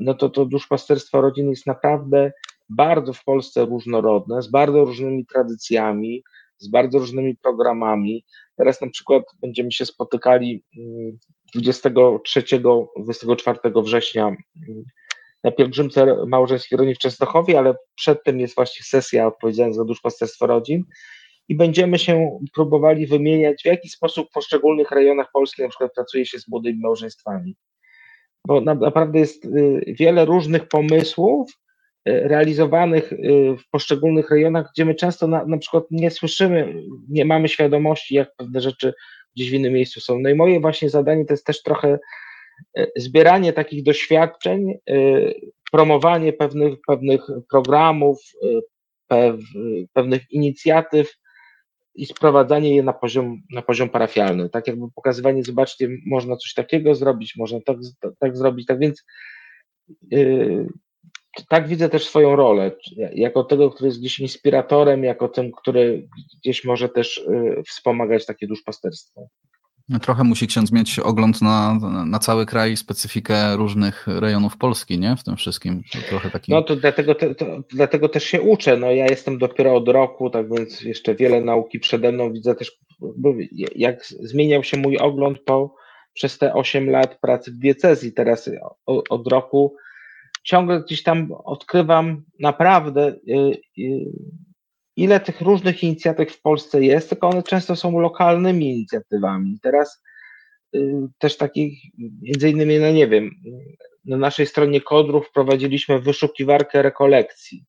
no 0.00 0.14
to 0.14 0.28
to 0.28 0.46
duszpasterstwo 0.46 1.20
rodzin 1.20 1.50
jest 1.50 1.66
naprawdę 1.66 2.32
bardzo 2.68 3.12
w 3.12 3.24
Polsce 3.24 3.64
różnorodne, 3.64 4.42
z 4.42 4.50
bardzo 4.50 4.84
różnymi 4.84 5.26
tradycjami, 5.26 6.22
z 6.58 6.68
bardzo 6.68 6.98
różnymi 6.98 7.36
programami. 7.36 8.24
Teraz 8.56 8.80
na 8.80 8.90
przykład 8.90 9.22
będziemy 9.40 9.72
się 9.72 9.86
spotykali 9.86 10.64
23-24 11.56 13.58
mm, 13.64 13.84
września 13.84 14.26
mm, 14.26 14.84
na 15.44 15.50
pielgrzymce 15.50 16.16
małżeńskiej 16.26 16.78
rodzin 16.78 16.94
w 16.94 16.98
Częstochowie, 16.98 17.58
ale 17.58 17.74
przedtem 17.94 18.40
jest 18.40 18.54
właśnie 18.54 18.84
sesja 18.84 19.26
odpowiedzialna 19.26 19.74
za 19.74 19.84
duszpasterstwo 19.84 20.46
rodzin. 20.46 20.84
i 21.48 21.54
będziemy 21.54 21.98
się 21.98 22.38
próbowali 22.54 23.06
wymieniać, 23.06 23.62
w 23.62 23.66
jaki 23.66 23.88
sposób 23.88 24.28
w 24.28 24.32
poszczególnych 24.32 24.90
rejonach 24.90 25.26
Polski 25.32 25.62
na 25.62 25.68
przykład 25.68 25.94
pracuje 25.94 26.26
się 26.26 26.38
z 26.38 26.48
młodymi 26.48 26.80
małżeństwami. 26.80 27.56
Bo 28.46 28.60
naprawdę 28.60 29.18
jest 29.18 29.44
y, 29.44 29.94
wiele 29.98 30.24
różnych 30.24 30.68
pomysłów 30.68 31.50
y, 31.50 32.20
realizowanych 32.28 33.12
y, 33.12 33.16
w 33.58 33.70
poszczególnych 33.70 34.30
rejonach, 34.30 34.70
gdzie 34.74 34.84
my 34.84 34.94
często 34.94 35.26
na, 35.26 35.46
na 35.46 35.58
przykład 35.58 35.84
nie 35.90 36.10
słyszymy, 36.10 36.82
nie 37.08 37.24
mamy 37.24 37.48
świadomości, 37.48 38.14
jak 38.14 38.36
pewne 38.36 38.60
rzeczy 38.60 38.94
gdzieś 39.36 39.50
w 39.50 39.54
innym 39.54 39.72
miejscu 39.72 40.00
są. 40.00 40.18
No 40.18 40.28
i 40.28 40.34
moje 40.34 40.60
właśnie 40.60 40.90
zadanie 40.90 41.24
to 41.24 41.32
jest 41.32 41.46
też 41.46 41.62
trochę 41.62 41.98
zbieranie 42.96 43.52
takich 43.52 43.82
doświadczeń, 43.82 44.74
promowanie 45.72 46.32
pewnych, 46.32 46.74
pewnych 46.86 47.20
programów, 47.50 48.18
pewnych 49.92 50.22
inicjatyw, 50.30 51.14
i 51.94 52.06
sprowadzanie 52.06 52.76
je 52.76 52.82
na 52.82 52.92
poziom, 52.92 53.42
na 53.50 53.62
poziom 53.62 53.88
parafialny. 53.88 54.48
Tak 54.48 54.66
jakby 54.66 54.86
pokazywanie, 54.94 55.44
zobaczcie, 55.44 55.88
można 56.06 56.36
coś 56.36 56.54
takiego 56.54 56.94
zrobić, 56.94 57.36
można 57.36 57.58
tak, 57.60 57.76
tak 58.18 58.36
zrobić. 58.36 58.66
Tak 58.66 58.78
więc 58.78 59.04
yy, 60.10 60.66
tak 61.48 61.68
widzę 61.68 61.88
też 61.88 62.06
swoją 62.06 62.36
rolę, 62.36 62.72
jako 63.14 63.44
tego, 63.44 63.70
który 63.70 63.88
jest 63.88 64.00
gdzieś 64.00 64.20
inspiratorem, 64.20 65.04
jako 65.04 65.28
tym, 65.28 65.52
który 65.52 66.08
gdzieś 66.42 66.64
może 66.64 66.88
też 66.88 67.24
yy, 67.28 67.62
wspomagać 67.62 68.26
takie 68.26 68.46
duszpasterstwo. 68.46 69.28
Trochę 70.02 70.24
musi 70.24 70.46
ksiądz 70.46 70.72
mieć 70.72 70.98
ogląd 70.98 71.42
na, 71.42 71.78
na 72.06 72.18
cały 72.18 72.46
kraj 72.46 72.72
i 72.72 72.76
specyfikę 72.76 73.56
różnych 73.56 74.06
rejonów 74.06 74.56
Polski, 74.56 74.98
nie? 74.98 75.16
W 75.16 75.24
tym 75.24 75.36
wszystkim. 75.36 75.82
Trochę 76.08 76.30
taki... 76.30 76.52
No 76.52 76.62
to 76.62 76.76
dlatego, 76.76 77.14
to, 77.14 77.34
to, 77.34 77.46
dlatego 77.70 78.08
też 78.08 78.24
się 78.24 78.42
uczę. 78.42 78.76
No 78.76 78.90
ja 78.90 79.06
jestem 79.06 79.38
dopiero 79.38 79.74
od 79.74 79.88
roku, 79.88 80.30
tak 80.30 80.50
więc 80.50 80.80
jeszcze 80.80 81.14
wiele 81.14 81.40
nauki 81.40 81.80
przede 81.80 82.12
mną. 82.12 82.32
Widzę 82.32 82.54
też, 82.54 82.78
jak 83.76 84.06
zmieniał 84.06 84.62
się 84.62 84.76
mój 84.76 84.98
ogląd 84.98 85.38
po, 85.38 85.74
przez 86.14 86.38
te 86.38 86.54
8 86.54 86.90
lat 86.90 87.20
pracy 87.20 87.52
w 87.52 87.58
diecezji. 87.58 88.12
Teraz 88.12 88.50
od 88.86 89.26
roku 89.26 89.76
ciągle 90.44 90.80
gdzieś 90.80 91.02
tam 91.02 91.32
odkrywam 91.44 92.24
naprawdę 92.40 93.08
y, 93.08 93.56
y, 93.78 94.12
ile 94.96 95.20
tych 95.20 95.40
różnych 95.40 95.82
inicjatyw 95.82 96.32
w 96.32 96.42
Polsce 96.42 96.82
jest, 96.82 97.08
tylko 97.08 97.28
one 97.28 97.42
często 97.42 97.76
są 97.76 98.00
lokalnymi 98.00 98.74
inicjatywami. 98.74 99.58
Teraz 99.62 100.02
y, 100.74 100.92
też 101.18 101.36
takich, 101.36 101.78
między 102.22 102.50
innymi, 102.50 102.78
no 102.78 102.90
nie 102.90 103.08
wiem, 103.08 103.30
na 104.04 104.16
naszej 104.16 104.46
stronie 104.46 104.80
kodrów 104.80 105.28
wprowadziliśmy 105.28 106.00
wyszukiwarkę 106.00 106.82
rekolekcji, 106.82 107.64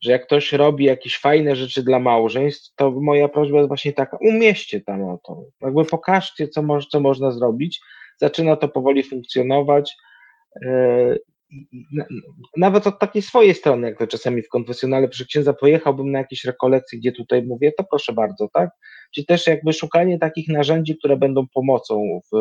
że 0.00 0.12
jak 0.12 0.26
ktoś 0.26 0.52
robi 0.52 0.84
jakieś 0.84 1.18
fajne 1.18 1.56
rzeczy 1.56 1.82
dla 1.82 1.98
małżeństw, 1.98 2.74
to 2.76 2.90
moja 2.90 3.28
prośba 3.28 3.56
jest 3.56 3.68
właśnie 3.68 3.92
taka, 3.92 4.18
umieście 4.20 4.80
tam 4.80 5.04
o 5.04 5.18
to, 5.26 5.44
jakby 5.60 5.84
pokażcie, 5.84 6.48
co, 6.48 6.62
mo 6.62 6.82
co 6.82 7.00
można 7.00 7.30
zrobić. 7.30 7.80
Zaczyna 8.16 8.56
to 8.56 8.68
powoli 8.68 9.02
funkcjonować 9.02 9.96
y, 10.62 11.18
nawet 12.56 12.86
od 12.86 12.98
takiej 12.98 13.22
swojej 13.22 13.54
strony, 13.54 13.88
jak 13.88 13.98
to 13.98 14.06
czasami 14.06 14.42
w 14.42 14.48
konfesjonale 14.48 15.08
przy 15.08 15.26
księdza 15.26 15.52
pojechałbym 15.52 16.10
na 16.10 16.18
jakieś 16.18 16.44
rekolekcje, 16.44 16.98
gdzie 16.98 17.12
tutaj 17.12 17.42
mówię, 17.42 17.72
to 17.78 17.84
proszę 17.90 18.12
bardzo, 18.12 18.48
tak? 18.52 18.70
Czyli 19.14 19.26
też 19.26 19.46
jakby 19.46 19.72
szukanie 19.72 20.18
takich 20.18 20.48
narzędzi, 20.48 20.98
które 20.98 21.16
będą 21.16 21.46
pomocą 21.54 22.20
w, 22.32 22.36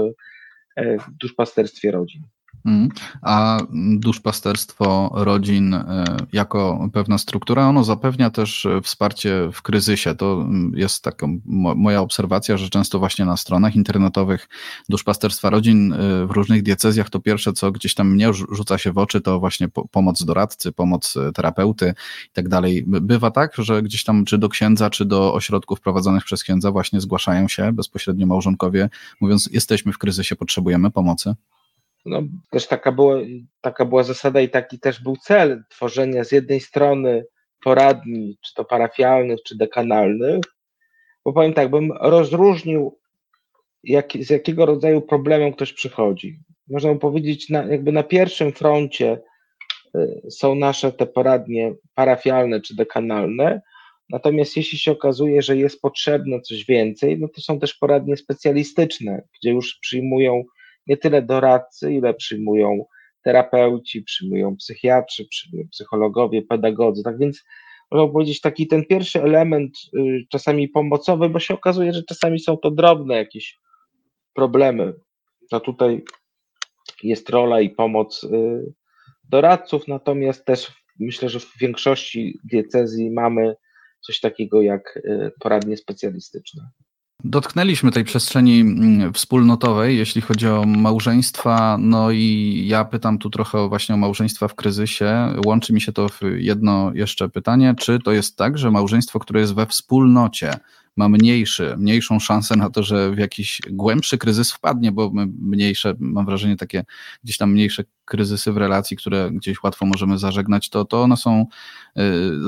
e, 0.76 0.97
w 0.97 1.12
duszpasterstwie 1.22 1.91
rodzin. 1.91 2.24
Mhm. 2.66 2.89
A 3.22 3.60
duszpasterstwo 3.99 5.12
rodzin 5.14 5.74
e, 5.74 6.03
jako 6.34 6.89
pewna 6.93 7.18
struktura, 7.18 7.68
ono 7.68 7.84
zapewnia 7.84 8.30
też 8.30 8.66
e, 8.66 8.82
wsparcie 8.82 9.49
w 9.53 9.62
kryzysie. 9.62 10.16
To 10.16 10.45
jest 10.74 11.03
taka 11.03 11.28
moja 11.76 12.01
obserwacja, 12.01 12.57
że 12.57 12.70
często 12.70 12.99
właśnie 12.99 13.26
na 13.26 13.38
stronach 13.38 13.76
internetowych 13.76 14.49
duszpasterstwa 14.89 15.49
rodzin 15.49 15.93
e, 15.93 15.97
w 16.26 16.32
różnych 16.32 16.64
diecezjach 16.64 17.10
to 17.10 17.20
pierwsze, 17.20 17.53
co 17.53 17.72
gdzieś 17.72 17.93
tam 17.93 18.12
mnie 18.12 18.34
rzuca 18.34 18.78
się 18.78 18.91
w 18.91 18.97
oczy, 18.97 19.22
to 19.22 19.39
właśnie 19.39 19.68
pomoc 19.91 20.24
doradcy, 20.24 20.72
pomoc 20.72 21.16
terapeuty 21.34 21.93
i 22.30 22.34
tak 22.34 22.49
dalej. 22.49 22.84
Bywa 22.88 23.32
tak, 23.32 23.55
że 23.57 23.84
gdzieś 23.84 24.03
tam 24.03 24.26
czy 24.26 24.38
do 24.38 24.49
księdza, 24.49 24.89
czy 24.89 25.05
do 25.05 25.34
ośrodków 25.34 25.82
prowadzonych 25.82 26.24
przez 26.24 26.43
księdza 26.43 26.72
właśnie 26.72 27.01
zgłaszają 27.01 27.47
się 27.47 27.72
bezpośrednio 27.72 28.28
małżonkowie, 28.28 28.89
mówiąc 29.22 29.49
jesteśmy 29.51 29.93
w 29.93 29.97
kryzysie, 29.97 30.36
potrzebujemy 30.36 30.91
pomocy 30.91 31.36
no, 32.06 32.22
też 32.52 32.68
taka 32.68 32.91
była, 32.91 33.16
taka 33.62 33.86
była 33.86 34.04
zasada 34.04 34.41
i 34.41 34.50
taki 34.50 34.80
też 34.80 35.04
był 35.04 35.16
cel 35.18 35.64
tworzenia 35.70 36.24
z 36.24 36.32
jednej 36.32 36.60
strony 36.60 37.26
poradni, 37.64 38.38
czy 38.45 38.54
to 38.54 38.66
parafialnych, 38.66 39.39
czy 39.45 39.58
dekanalnych, 39.58 40.41
bo 41.26 41.34
powiem 41.34 41.54
tak, 41.54 41.70
bym 41.70 41.91
rozróżnił, 42.02 43.00
jak, 43.84 44.12
z 44.20 44.30
jakiego 44.30 44.66
rodzaju 44.66 45.02
problemem 45.02 45.54
ktoś 45.54 45.74
przychodzi. 45.74 46.39
Można 46.68 46.95
powiedzieć, 46.95 47.50
na, 47.50 47.64
jakby 47.64 47.91
na 47.91 48.04
pierwszym 48.04 48.52
froncie 48.52 49.22
y, 49.95 50.32
są 50.32 50.56
nasze 50.56 50.91
te 50.91 51.06
poradnie 51.06 51.74
parafialne 51.95 52.62
czy 52.62 52.76
dekanalne, 52.76 53.62
natomiast 54.10 54.58
jeśli 54.58 54.78
się 54.78 54.91
okazuje, 54.91 55.41
że 55.41 55.58
jest 55.58 55.82
potrzebne 55.82 56.41
coś 56.41 56.66
więcej, 56.66 57.20
no 57.20 57.28
to 57.28 57.41
są 57.41 57.60
też 57.60 57.74
poradnie 57.74 58.18
specjalistyczne, 58.18 59.24
gdzie 59.39 59.52
już 59.52 59.80
przyjmują 59.82 60.43
nie 60.90 60.98
tyle 60.98 61.22
doradcy, 61.22 61.94
ile 61.94 62.14
przyjmują 62.14 62.86
terapeuci, 63.24 64.04
przyjmują 64.04 64.56
psychiatrzy, 64.56 65.26
przyjmują 65.26 65.68
psychologowie, 65.72 66.42
pedagodzy. 66.42 67.04
Tak 67.04 67.18
więc 67.18 67.44
można 67.92 68.14
powiedzieć, 68.14 68.42
taki 68.42 68.68
ten 68.68 68.86
pierwszy 68.86 69.24
element, 69.24 69.78
y, 69.98 70.26
czasami 70.30 70.70
pomocowy, 70.70 71.30
bo 71.30 71.40
się 71.40 71.54
okazuje, 71.54 71.94
że 71.94 72.04
czasami 72.04 72.40
są 72.40 72.58
to 72.58 72.72
drobne 72.72 73.16
jakieś 73.16 73.58
problemy. 74.34 74.94
To 75.50 75.60
tutaj 75.60 76.04
jest 77.04 77.30
rola 77.30 77.62
i 77.62 77.70
pomoc 77.70 78.24
y, 78.24 78.74
doradców, 79.30 79.88
natomiast 79.88 80.46
też 80.46 80.72
myślę, 81.00 81.30
że 81.30 81.40
w 81.40 81.58
większości 81.60 82.40
diecezji 82.44 83.12
mamy 83.12 83.56
coś 84.02 84.20
takiego 84.20 84.62
jak 84.62 84.98
y, 84.98 85.32
poradnie 85.40 85.78
specjalistyczne. 85.78 86.70
Dotknęliśmy 87.24 87.91
tej 87.91 88.03
przestrzeni 88.03 88.59
mm, 88.61 89.13
wspólnotowej, 89.13 89.97
jeśli 89.97 90.22
chodzi 90.22 90.47
o 90.47 90.63
małżeństwa. 90.65 91.78
No 91.80 92.11
i 92.11 92.63
ja 92.67 92.86
pytam 92.86 93.17
tu 93.17 93.30
trochę 93.30 93.70
właśnie 93.70 93.95
o 93.95 93.97
małżeństwa 93.97 94.47
w 94.47 94.55
kryzysie. 94.55 95.34
Łączy 95.45 95.74
mi 95.74 95.82
się 95.82 95.91
to 95.91 96.09
w 96.09 96.22
jedno 96.38 96.91
jeszcze 96.93 97.30
pytanie. 97.30 97.76
Czy 97.78 97.99
to 97.99 98.11
jest 98.11 98.36
tak, 98.38 98.57
że 98.57 98.72
małżeństwo, 98.72 99.20
które 99.20 99.39
jest 99.39 99.55
we 99.55 99.65
wspólnocie, 99.65 100.53
ma 100.97 101.09
mniejszy, 101.09 101.76
mniejszą 101.78 102.20
szansę 102.20 102.55
na 102.55 102.70
to, 102.70 102.84
że 102.84 103.11
w 103.11 103.17
jakiś 103.17 103.61
głębszy 103.70 104.17
kryzys 104.17 104.51
wpadnie, 104.51 104.91
bo 104.91 105.11
mniejsze, 105.41 105.95
mam 105.99 106.26
wrażenie, 106.26 106.55
takie 106.55 106.84
gdzieś 107.24 107.38
tam 107.38 107.51
mniejsze 107.51 107.84
kryzysy 108.05 108.51
w 108.51 108.57
relacji, 108.57 108.97
które 108.97 109.32
gdzieś 109.32 109.63
łatwo 109.63 109.86
możemy 109.86 110.17
zażegnać, 110.17 110.70
to, 110.70 110.86
to 110.86 111.03
one 111.03 111.17
są, 111.17 111.45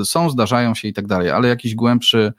y, 0.00 0.04
są, 0.04 0.30
zdarzają 0.30 0.74
się 0.74 0.88
i 0.88 0.92
tak 0.92 1.06
dalej, 1.06 1.30
ale 1.30 1.48
jakiś 1.48 1.74
głębszy 1.74 2.32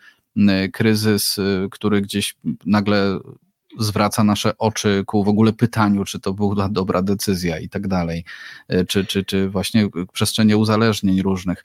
kryzys, 0.73 1.37
y, 1.37 1.67
który 1.71 2.01
gdzieś 2.01 2.35
nagle 2.65 3.19
zwraca 3.79 4.23
nasze 4.23 4.57
oczy 4.57 5.03
ku 5.05 5.23
w 5.23 5.27
ogóle 5.27 5.53
pytaniu, 5.53 6.03
czy 6.03 6.19
to 6.19 6.33
była 6.33 6.69
dobra 6.69 7.01
decyzja 7.01 7.59
i 7.59 7.69
tak 7.69 7.87
dalej, 7.87 8.23
y, 8.73 8.85
czy, 8.85 9.05
czy, 9.05 9.25
czy 9.25 9.49
właśnie 9.49 9.87
przestrzenie 10.13 10.57
uzależnień 10.57 11.21
różnych. 11.21 11.63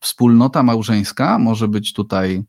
Wspólnota 0.00 0.62
małżeńska 0.62 1.38
może 1.38 1.68
być 1.68 1.92
tutaj 1.92 2.42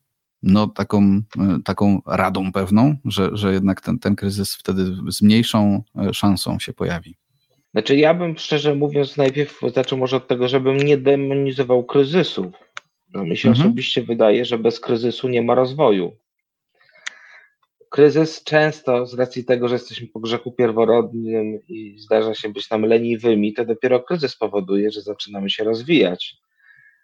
no, 0.43 0.67
taką, 0.67 1.21
taką 1.63 2.01
radą 2.05 2.51
pewną, 2.51 2.95
że, 3.05 3.29
że 3.34 3.53
jednak 3.53 3.82
ten, 3.82 3.99
ten 3.99 4.15
kryzys 4.15 4.55
wtedy 4.55 4.86
z 5.07 5.21
mniejszą 5.21 5.84
szansą 6.13 6.59
się 6.59 6.73
pojawi. 6.73 7.15
Znaczy 7.71 7.95
ja 7.95 8.13
bym 8.13 8.38
szczerze 8.38 8.75
mówiąc 8.75 9.17
najpierw 9.17 9.59
zaczął 9.75 9.99
może 9.99 10.17
od 10.17 10.27
tego, 10.27 10.47
żebym 10.47 10.77
nie 10.77 10.97
demonizował 10.97 11.84
kryzysu, 11.84 12.51
no, 13.14 13.24
mi 13.24 13.38
się 13.38 13.49
mhm. 13.49 13.68
osobiście 13.68 14.03
wydaje, 14.03 14.45
że 14.45 14.57
bez 14.57 14.80
kryzysu 14.80 15.30
nie 15.30 15.41
ma 15.41 15.55
rozwoju. 15.55 16.12
Kryzys 17.89 18.43
często, 18.43 19.05
z 19.05 19.14
racji 19.14 19.45
tego, 19.45 19.68
że 19.68 19.76
jesteśmy 19.76 20.07
po 20.07 20.20
grzechu 20.20 20.51
pierworodnym 20.51 21.59
i 21.68 21.99
zdarza 21.99 22.36
się 22.36 22.49
być 22.49 22.70
nam 22.70 22.86
leniwymi, 22.86 23.53
to 23.53 23.66
dopiero 23.66 23.99
kryzys 23.99 24.36
powoduje, 24.36 24.91
że 24.91 25.01
zaczynamy 25.01 25.49
się 25.49 25.64
rozwijać. 25.64 26.41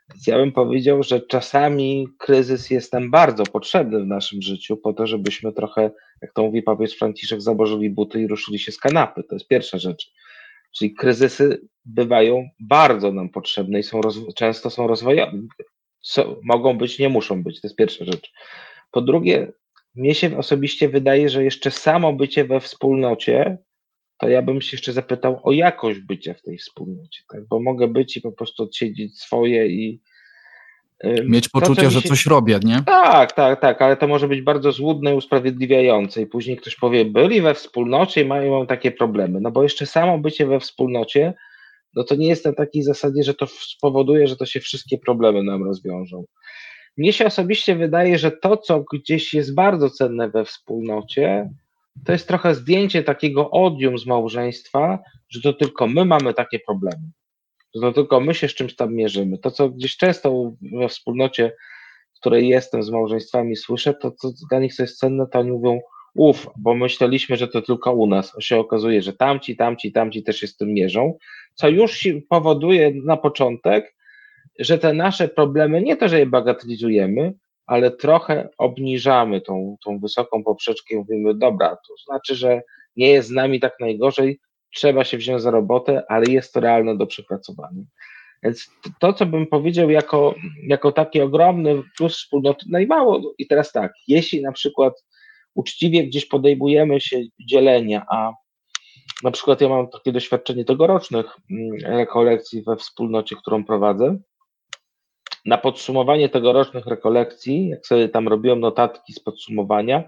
Więc 0.10 0.28
ja 0.28 0.38
bym 0.38 0.52
powiedział, 0.52 1.04
że 1.04 1.22
czasami 1.22 2.08
kryzys 2.18 2.70
jest 2.70 2.94
nam 2.94 3.12
bardzo 3.12 3.44
potrzebny 3.44 4.00
w 4.00 4.08
naszym 4.08 4.42
życiu, 4.42 4.78
po 4.78 4.94
to, 4.94 5.08
żebyśmy 5.08 5.54
trochę, 5.54 5.92
jak 6.22 6.34
to 6.34 6.44
mówi 6.44 6.62
papież 6.62 6.98
Franciszek, 6.98 7.42
założyli 7.42 7.90
buty 7.90 8.22
i 8.22 8.28
ruszyli 8.28 8.60
się 8.60 8.72
z 8.72 8.78
kanapy. 8.78 9.24
To 9.24 9.36
jest 9.36 9.48
pierwsza 9.48 9.78
rzecz. 9.78 10.14
Czyli 10.78 10.94
kryzysy 10.94 11.68
bywają 11.86 12.50
bardzo 12.60 13.12
nam 13.12 13.30
potrzebne 13.30 13.80
i 13.80 13.84
są 13.84 14.02
często 14.36 14.70
są 14.70 14.88
rozwojowe, 14.88 15.38
mogą 16.44 16.78
być, 16.78 17.00
nie 17.00 17.10
muszą 17.10 17.44
być. 17.44 17.62
To 17.62 17.68
jest 17.68 17.76
pierwsza 17.76 18.06
rzecz. 18.06 18.32
Po 18.92 19.02
drugie, 19.02 19.52
mnie 19.96 20.16
się 20.16 20.38
osobiście 20.38 20.90
wydaje, 20.90 21.30
że 21.30 21.44
jeszcze 21.44 21.72
samo 21.72 22.14
bycie 22.14 22.46
we 22.46 22.60
wspólnocie, 22.60 23.58
to 24.18 24.30
ja 24.30 24.42
bym 24.42 24.62
się 24.62 24.78
jeszcze 24.78 24.94
zapytał 24.94 25.40
o 25.44 25.52
jakość 25.52 26.00
bycia 26.00 26.34
w 26.34 26.42
tej 26.42 26.58
wspólnocie, 26.58 27.22
tak? 27.34 27.48
bo 27.48 27.60
mogę 27.60 27.88
być 27.88 28.18
i 28.18 28.22
po 28.22 28.32
prostu 28.32 28.64
odsiedzieć 28.64 29.20
swoje 29.20 29.68
i 29.68 30.02
Mieć 31.26 31.50
poczucie, 31.50 31.82
to, 31.82 31.90
że 31.90 32.02
się... 32.02 32.10
coś 32.10 32.26
robię, 32.26 32.60
nie? 32.64 32.84
Tak, 32.86 33.32
tak, 33.32 33.62
tak, 33.62 33.82
ale 33.82 33.98
to 33.98 34.08
może 34.08 34.28
być 34.28 34.42
bardzo 34.42 34.72
złudne 34.72 35.14
i 35.14 35.18
usprawiedliwiające. 35.18 36.22
I 36.22 36.26
później 36.26 36.58
ktoś 36.58 36.76
powie, 36.76 37.06
byli 37.06 37.42
we 37.42 37.54
wspólnocie 37.54 38.22
i 38.22 38.26
mają 38.26 38.68
takie 38.68 38.92
problemy. 38.92 39.40
No 39.42 39.52
bo 39.52 39.64
jeszcze 39.64 39.86
samo 39.86 40.18
bycie 40.18 40.46
we 40.46 40.60
wspólnocie, 40.60 41.34
no 41.96 42.04
to 42.04 42.16
nie 42.16 42.28
jest 42.28 42.46
na 42.46 42.54
takiej 42.54 42.84
zasadzie, 42.84 43.24
że 43.24 43.34
to 43.34 43.48
spowoduje, 43.48 44.28
że 44.28 44.36
to 44.36 44.46
się 44.46 44.60
wszystkie 44.60 44.98
problemy 44.98 45.44
nam 45.44 45.64
rozwiążą. 45.64 46.26
Mnie 46.98 47.14
się 47.14 47.26
osobiście 47.26 47.76
wydaje, 47.76 48.18
że 48.18 48.32
to, 48.32 48.58
co 48.58 48.84
gdzieś 48.94 49.34
jest 49.34 49.56
bardzo 49.56 49.90
cenne 49.90 50.30
we 50.30 50.46
wspólnocie, 50.46 51.50
to 52.06 52.12
jest 52.12 52.28
trochę 52.28 52.56
zdjęcie 52.56 53.04
takiego 53.04 53.52
odium 53.52 53.98
z 53.98 54.06
małżeństwa, 54.06 55.00
że 55.30 55.42
to 55.42 55.54
tylko 55.54 55.88
my 55.88 56.06
mamy 56.06 56.34
takie 56.34 56.60
problemy. 56.60 57.12
Że 57.76 57.82
to 57.82 57.94
tylko 57.94 58.20
my 58.20 58.34
się 58.34 58.48
z 58.48 58.54
czymś 58.54 58.76
tam 58.76 58.94
mierzymy. 58.94 59.38
To, 59.38 59.52
co 59.52 59.70
gdzieś 59.70 59.98
często 59.98 60.52
we 60.74 60.90
wspólnocie, 60.90 61.56
w 62.16 62.20
której 62.20 62.48
jestem 62.48 62.84
z 62.84 62.90
małżeństwami, 62.90 63.56
słyszę, 63.56 63.94
to 63.94 64.12
co 64.12 64.32
dla 64.50 64.60
nich 64.60 64.76
co 64.76 64.84
jest 64.84 65.00
cenne, 65.00 65.28
to 65.32 65.40
oni 65.40 65.52
mówią, 65.52 65.80
uf, 66.18 66.48
bo 66.58 66.76
myśleliśmy, 66.76 67.38
że 67.38 67.48
to 67.48 67.62
tylko 67.62 67.94
u 67.94 68.08
nas. 68.08 68.34
Się 68.40 68.58
okazuje, 68.58 69.02
że 69.02 69.14
tamci, 69.14 69.56
tamci, 69.56 69.92
tamci 69.92 70.24
też 70.24 70.40
się 70.40 70.48
z 70.48 70.58
tym 70.58 70.74
mierzą, 70.74 71.18
co 71.54 71.70
już 71.70 72.08
powoduje 72.30 72.92
na 73.06 73.18
początek, 73.18 73.96
że 74.60 74.78
te 74.78 74.94
nasze 74.94 75.28
problemy, 75.28 75.82
nie 75.82 75.98
to, 75.98 76.08
że 76.08 76.20
je 76.20 76.26
bagatelizujemy, 76.26 77.34
ale 77.66 77.92
trochę 77.92 78.50
obniżamy 78.58 79.42
tą, 79.42 79.78
tą 79.86 80.00
wysoką 80.00 80.44
poprzeczkę 80.44 80.96
i 80.96 80.98
mówimy, 80.98 81.34
dobra, 81.34 81.70
to 81.70 81.94
znaczy, 82.06 82.36
że 82.36 82.62
nie 82.96 83.10
jest 83.10 83.28
z 83.28 83.32
nami 83.32 83.60
tak 83.60 83.74
najgorzej, 83.80 84.40
trzeba 84.76 85.04
się 85.04 85.18
wziąć 85.18 85.42
za 85.42 85.52
robotę, 85.52 86.04
ale 86.10 86.26
jest 86.32 86.54
to 86.54 86.60
realne 86.60 86.98
do 86.98 87.08
przepracowania. 87.08 87.84
Więc 88.44 88.72
to, 89.00 89.14
co 89.14 89.26
bym 89.26 89.48
powiedział 89.48 89.90
jako, 89.90 90.36
jako 90.68 90.92
taki 90.92 91.22
ogromny 91.22 91.84
plus 91.98 92.18
wspólnoty, 92.18 92.66
najmało, 92.70 93.20
no 93.20 93.34
i 93.38 93.48
teraz 93.48 93.72
tak, 93.72 93.94
jeśli 94.08 94.42
na 94.42 94.52
przykład 94.52 94.94
uczciwie 95.58 96.08
gdzieś 96.08 96.26
podejmujemy 96.26 97.02
się 97.02 97.22
dzielenia, 97.40 98.06
a 98.12 98.34
na 99.24 99.32
przykład 99.32 99.62
ja 99.62 99.70
mam 99.70 99.90
takie 99.90 100.12
doświadczenie 100.12 100.66
tegorocznych 100.66 101.38
mm, 101.52 101.98
rekolekcji 101.98 102.64
we 102.64 102.76
wspólnocie, 102.76 103.36
którą 103.36 103.66
prowadzę, 103.66 104.18
na 105.46 105.58
podsumowanie 105.58 106.30
tegorocznych 106.30 106.86
rekolekcji, 106.86 107.68
jak 107.68 107.88
sobie 107.88 108.10
tam 108.10 108.28
robiłem 108.28 108.60
notatki 108.60 109.14
z 109.14 109.20
podsumowania, 109.20 110.04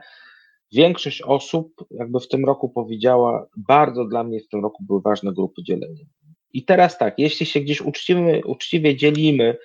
większość 0.73 1.21
osób 1.21 1.85
jakby 1.91 2.19
w 2.19 2.27
tym 2.27 2.45
roku 2.45 2.69
powiedziała, 2.69 3.47
bardzo 3.57 4.05
dla 4.05 4.23
mnie 4.23 4.39
w 4.39 4.47
tym 4.47 4.63
roku 4.63 4.83
były 4.83 5.01
ważne 5.01 5.33
grupy 5.33 5.63
dzielenia. 5.63 6.05
I 6.53 6.65
teraz 6.65 6.97
tak, 6.97 7.19
jeśli 7.19 7.45
się 7.45 7.59
gdzieś 7.59 7.81
uczciwie, 7.81 8.41
uczciwie 8.45 8.95
dzielimy 8.95 9.57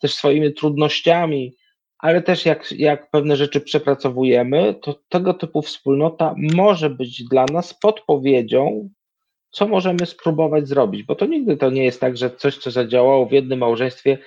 też 0.00 0.14
swoimi 0.14 0.54
trudnościami, 0.54 1.56
ale 1.98 2.22
też 2.22 2.46
jak, 2.46 2.72
jak 2.72 3.10
pewne 3.10 3.36
rzeczy 3.36 3.60
przepracowujemy, 3.60 4.74
to 4.82 5.00
tego 5.08 5.34
typu 5.34 5.62
wspólnota 5.62 6.34
może 6.54 6.90
być 6.90 7.24
dla 7.24 7.44
nas 7.52 7.74
podpowiedzią, 7.74 8.90
co 9.50 9.68
możemy 9.68 10.06
spróbować 10.06 10.68
zrobić, 10.68 11.02
bo 11.02 11.14
to 11.14 11.26
nigdy 11.26 11.56
to 11.56 11.70
nie 11.70 11.84
jest 11.84 12.00
tak, 12.00 12.16
że 12.16 12.30
coś, 12.30 12.58
co 12.58 12.70
zadziałało 12.70 13.26
w 13.26 13.32
jednym 13.32 13.58
małżeństwie, 13.58 14.18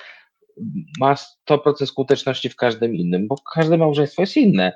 ma 0.99 1.15
100% 1.49 1.85
skuteczności 1.85 2.49
w 2.49 2.55
każdym 2.55 2.95
innym, 2.95 3.27
bo 3.27 3.35
każde 3.53 3.77
małżeństwo 3.77 4.21
jest 4.21 4.37
inne, 4.37 4.73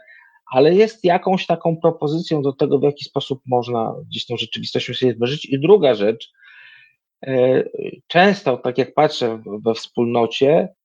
ale 0.51 0.75
jest 0.75 1.03
jakąś 1.03 1.45
taką 1.45 1.77
propozycją 1.77 2.41
do 2.41 2.53
tego, 2.53 2.79
w 2.79 2.83
jaki 2.83 3.05
sposób 3.05 3.41
można 3.45 3.95
gdzieś 4.09 4.25
tą 4.25 4.37
rzeczywistością 4.37 4.93
sobie 4.93 5.13
zbliżyć. 5.13 5.45
I 5.45 5.59
druga 5.59 5.95
rzecz, 5.95 6.31
e, 7.27 7.63
często, 8.07 8.57
tak 8.57 8.77
jak 8.77 8.93
patrzę 8.93 9.41
we 9.63 9.73
wspólnocie, 9.73 10.75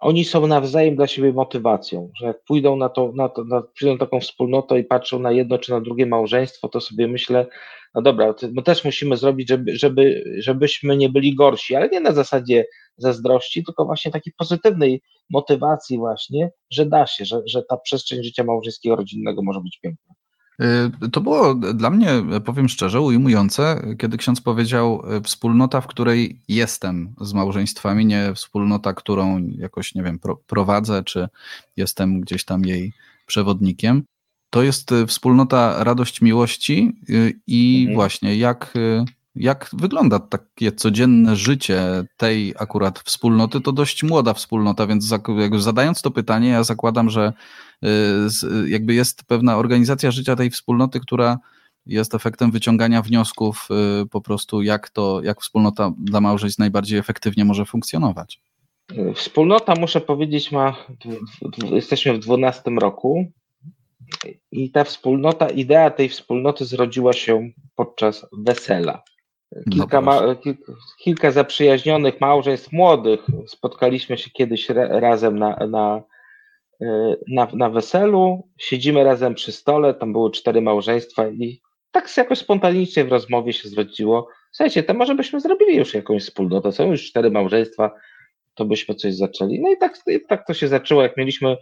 oni 0.00 0.24
są 0.24 0.46
nawzajem 0.46 0.96
dla 0.96 1.06
siebie 1.06 1.32
motywacją, 1.32 2.10
że 2.16 2.26
jak 2.26 2.44
pójdą 2.44 2.76
na 2.76 2.88
to, 2.88 3.12
na 3.14 3.28
to 3.28 3.44
na, 3.44 3.62
przyjdą 3.62 3.98
taką 3.98 4.20
wspólnotę 4.20 4.78
i 4.78 4.84
patrzą 4.84 5.18
na 5.18 5.32
jedno 5.32 5.58
czy 5.58 5.70
na 5.70 5.80
drugie 5.80 6.06
małżeństwo, 6.06 6.68
to 6.68 6.80
sobie 6.80 7.08
myślę, 7.08 7.46
no 7.94 8.02
dobra, 8.02 8.34
my 8.52 8.62
też 8.62 8.84
musimy 8.84 9.16
zrobić, 9.16 9.48
żeby, 9.48 9.76
żeby, 9.76 10.24
żebyśmy 10.38 10.96
nie 10.96 11.08
byli 11.08 11.34
gorsi, 11.34 11.74
ale 11.74 11.88
nie 11.88 12.00
na 12.00 12.12
zasadzie 12.12 12.64
zazdrości, 12.96 13.64
tylko 13.64 13.84
właśnie 13.84 14.12
takiej 14.12 14.32
pozytywnej 14.38 15.02
motywacji 15.30 15.98
właśnie, 15.98 16.50
że 16.70 16.86
da 16.86 17.06
się, 17.06 17.24
że, 17.24 17.42
że 17.46 17.62
ta 17.62 17.76
przestrzeń 17.76 18.24
życia 18.24 18.44
małżeńskiego, 18.44 18.96
rodzinnego 18.96 19.42
może 19.42 19.60
być 19.60 19.78
piękna. 19.82 20.14
Y, 20.62 21.10
to 21.10 21.20
było 21.20 21.54
dla 21.54 21.90
mnie, 21.90 22.10
powiem 22.44 22.68
szczerze, 22.68 23.00
ujmujące, 23.00 23.82
kiedy 23.98 24.16
ksiądz 24.16 24.40
powiedział 24.40 25.02
y, 25.16 25.20
wspólnota, 25.20 25.80
w 25.80 25.86
której 25.86 26.40
jestem 26.48 27.14
z 27.20 27.32
małżeństwami, 27.32 28.06
nie 28.06 28.34
wspólnota, 28.34 28.94
którą 28.94 29.38
jakoś, 29.38 29.94
nie 29.94 30.02
wiem, 30.02 30.18
prowadzę, 30.46 31.04
czy 31.04 31.28
jestem 31.76 32.20
gdzieś 32.20 32.44
tam 32.44 32.64
jej 32.64 32.92
przewodnikiem. 33.26 34.02
To 34.50 34.62
jest 34.62 34.92
y, 34.92 35.06
wspólnota 35.06 35.84
radość 35.84 36.20
miłości 36.20 36.92
i 37.46 37.78
mhm. 37.80 37.94
właśnie 37.94 38.36
jak 38.36 38.74
jak 39.34 39.70
wygląda 39.72 40.18
takie 40.18 40.72
codzienne 40.72 41.36
życie 41.36 42.04
tej 42.16 42.54
akurat 42.58 42.98
wspólnoty? 42.98 43.60
To 43.60 43.72
dość 43.72 44.02
młoda 44.02 44.34
wspólnota, 44.34 44.86
więc 44.86 45.14
zadając 45.58 46.02
to 46.02 46.10
pytanie, 46.10 46.48
ja 46.48 46.64
zakładam, 46.64 47.10
że 47.10 47.32
y, 47.84 48.68
jakby 48.68 48.94
jest 48.94 49.24
pewna 49.24 49.56
organizacja 49.56 50.10
życia 50.10 50.36
tej 50.36 50.50
wspólnoty, 50.50 51.00
która 51.00 51.38
jest 51.86 52.14
efektem 52.14 52.50
wyciągania 52.50 53.02
wniosków 53.02 53.68
y, 54.02 54.06
po 54.06 54.20
prostu, 54.20 54.62
jak 54.62 54.90
to, 54.90 55.20
jak 55.22 55.40
wspólnota 55.40 55.92
dla 55.98 56.20
małżeństw 56.20 56.58
najbardziej 56.58 56.98
efektywnie 56.98 57.44
może 57.44 57.64
funkcjonować. 57.64 58.40
Wspólnota, 59.14 59.74
muszę 59.80 60.00
powiedzieć, 60.00 60.52
ma, 60.52 60.76
jesteśmy 61.70 62.12
w 62.12 62.18
12 62.18 62.70
roku 62.70 63.32
i 64.52 64.70
ta 64.70 64.84
wspólnota, 64.84 65.48
idea 65.48 65.90
tej 65.90 66.08
wspólnoty 66.08 66.64
zrodziła 66.64 67.12
się 67.12 67.50
podczas 67.76 68.26
wesela. 68.32 69.02
Kilka, 69.70 70.00
ma, 70.00 70.34
kilka, 70.34 70.72
kilka 70.98 71.30
zaprzyjaźnionych 71.30 72.20
małżeństw 72.20 72.72
młodych. 72.72 73.26
Spotkaliśmy 73.46 74.18
się 74.18 74.30
kiedyś 74.30 74.68
razem 74.88 75.38
na, 75.38 75.56
na, 75.66 76.02
e, 76.80 77.16
na, 77.28 77.48
na 77.52 77.70
weselu, 77.70 78.48
siedzimy 78.58 79.04
razem 79.04 79.34
przy 79.34 79.52
stole, 79.52 79.94
tam 79.94 80.12
były 80.12 80.30
cztery 80.30 80.60
małżeństwa 80.60 81.28
i 81.28 81.60
tak 81.90 82.16
jakoś 82.16 82.38
spontanicznie 82.38 83.04
w 83.04 83.12
rozmowie 83.12 83.52
się 83.52 83.68
zwróciło, 83.68 84.28
słuchajcie, 84.52 84.82
to 84.82 84.94
może 84.94 85.14
byśmy 85.14 85.40
zrobili 85.40 85.76
już 85.76 85.94
jakąś 85.94 86.22
wspólnotę, 86.22 86.72
są 86.72 86.90
już 86.90 87.08
cztery 87.08 87.30
małżeństwa, 87.30 87.90
to 88.54 88.64
byśmy 88.64 88.94
coś 88.94 89.14
zaczęli. 89.14 89.60
No 89.60 89.72
i 89.72 89.76
tak, 89.76 89.98
tak 90.28 90.46
to 90.46 90.54
się 90.54 90.68
zaczęło, 90.68 91.02
jak 91.02 91.16
mieliśmy 91.16 91.56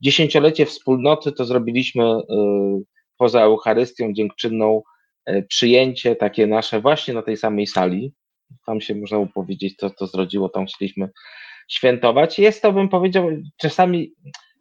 dziesięciolecie 0.00 0.66
wspólnoty, 0.66 1.32
to 1.32 1.44
zrobiliśmy 1.44 2.04
y, 2.04 2.20
poza 3.18 3.40
Eucharystią 3.40 4.12
dziękczynną 4.12 4.82
przyjęcie 5.48 6.16
takie 6.16 6.46
nasze 6.46 6.80
właśnie 6.80 7.14
na 7.14 7.22
tej 7.22 7.36
samej 7.36 7.66
sali. 7.66 8.12
Tam 8.66 8.80
się 8.80 8.94
można 8.94 9.26
powiedzieć, 9.26 9.76
co 9.76 9.90
to 9.90 10.06
zrodziło, 10.06 10.48
tam 10.48 10.66
chcieliśmy 10.66 11.08
świętować. 11.68 12.38
Jest 12.38 12.62
to, 12.62 12.72
bym 12.72 12.88
powiedział, 12.88 13.28
czasami 13.56 14.12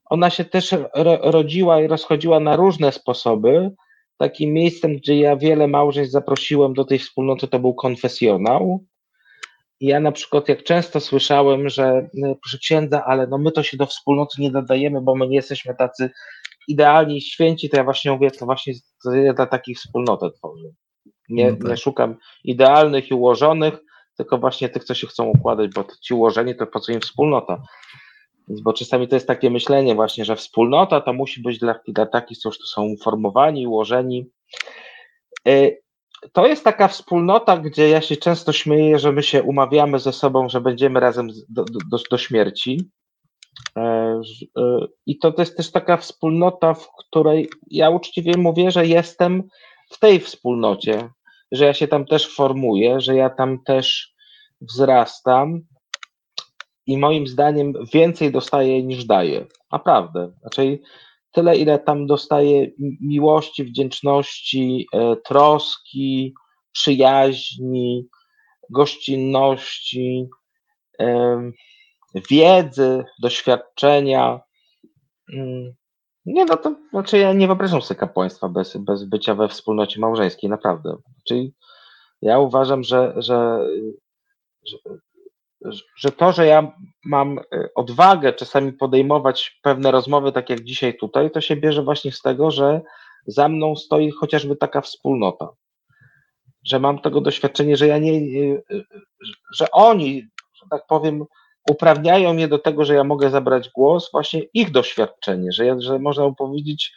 ona 0.06 0.30
się 0.30 0.46
też 0.46 0.76
rodziła 1.22 1.82
i 1.82 1.88
rozchodziła 1.88 2.40
na 2.40 2.56
różne 2.56 2.92
sposoby. 2.92 3.72
Takim 4.18 4.54
miejscem, 4.54 4.98
gdzie 4.98 5.20
ja 5.20 5.36
wiele 5.36 5.68
małżeństw 5.68 6.12
zaprosiłem 6.12 6.74
do 6.74 6.86
tej 6.86 7.00
wspólnoty, 7.00 7.48
to 7.48 7.60
był 7.60 7.74
konfesjonał. 7.74 8.86
Ja 9.82 10.00
na 10.00 10.12
przykład, 10.12 10.50
jak 10.50 10.64
często 10.64 11.00
słyszałem, 11.00 11.70
że 11.70 12.10
no, 12.14 12.36
proszę 12.36 12.58
księdza, 12.58 13.04
ale 13.06 13.28
no 13.28 13.38
my 13.38 13.52
to 13.52 13.64
się 13.64 13.78
do 13.78 13.86
wspólnoty 13.86 14.42
nie 14.42 14.52
dodajemy, 14.52 15.02
bo 15.02 15.16
my 15.16 15.28
nie 15.28 15.36
jesteśmy 15.36 15.76
tacy 15.76 16.10
idealni 16.68 17.22
święci, 17.22 17.70
to 17.70 17.78
ja 17.78 17.84
właśnie 17.84 18.12
mówię, 18.12 18.32
to 18.32 18.46
właśnie 18.46 18.74
to 19.04 19.14
ja 19.14 19.34
dla 19.34 19.46
takich 19.46 19.78
wspólnotę 19.78 20.32
tworzę. 20.32 20.68
Nie, 21.30 21.52
no 21.52 21.58
tak. 21.58 21.68
nie 21.70 21.78
szukam 21.78 22.16
idealnych 22.44 23.12
i 23.12 23.14
ułożonych, 23.14 23.74
tylko 24.18 24.38
właśnie 24.38 24.70
tych, 24.70 24.84
co 24.84 24.94
się 24.94 25.08
chcą 25.08 25.26
układać, 25.26 25.72
bo 25.76 25.86
ci 26.02 26.14
ułożeni 26.14 26.56
to 26.56 26.68
po 26.68 26.80
co 26.80 26.92
im 26.92 27.02
wspólnota. 27.02 27.62
Więc, 28.48 28.62
bo 28.62 28.74
czasami 28.74 29.08
to 29.08 29.16
jest 29.16 29.28
takie 29.28 29.50
myślenie 29.50 29.96
właśnie, 29.96 30.26
że 30.26 30.36
wspólnota 30.36 31.02
to 31.02 31.14
musi 31.14 31.42
być 31.42 31.60
dla, 31.60 31.80
dla 31.88 32.06
takich, 32.06 32.38
co 32.38 32.50
już 32.50 32.58
tu 32.58 32.66
są 32.66 32.84
uformowani, 32.84 33.68
ułożeni. 33.68 34.30
Y, 35.48 35.82
to 36.32 36.48
jest 36.48 36.64
taka 36.64 36.88
wspólnota, 36.88 37.58
gdzie 37.58 37.90
ja 37.90 38.02
się 38.02 38.18
często 38.18 38.54
śmieję, 38.54 39.00
że 39.00 39.12
my 39.12 39.24
się 39.24 39.44
umawiamy 39.44 40.00
ze 40.00 40.14
sobą, 40.14 40.50
że 40.50 40.62
będziemy 40.62 41.00
razem 41.00 41.30
do, 41.50 41.64
do, 41.64 41.98
do 42.12 42.18
śmierci. 42.18 42.90
E, 43.78 43.82
e, 44.58 44.88
I 45.06 45.18
to, 45.20 45.34
jest 45.38 45.58
też 45.58 45.72
taka 45.72 45.98
wspólnota, 45.98 46.74
w 46.74 46.88
której 46.98 47.50
ja 47.72 47.90
uczciwie 47.90 48.38
mówię, 48.38 48.72
że 48.72 48.88
jestem 48.88 49.44
w 49.90 50.00
tej 50.00 50.20
wspólnocie, 50.20 51.10
że 51.52 51.66
ja 51.66 51.74
się 51.74 51.88
tam 51.88 52.06
też 52.06 52.36
formuję, 52.36 53.02
że 53.02 53.16
ja 53.16 53.30
tam 53.30 53.64
też 53.64 54.14
wzrastam 54.62 55.62
i 56.86 56.98
moim 56.98 57.28
zdaniem 57.28 57.74
więcej 57.94 58.32
dostaję 58.32 58.84
niż 58.84 59.06
daję. 59.06 59.46
Naprawdę. 59.72 60.32
Znaczy, 60.42 60.80
tyle, 61.32 61.58
ile 61.58 61.80
tam 61.80 62.08
dostaję 62.08 62.72
miłości, 63.02 63.64
wdzięczności, 63.64 64.88
e, 64.94 65.16
troski, 65.16 66.34
przyjaźni, 66.72 68.08
gościnności 68.70 70.30
wiedzy, 72.30 73.06
doświadczenia. 73.22 74.40
Mm, 75.34 75.74
nie, 76.26 76.46
no 76.46 76.58
to 76.58 76.76
znaczy 76.90 77.18
ja 77.18 77.34
nie 77.34 77.48
wyobrażam 77.48 77.82
sobie 77.82 78.00
kapłaństwa 78.00 78.50
bez, 78.50 78.78
bez 78.78 79.04
bycia 79.04 79.36
we 79.36 79.48
wspólnocie 79.48 80.00
małżeńskiej, 80.00 80.50
naprawdę. 80.50 80.98
Czyli 81.28 81.54
ja 82.22 82.40
uważam, 82.40 82.84
że, 82.84 83.14
że, 83.18 83.68
że, 84.66 84.78
że 85.98 86.12
to, 86.12 86.32
że 86.32 86.46
ja 86.46 86.72
mam 87.06 87.40
e, 87.40 87.70
odwagę 87.76 88.34
czasami 88.34 88.74
podejmować 88.74 89.60
pewne 89.64 89.92
rozmowy, 89.92 90.32
tak 90.32 90.50
jak 90.50 90.64
dzisiaj 90.64 90.98
tutaj, 90.98 91.32
to 91.32 91.42
się 91.42 91.56
bierze 91.56 91.84
właśnie 91.84 92.12
z 92.12 92.22
tego, 92.22 92.52
że 92.52 92.82
za 93.28 93.50
mną 93.50 93.76
stoi 93.76 94.12
chociażby 94.12 94.56
taka 94.56 94.82
wspólnota. 94.82 95.50
Że 96.66 96.80
mam 96.80 97.00
tego 97.00 97.22
doświadczenie, 97.22 97.78
że 97.78 97.88
ja 97.88 97.98
nie, 97.98 98.22
że 99.54 99.72
oni, 99.72 100.28
że 100.54 100.66
tak 100.70 100.88
powiem, 100.88 101.26
uprawniają 101.70 102.34
mnie 102.34 102.48
do 102.48 102.60
tego, 102.60 102.86
że 102.86 102.94
ja 102.96 103.04
mogę 103.04 103.30
zabrać 103.30 103.70
głos, 103.70 104.10
właśnie 104.12 104.42
ich 104.54 104.72
doświadczenie, 104.72 105.52
że, 105.52 105.66
ja, 105.66 105.76
że 105.80 106.00
można 106.00 106.32
powiedzieć, 106.32 106.94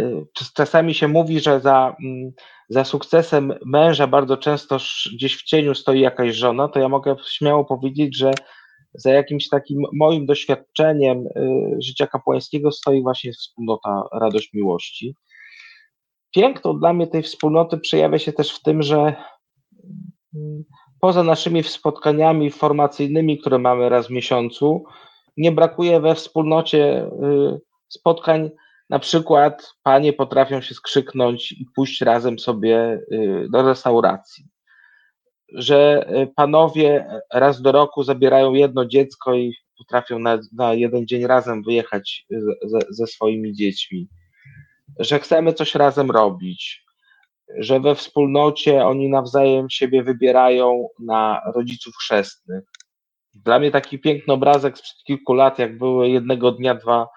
y, 0.00 0.26
czasami 0.54 0.94
się 0.94 1.08
mówi, 1.08 1.40
że 1.40 1.60
za, 1.60 1.96
mm, 2.04 2.32
za 2.68 2.84
sukcesem 2.84 3.52
męża 3.64 4.06
bardzo 4.06 4.36
często 4.36 4.76
gdzieś 5.14 5.36
w 5.36 5.42
cieniu 5.42 5.74
stoi 5.74 6.00
jakaś 6.00 6.34
żona, 6.34 6.68
to 6.68 6.80
ja 6.80 6.88
mogę 6.88 7.16
śmiało 7.28 7.64
powiedzieć, 7.64 8.16
że 8.16 8.32
za 8.94 9.12
jakimś 9.12 9.48
takim 9.48 9.82
moim 9.92 10.26
doświadczeniem 10.26 11.26
y, 11.26 11.76
życia 11.80 12.06
kapłańskiego 12.06 12.72
stoi 12.72 13.02
właśnie 13.02 13.32
wspólnota 13.32 14.02
Radość 14.20 14.52
Miłości. 14.52 15.14
Piękno 16.34 16.74
dla 16.74 16.92
mnie 16.92 17.06
tej 17.06 17.22
wspólnoty 17.22 17.78
przejawia 17.78 18.18
się 18.18 18.32
też 18.32 18.54
w 18.54 18.62
tym, 18.62 18.82
że 18.82 18.98
mm, 20.34 20.64
poza 21.02 21.22
naszymi 21.22 21.62
spotkaniami 21.62 22.50
formacyjnymi, 22.50 23.38
które 23.38 23.58
mamy 23.58 23.88
raz 23.88 24.06
w 24.06 24.10
miesiącu, 24.10 24.84
nie 25.36 25.52
brakuje 25.52 26.00
we 26.00 26.14
wspólnocie 26.14 27.04
y, 27.04 27.60
spotkań. 27.88 28.50
Na 28.90 28.98
przykład 28.98 29.74
panie 29.82 30.12
potrafią 30.12 30.60
się 30.60 30.74
skrzyknąć 30.74 31.52
i 31.52 31.66
pójść 31.74 32.00
razem 32.00 32.38
sobie 32.38 33.00
y, 33.12 33.46
do 33.50 33.62
restauracji. 33.62 34.44
Że 35.54 36.06
y, 36.22 36.26
panowie 36.36 37.06
raz 37.32 37.62
do 37.62 37.72
roku 37.72 38.02
zabierają 38.02 38.54
jedno 38.54 38.86
dziecko 38.86 39.34
i 39.34 39.54
potrafią 39.78 40.18
na, 40.18 40.38
na 40.52 40.74
jeden 40.74 41.06
dzień 41.06 41.26
razem 41.26 41.62
wyjechać 41.62 42.26
ze, 42.62 42.78
ze 42.90 43.06
swoimi 43.06 43.52
dziećmi. 43.52 44.08
Że 44.98 45.18
chcemy 45.18 45.52
coś 45.52 45.74
razem 45.74 46.10
robić 46.10 46.84
że 47.58 47.80
we 47.80 47.94
wspólnocie 47.94 48.84
oni 48.84 49.08
nawzajem 49.08 49.70
siebie 49.70 50.02
wybierają 50.02 50.88
na 50.98 51.42
rodziców 51.54 51.94
chrzestnych. 51.96 52.64
Dla 53.34 53.58
mnie 53.58 53.70
taki 53.70 53.98
piękny 53.98 54.34
obrazek 54.34 54.78
sprzed 54.78 55.04
kilku 55.06 55.34
lat, 55.34 55.58
jak 55.58 55.78
były 55.78 56.08
jednego 56.08 56.52
dnia 56.52 56.74
dwa, 56.74 57.08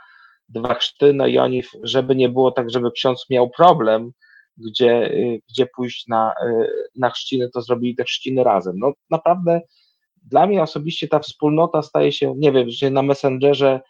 dwa 0.50 0.74
chrzty, 0.74 1.14
no 1.14 1.28
i 1.28 1.38
oni, 1.38 1.64
żeby 1.84 2.16
nie 2.16 2.30
było 2.30 2.52
tak, 2.52 2.70
żeby 2.70 2.92
ksiądz 2.92 3.26
miał 3.30 3.50
problem, 3.50 4.12
gdzie, 4.58 5.12
gdzie 5.50 5.68
pójść 5.76 6.08
na, 6.08 6.34
na 6.96 7.10
chrzciny, 7.10 7.50
to 7.50 7.62
zrobili 7.62 7.96
te 7.96 8.04
chrzciny 8.04 8.44
razem. 8.44 8.76
No 8.80 8.94
naprawdę 9.10 9.62
dla 10.24 10.48
mnie 10.48 10.64
osobiście 10.64 11.08
ta 11.08 11.20
wspólnota 11.20 11.82
staje 11.82 12.12
się, 12.12 12.34
nie 12.38 12.52
wiem, 12.52 12.70
że 12.70 12.90
na 12.90 13.02
Messengerze, 13.02 13.82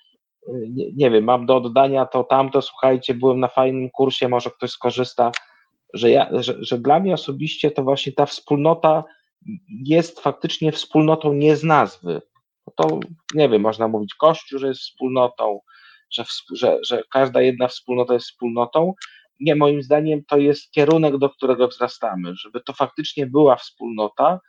nie, 0.69 0.91
nie 0.91 1.11
wiem, 1.11 1.23
mam 1.23 1.45
do 1.45 1.55
oddania 1.55 2.05
to 2.05 2.23
tamto, 2.23 2.61
słuchajcie, 2.61 3.13
byłem 3.13 3.39
na 3.39 3.47
fajnym 3.47 3.89
kursie, 3.89 4.29
może 4.29 4.51
ktoś 4.51 4.71
skorzysta, 4.71 5.31
że, 5.93 6.09
ja, 6.09 6.29
że, 6.31 6.55
że 6.59 6.79
dla 6.79 6.99
mnie 6.99 7.13
osobiście 7.13 7.71
to 7.71 7.83
właśnie 7.83 8.11
ta 8.11 8.25
wspólnota 8.25 9.03
jest 9.85 10.19
faktycznie 10.19 10.71
wspólnotą 10.71 11.33
nie 11.33 11.55
z 11.55 11.63
nazwy. 11.63 12.21
To 12.75 12.99
nie 13.33 13.49
wiem, 13.49 13.61
można 13.61 13.87
mówić 13.87 14.13
Kościół, 14.15 14.59
że 14.59 14.67
jest 14.67 14.81
wspólnotą, 14.81 15.59
że, 16.11 16.25
że, 16.55 16.79
że 16.87 17.03
każda 17.11 17.41
jedna 17.41 17.67
wspólnota 17.67 18.13
jest 18.13 18.25
wspólnotą. 18.25 18.93
Nie, 19.39 19.55
moim 19.55 19.81
zdaniem 19.81 20.23
to 20.27 20.37
jest 20.37 20.71
kierunek, 20.71 21.17
do 21.17 21.29
którego 21.29 21.67
wzrastamy, 21.67 22.35
żeby 22.35 22.61
to 22.61 22.73
faktycznie 22.73 23.27
była 23.27 23.55
wspólnota, 23.55 24.39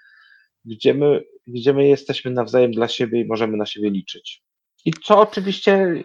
gdzie 0.64 0.95
my, 0.95 1.24
gdzie 1.47 1.72
my 1.72 1.89
jesteśmy 1.89 2.30
nawzajem 2.30 2.72
dla 2.72 2.89
siebie 2.89 3.20
i 3.20 3.26
możemy 3.26 3.57
na 3.57 3.66
siebie 3.66 3.91
liczyć. 3.91 4.45
I 4.87 4.93
co 5.05 5.20
oczywiście 5.20 6.05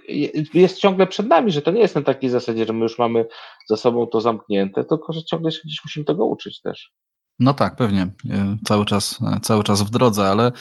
jest 0.54 0.78
ciągle 0.78 1.08
przed 1.08 1.28
nami, 1.28 1.52
że 1.52 1.62
to 1.62 1.72
nie 1.72 1.82
jest 1.82 1.96
na 1.96 2.02
takiej 2.02 2.30
zasadzie, 2.30 2.66
że 2.66 2.74
my 2.74 2.80
już 2.80 3.00
mamy 3.00 3.26
za 3.70 3.78
sobą 3.78 4.08
to 4.08 4.22
zamknięte, 4.22 4.84
tylko 4.84 5.14
że 5.14 5.24
ciągle 5.24 5.52
się 5.52 5.60
gdzieś 5.66 5.80
musimy 5.86 6.06
tego 6.06 6.26
uczyć 6.26 6.62
też. 6.62 6.92
No 7.40 7.54
tak, 7.54 7.76
pewnie. 7.76 8.02
E, 8.02 8.58
cały 8.66 8.86
czas, 8.86 9.20
e, 9.22 9.40
cały 9.40 9.64
czas 9.64 9.82
w 9.82 9.90
drodze, 9.90 10.28
ale 10.28 10.48
e, 10.48 10.52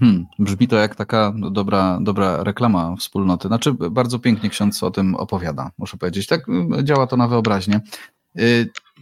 hmm, 0.00 0.26
brzmi 0.38 0.68
to 0.68 0.76
jak 0.76 0.94
taka 0.94 1.32
dobra, 1.50 1.98
dobra 2.02 2.44
reklama 2.44 2.96
wspólnoty. 2.96 3.48
Znaczy, 3.48 3.72
bardzo 3.72 4.18
pięknie 4.18 4.50
ksiądz 4.50 4.82
o 4.82 4.90
tym 4.90 5.14
opowiada, 5.14 5.70
muszę 5.78 5.96
powiedzieć. 5.96 6.26
Tak 6.26 6.46
działa 6.82 7.06
to 7.06 7.16
na 7.16 7.28
wyobraźnię. 7.28 7.80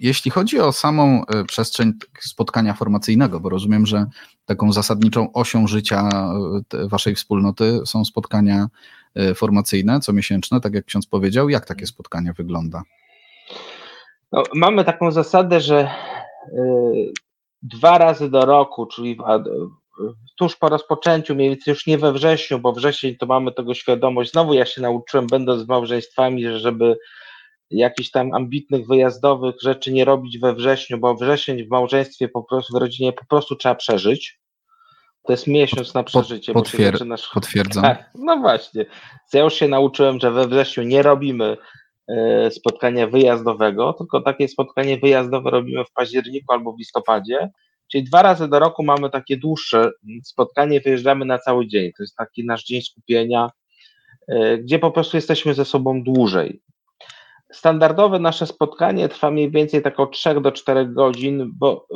Jeśli 0.01 0.31
chodzi 0.31 0.61
o 0.61 0.73
samą 0.73 1.23
przestrzeń 1.49 1.93
spotkania 2.21 2.75
formacyjnego, 2.75 3.41
bo 3.41 3.49
rozumiem, 3.49 3.87
że 3.87 4.07
taką 4.47 4.73
zasadniczą 4.73 5.33
osią 5.33 5.67
życia 5.67 6.09
waszej 6.85 7.15
wspólnoty 7.15 7.81
są 7.87 8.05
spotkania 8.05 8.67
formacyjne, 9.35 10.01
comiesięczne, 10.01 10.61
tak 10.61 10.75
jak 10.75 10.85
ksiądz 10.85 11.07
powiedział. 11.07 11.49
Jak 11.49 11.67
takie 11.67 11.87
spotkanie 11.87 12.33
wygląda? 12.33 12.83
No, 14.33 14.43
mamy 14.55 14.85
taką 14.85 15.13
zasadę, 15.13 15.61
że 15.61 15.91
Y, 16.53 17.13
dwa 17.63 17.99
razy 17.99 18.31
do 18.31 18.47
roku, 18.47 18.87
czyli 18.87 19.19
tuż 20.39 20.57
po 20.57 20.69
rozpoczęciu, 20.69 21.35
mniej 21.35 21.49
więcej 21.49 21.73
już 21.73 21.87
nie 21.87 21.99
we 21.99 22.13
wrześniu, 22.13 22.59
bo 22.59 22.73
wrzesień 22.73 23.17
to 23.17 23.27
mamy 23.27 23.53
tego 23.53 23.75
świadomość. 23.75 24.33
Znowu 24.33 24.55
ja 24.55 24.67
się 24.67 24.81
nauczyłem, 24.81 25.27
będąc 25.27 25.63
z 25.63 25.69
małżeństwami, 25.69 26.45
że 26.45 26.59
żeby 26.59 26.99
jakichś 27.71 28.11
tam 28.11 28.35
ambitnych, 28.35 28.87
wyjazdowych 28.87 29.55
rzeczy 29.63 29.93
nie 29.93 30.05
robić 30.05 30.39
we 30.39 30.55
wrześniu, 30.55 30.99
bo 30.99 31.15
wrzesień 31.15 31.65
w 31.65 31.71
małżeństwie, 31.71 32.29
po 32.29 32.43
prostu 32.43 32.79
w 32.79 32.81
rodzinie 32.81 33.13
po 33.13 33.25
prostu 33.25 33.57
trzeba 33.57 33.75
przeżyć. 33.75 34.41
To 35.23 35.33
jest 35.33 35.47
miesiąc 35.47 35.95
na 35.95 36.03
przeżycie. 36.03 36.53
Potwier 36.53 36.93
zaczynasz... 36.93 37.31
Potwierdzam. 37.35 37.83
Tak, 37.83 38.11
no 38.15 38.37
właśnie. 38.37 38.87
Ja 39.33 39.41
już 39.41 39.55
się 39.55 39.69
nauczyłem, 39.69 40.21
że 40.21 40.31
we 40.31 40.49
wrześniu 40.49 40.83
nie 40.83 41.03
robimy 41.03 41.57
E, 42.09 42.51
spotkania 42.51 43.07
wyjazdowego, 43.07 43.93
tylko 43.93 44.21
takie 44.21 44.49
spotkanie 44.49 44.99
wyjazdowe 44.99 45.51
robimy 45.51 45.85
w 45.85 45.93
październiku 45.93 46.53
albo 46.53 46.73
w 46.73 46.79
listopadzie. 46.79 47.51
Czyli 47.93 48.05
dwa 48.05 48.23
razy 48.23 48.49
do 48.49 48.59
roku 48.59 48.85
mamy 48.85 49.11
takie 49.11 49.37
dłuższe 49.37 49.91
spotkanie, 50.25 50.81
wyjeżdżamy 50.81 51.25
na 51.25 51.39
cały 51.39 51.67
dzień. 51.67 51.93
To 51.97 52.03
jest 52.03 52.17
taki 52.17 52.47
nasz 52.47 52.65
dzień 52.65 52.83
skupienia, 52.83 53.51
e, 54.29 54.59
gdzie 54.59 54.79
po 54.79 54.91
prostu 54.91 55.17
jesteśmy 55.17 55.55
ze 55.55 55.65
sobą 55.65 56.03
dłużej. 56.03 56.63
Standardowe 57.53 58.19
nasze 58.19 58.47
spotkanie 58.47 59.09
trwa 59.09 59.31
mniej 59.31 59.51
więcej 59.51 59.83
tak 59.83 60.01
od 60.01 60.13
3 60.13 60.41
do 60.41 60.53
4 60.53 60.87
godzin, 60.87 61.53
bo 61.55 61.87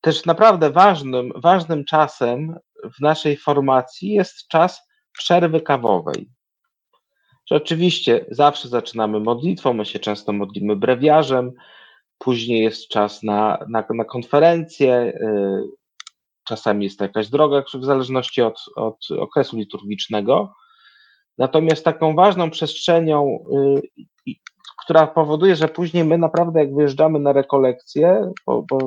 też 0.00 0.24
naprawdę 0.24 0.70
ważnym, 0.70 1.32
ważnym 1.36 1.84
czasem 1.84 2.56
w 2.98 3.00
naszej 3.00 3.36
formacji 3.36 4.10
jest 4.10 4.48
czas 4.48 4.80
przerwy 5.12 5.60
kawowej 5.60 6.28
oczywiście 7.50 8.26
zawsze 8.30 8.68
zaczynamy 8.68 9.20
modlitwą, 9.20 9.72
my 9.72 9.86
się 9.86 9.98
często 9.98 10.32
modlimy 10.32 10.76
brewiarzem, 10.76 11.52
później 12.18 12.62
jest 12.62 12.88
czas 12.88 13.22
na, 13.22 13.58
na, 13.68 13.84
na 13.94 14.04
konferencję, 14.04 15.12
y, 15.20 15.62
czasami 16.44 16.84
jest 16.84 16.98
to 16.98 17.04
jakaś 17.04 17.28
droga, 17.28 17.62
w 17.74 17.84
zależności 17.84 18.42
od, 18.42 18.64
od 18.76 19.10
okresu 19.18 19.56
liturgicznego. 19.56 20.54
Natomiast 21.38 21.84
taką 21.84 22.14
ważną 22.14 22.50
przestrzenią, 22.50 23.44
y, 24.26 24.34
która 24.84 25.06
powoduje, 25.06 25.56
że 25.56 25.68
później 25.68 26.04
my 26.04 26.18
naprawdę 26.18 26.60
jak 26.60 26.74
wyjeżdżamy 26.74 27.18
na 27.18 27.32
rekolekcje, 27.32 28.32
bo, 28.46 28.64
bo 28.70 28.78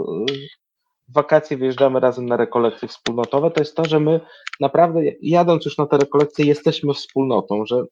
w 1.08 1.14
wakacje 1.14 1.58
wyjeżdżamy 1.58 2.00
razem 2.00 2.26
na 2.26 2.38
rekolekcje 2.38 2.88
wspólnotowe, 2.88 3.52
to 3.52 3.62
jest 3.62 3.76
to, 3.76 3.86
że 3.86 4.00
my 4.00 4.20
naprawdę 4.60 5.02
jadąc 5.22 5.66
już 5.66 5.78
na 5.78 5.86
te 5.86 5.98
rekolekcje 5.98 6.46
jesteśmy 6.46 6.94
wspólnotą, 6.94 7.66
że 7.66 7.84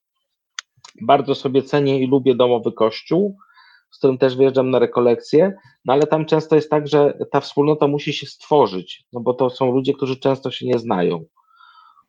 bardzo 1.02 1.36
sobie 1.36 1.64
cenię 1.64 2.00
i 2.00 2.08
lubię 2.08 2.36
domowy 2.36 2.72
kościół, 2.72 3.38
z 3.92 3.98
którym 3.98 4.18
też 4.18 4.36
wyjeżdżam 4.36 4.70
na 4.70 4.80
rekolekcje, 4.80 5.54
no 5.86 5.94
ale 5.94 6.08
tam 6.08 6.26
często 6.26 6.56
jest 6.56 6.70
tak, 6.70 6.88
że 6.88 7.18
ta 7.32 7.40
wspólnota 7.40 7.88
musi 7.88 8.14
się 8.14 8.28
stworzyć, 8.28 9.04
no 9.14 9.20
bo 9.20 9.34
to 9.34 9.50
są 9.50 9.72
ludzie, 9.72 9.94
którzy 9.94 10.20
często 10.20 10.52
się 10.52 10.68
nie 10.68 10.80
znają. 10.80 11.26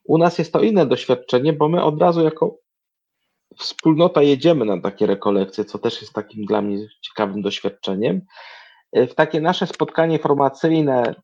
U 0.08 0.18
nas 0.18 0.38
jest 0.38 0.52
to 0.52 0.60
inne 0.60 0.86
doświadczenie, 0.86 1.52
bo 1.52 1.68
my 1.68 1.84
od 1.84 2.00
razu 2.00 2.24
jako 2.24 2.58
wspólnota 3.58 4.22
jedziemy 4.22 4.64
na 4.64 4.80
takie 4.80 5.06
rekolekcje, 5.06 5.64
co 5.64 5.78
też 5.78 6.00
jest 6.00 6.12
takim 6.12 6.44
dla 6.44 6.62
mnie 6.62 6.86
ciekawym 7.00 7.42
doświadczeniem. 7.42 8.20
W 8.92 9.14
takie 9.14 9.40
nasze 9.40 9.66
spotkanie 9.66 10.18
formacyjne, 10.18 11.14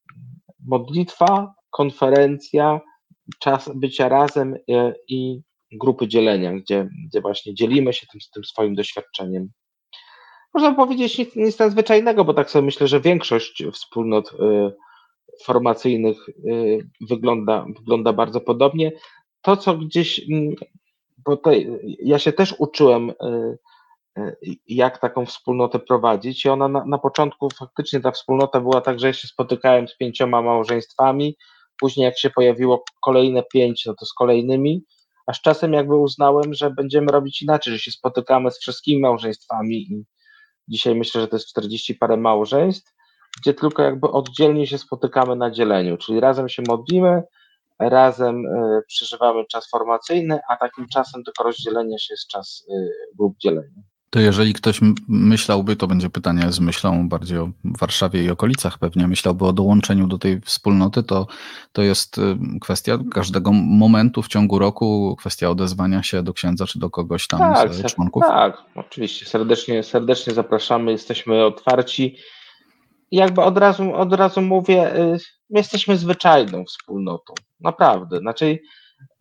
modlitwa, 0.67 1.55
konferencja, 1.71 2.81
czas 3.39 3.71
bycia 3.75 4.09
razem 4.09 4.57
e, 4.71 4.95
i 5.09 5.43
grupy 5.73 6.09
dzielenia, 6.09 6.53
gdzie, 6.53 6.89
gdzie 7.09 7.21
właśnie 7.21 7.55
dzielimy 7.55 7.93
się 7.93 8.07
tym, 8.07 8.21
tym 8.35 8.45
swoim 8.45 8.75
doświadczeniem. 8.75 9.49
Można 10.55 10.75
powiedzieć 10.75 11.19
nic, 11.19 11.37
nic 11.37 11.59
nadzwyczajnego, 11.59 12.25
bo 12.25 12.35
tak 12.35 12.51
sobie 12.51 12.65
myślę, 12.65 12.89
że 12.89 13.01
większość 13.01 13.65
wspólnot 13.73 14.33
y, 14.33 14.37
formacyjnych 15.45 16.27
wygląda, 17.01 17.67
wygląda 17.79 18.13
bardzo 18.13 18.41
podobnie. 18.41 18.93
To, 19.43 19.57
co 19.57 19.77
gdzieś, 19.77 20.21
mm, 20.31 20.55
bo 21.25 21.37
tutaj 21.37 21.69
ja 22.03 22.19
się 22.19 22.33
też 22.33 22.55
uczyłem, 22.59 23.13
jak 24.69 24.99
taką 24.99 25.27
wspólnotę 25.27 25.79
prowadzić, 25.79 26.45
i 26.45 26.49
ona 26.49 26.69
na, 26.69 26.85
na 26.85 26.99
początku 26.99 27.49
faktycznie 27.59 28.01
ta 28.01 28.11
wspólnota 28.11 28.61
była 28.61 28.81
tak, 28.81 29.01
że 29.01 29.07
ja 29.07 29.13
się 29.13 29.29
spotykałem 29.29 29.89
z 29.89 29.97
pięcioma 29.97 30.43
małżeństwami, 30.43 31.37
później 31.81 32.05
jak 32.05 32.19
się 32.19 32.31
pojawiło 32.31 32.85
kolejne 33.01 33.43
pięć, 33.53 33.87
no 33.87 33.95
to 33.95 34.07
z 34.07 34.13
kolejnymi, 34.13 34.85
a 35.27 35.33
z 35.33 35.41
czasem 35.41 35.73
jakby 35.73 35.97
uznałem, 35.97 36.55
że 36.55 36.71
będziemy 36.71 37.13
robić 37.13 37.43
inaczej, 37.43 37.73
że 37.73 37.79
się 37.79 37.91
spotykamy 37.91 38.51
z 38.51 38.59
wszystkimi 38.59 39.01
małżeństwami 39.01 39.77
i 39.77 40.05
dzisiaj 40.69 40.95
myślę, 40.95 41.21
że 41.21 41.29
to 41.29 41.37
jest 41.37 41.49
40 41.49 41.95
parę 41.95 42.17
małżeństw, 42.17 42.93
gdzie 43.41 43.55
tylko 43.55 43.83
jakby 43.83 44.11
oddzielnie 44.11 44.67
się 44.67 44.79
spotykamy 44.79 45.37
na 45.37 45.51
dzieleniu, 45.51 45.97
czyli 45.97 46.21
razem 46.21 46.49
się 46.49 46.63
modlimy, 46.69 47.23
razem 47.79 48.47
y, 48.47 48.83
przeżywamy 48.87 49.45
czas 49.47 49.71
formacyjny, 49.71 50.41
a 50.49 50.57
takim 50.57 50.89
czasem 50.89 51.25
tylko 51.25 51.45
rozdzielenia 51.45 51.99
się 51.99 52.15
jest 52.15 52.29
czas 52.29 52.65
y, 52.71 52.91
grup 53.19 53.39
dzielenia. 53.39 53.83
To 54.11 54.21
jeżeli 54.21 54.53
ktoś 54.55 54.81
myślałby, 55.09 55.77
to 55.77 55.87
będzie 55.87 56.11
pytanie 56.11 56.53
z 56.53 56.61
myślą 56.61 57.09
bardziej 57.09 57.39
o 57.39 57.51
Warszawie 57.65 58.25
i 58.25 58.31
okolicach 58.31 58.79
pewnie, 58.79 59.09
myślałby 59.09 59.47
o 59.47 59.53
dołączeniu 59.53 60.07
do 60.07 60.19
tej 60.19 60.41
wspólnoty, 60.41 61.03
to, 61.03 61.27
to 61.73 61.83
jest 61.83 62.19
y, 62.19 62.37
kwestia 62.61 62.99
każdego 63.13 63.53
momentu 63.53 64.23
w 64.23 64.29
ciągu 64.29 64.59
roku, 64.59 65.17
kwestia 65.19 65.51
odezwania 65.51 66.03
się 66.03 66.23
do 66.23 66.33
księdza 66.33 66.67
czy 66.67 66.79
do 66.79 66.91
kogoś 66.91 67.27
tam 67.27 67.41
tak, 67.41 67.75
z 67.75 67.95
członków? 67.95 68.23
Tak, 68.23 68.57
oczywiście, 68.75 69.27
serdecznie, 69.27 69.83
serdecznie 69.83 70.33
zapraszamy, 70.35 70.93
jesteśmy 70.93 71.45
otwarci. 71.45 72.17
Jakby 73.13 73.43
od 73.43 73.59
razu, 73.59 73.95
od 73.95 74.13
razu 74.13 74.43
mówię, 74.43 74.93
my 75.51 75.59
jesteśmy 75.59 75.97
zwyczajną 75.97 76.65
wspólnotą, 76.65 77.35
naprawdę, 77.61 78.19
znaczy 78.19 78.59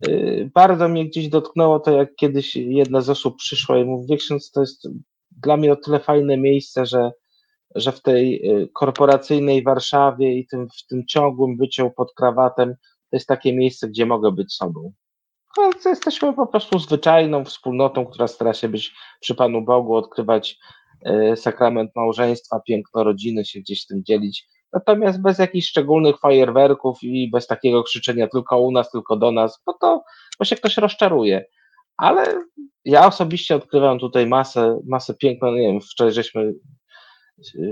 Y, 0.08 0.50
bardzo 0.54 0.88
mnie 0.88 1.06
gdzieś 1.06 1.28
dotknęło 1.28 1.80
to, 1.80 1.90
jak 1.90 2.14
kiedyś 2.14 2.56
jedna 2.56 3.00
z 3.00 3.10
osób 3.10 3.36
przyszła 3.36 3.78
i 3.78 3.84
mówi, 3.84 4.16
ksiądz, 4.16 4.50
to 4.50 4.60
jest 4.60 4.88
dla 5.30 5.56
mnie 5.56 5.72
o 5.72 5.76
tyle 5.76 6.00
fajne 6.00 6.36
miejsce, 6.36 6.86
że, 6.86 7.12
że 7.74 7.92
w 7.92 8.02
tej 8.02 8.50
y, 8.50 8.68
korporacyjnej 8.74 9.62
Warszawie 9.62 10.38
i 10.38 10.46
tym, 10.46 10.68
w 10.68 10.86
tym 10.86 11.06
ciągłym 11.06 11.56
byciu 11.56 11.90
pod 11.90 12.14
krawatem 12.14 12.74
to 13.10 13.16
jest 13.16 13.26
takie 13.26 13.56
miejsce, 13.56 13.88
gdzie 13.88 14.06
mogę 14.06 14.32
być 14.32 14.54
sobą. 14.54 14.92
Ale 15.58 15.72
jesteśmy 15.84 16.32
po 16.32 16.46
prostu 16.46 16.78
zwyczajną 16.78 17.44
wspólnotą, 17.44 18.06
która 18.06 18.28
stara 18.28 18.54
się 18.54 18.68
być 18.68 18.94
przy 19.20 19.34
Panu 19.34 19.62
Bogu, 19.62 19.94
odkrywać 19.94 20.58
sakrament 21.36 21.90
małżeństwa, 21.96 22.60
piękno 22.66 23.04
rodziny, 23.04 23.44
się 23.44 23.60
gdzieś 23.60 23.86
tym 23.86 24.04
dzielić 24.04 24.46
Natomiast 24.72 25.22
bez 25.22 25.38
jakichś 25.38 25.68
szczególnych 25.68 26.18
fajerwerków 26.18 26.98
i 27.02 27.30
bez 27.30 27.46
takiego 27.46 27.82
krzyczenia 27.82 28.28
tylko 28.28 28.60
u 28.60 28.72
nas, 28.72 28.90
tylko 28.90 29.16
do 29.16 29.32
nas, 29.32 29.62
bo 29.66 29.72
to 29.72 30.02
bo 30.38 30.44
się 30.44 30.56
ktoś 30.56 30.76
rozczaruje. 30.76 31.44
Ale 31.96 32.44
ja 32.84 33.06
osobiście 33.06 33.56
odkrywam 33.56 33.98
tutaj 33.98 34.26
masę, 34.26 34.80
masę 34.86 35.14
piękna, 35.14 35.50
nie 35.50 35.60
wiem, 35.60 35.80
wczoraj 35.80 36.12
żeśmy 36.12 36.54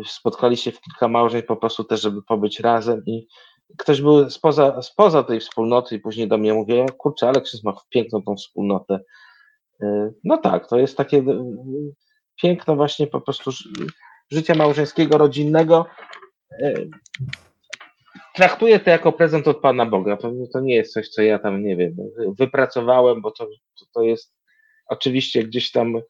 spotkali 0.06 0.56
się 0.56 0.72
w 0.72 0.80
kilka 0.80 1.08
małżeń 1.08 1.42
po 1.42 1.56
prostu 1.56 1.84
też, 1.84 2.00
żeby 2.00 2.22
pobyć 2.22 2.60
razem 2.60 3.02
i 3.06 3.26
ktoś 3.78 4.00
był 4.00 4.30
spoza, 4.30 4.82
spoza 4.82 5.22
tej 5.22 5.40
wspólnoty 5.40 5.94
i 5.94 6.00
później 6.00 6.28
do 6.28 6.38
mnie 6.38 6.54
mówi, 6.54 6.74
kurczę, 6.98 7.28
Aleksis 7.28 7.64
ma 7.64 7.72
piękną 7.90 8.22
tą 8.22 8.36
wspólnotę. 8.36 9.00
No 10.24 10.38
tak, 10.38 10.68
to 10.68 10.78
jest 10.78 10.96
takie 10.96 11.24
piękno 12.42 12.76
właśnie 12.76 13.06
po 13.06 13.20
prostu 13.20 13.50
życia 14.30 14.54
małżeńskiego, 14.54 15.18
rodzinnego, 15.18 15.86
traktuję 18.34 18.80
to 18.80 18.90
jako 18.90 19.12
prezent 19.12 19.48
od 19.48 19.60
Pana 19.60 19.86
Boga. 19.86 20.16
To, 20.16 20.32
to 20.52 20.60
nie 20.60 20.74
jest 20.74 20.92
coś, 20.92 21.08
co 21.08 21.22
ja 21.22 21.38
tam, 21.38 21.64
nie 21.64 21.76
wiem, 21.76 21.96
wypracowałem, 22.38 23.20
bo 23.20 23.30
to, 23.30 23.46
to, 23.78 23.84
to 23.94 24.02
jest 24.02 24.34
oczywiście 24.86 25.44
gdzieś 25.44 25.70
tam, 25.70 26.02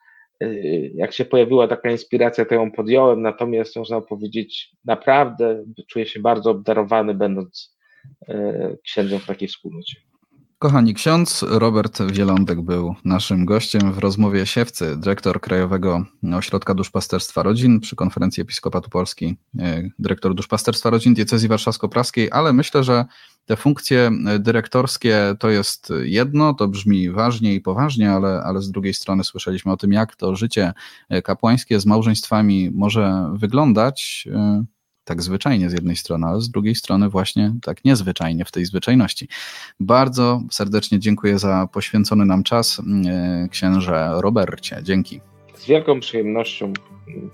y, 0.43 0.91
jak 0.95 1.13
się 1.13 1.25
pojawiła 1.25 1.69
taka 1.69 1.91
inspiracja, 1.91 2.45
to 2.45 2.55
ją 2.55 2.73
podjąłem, 2.73 3.23
natomiast 3.23 3.77
można 3.77 4.01
powiedzieć, 4.01 4.71
naprawdę 4.85 5.65
czuję 5.89 6.07
się 6.07 6.21
bardzo 6.21 6.51
obdarowany, 6.51 7.15
będąc 7.15 7.77
y, 8.29 8.79
księdzem 8.85 9.19
w 9.19 9.27
takiej 9.27 9.49
wspólnocie. 9.49 10.10
Kochani, 10.61 10.95
ksiądz 10.95 11.45
Robert 11.49 12.03
Wielądek 12.03 12.61
był 12.61 12.95
naszym 13.05 13.45
gościem 13.45 13.93
w 13.93 13.99
rozmowie 13.99 14.47
Siewcy, 14.47 14.97
dyrektor 14.97 15.41
Krajowego 15.41 16.05
Ośrodka 16.37 16.75
Duszpasterstwa 16.75 17.43
Rodzin 17.43 17.81
przy 17.81 17.97
Konferencji 17.97 18.41
Episkopatu 18.41 18.91
Polski, 18.91 19.37
e, 19.59 19.83
dyrektor 19.99 20.35
Duszpasterstwa 20.35 20.91
Rodzin 20.91 21.15
Diecezji 21.15 21.49
Warszawsko-Praskiej, 21.49 22.29
ale 22.33 22.53
myślę, 22.53 22.85
że 22.85 23.05
te 23.47 23.57
funkcje 23.57 24.11
dyrektorskie 24.39 25.35
to 25.39 25.51
jest 25.51 25.93
jedno, 26.03 26.55
to 26.55 26.69
brzmi 26.69 27.11
ważnie 27.11 27.55
i 27.55 27.61
poważnie, 27.61 28.13
ale, 28.13 28.43
ale 28.43 28.63
z 28.63 28.71
drugiej 28.71 28.95
strony 28.95 29.25
słyszeliśmy 29.25 29.73
o 29.73 29.77
tym, 29.77 29.93
jak 29.93 30.17
to 30.17 30.37
życie 30.37 30.73
kapłańskie 31.25 31.81
z 31.81 31.87
małżeństwami 31.87 32.71
może 32.75 33.31
wyglądać. 33.35 34.29
E, 34.33 34.65
tak 35.05 35.23
zwyczajnie 35.23 35.71
z 35.71 35.73
jednej 35.73 35.97
strony, 35.97 36.27
ale 36.27 36.41
z 36.41 36.51
drugiej 36.51 36.75
strony 36.75 37.09
właśnie 37.09 37.55
tak 37.63 37.85
niezwyczajnie 37.85 38.45
w 38.45 38.51
tej 38.53 38.65
zwyczajności. 38.65 39.29
Bardzo 39.81 40.43
serdecznie 40.51 40.99
dziękuję 40.99 41.39
za 41.39 41.69
poświęcony 41.73 42.25
nam 42.27 42.43
czas, 42.43 42.83
e, 43.07 43.49
księże 43.51 44.11
Robercie. 44.15 44.81
Dzięki. 44.83 45.21
Z 45.55 45.67
wielką 45.67 46.01
przyjemnością 46.01 46.73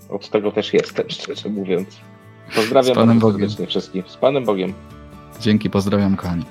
od 0.09 0.29
tego 0.29 0.51
też 0.51 0.73
jestem, 0.73 1.05
szczerze 1.09 1.49
mówiąc. 1.49 1.87
Pozdrawiam 2.55 2.93
Z 2.93 2.97
Panem 2.97 3.19
Bogiem. 3.19 3.49
wszystkich. 3.67 4.05
Z 4.09 4.17
Panem 4.17 4.45
Bogiem. 4.45 4.73
Dzięki, 5.41 5.69
pozdrawiam 5.69 6.15
kochani. 6.15 6.45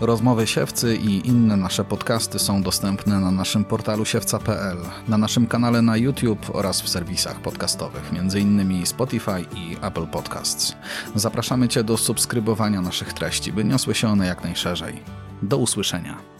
Rozmowy 0.00 0.46
Siewcy 0.46 0.96
i 0.96 1.28
inne 1.28 1.56
nasze 1.56 1.84
podcasty 1.84 2.38
są 2.38 2.62
dostępne 2.62 3.20
na 3.20 3.30
naszym 3.30 3.64
portalu 3.64 4.04
siewca.pl, 4.04 4.76
na 5.08 5.18
naszym 5.18 5.46
kanale 5.46 5.82
na 5.82 5.96
YouTube 5.96 6.50
oraz 6.52 6.80
w 6.82 6.88
serwisach 6.88 7.40
podcastowych, 7.40 8.10
m.in. 8.12 8.86
Spotify 8.86 9.40
i 9.56 9.76
Apple 9.82 10.06
Podcasts. 10.06 10.76
Zapraszamy 11.14 11.68
Cię 11.68 11.84
do 11.84 11.96
subskrybowania 11.96 12.80
naszych 12.80 13.12
treści, 13.12 13.52
by 13.52 13.64
niosły 13.64 13.94
się 13.94 14.08
one 14.08 14.26
jak 14.26 14.44
najszerzej. 14.44 15.02
Do 15.42 15.58
usłyszenia. 15.58 16.37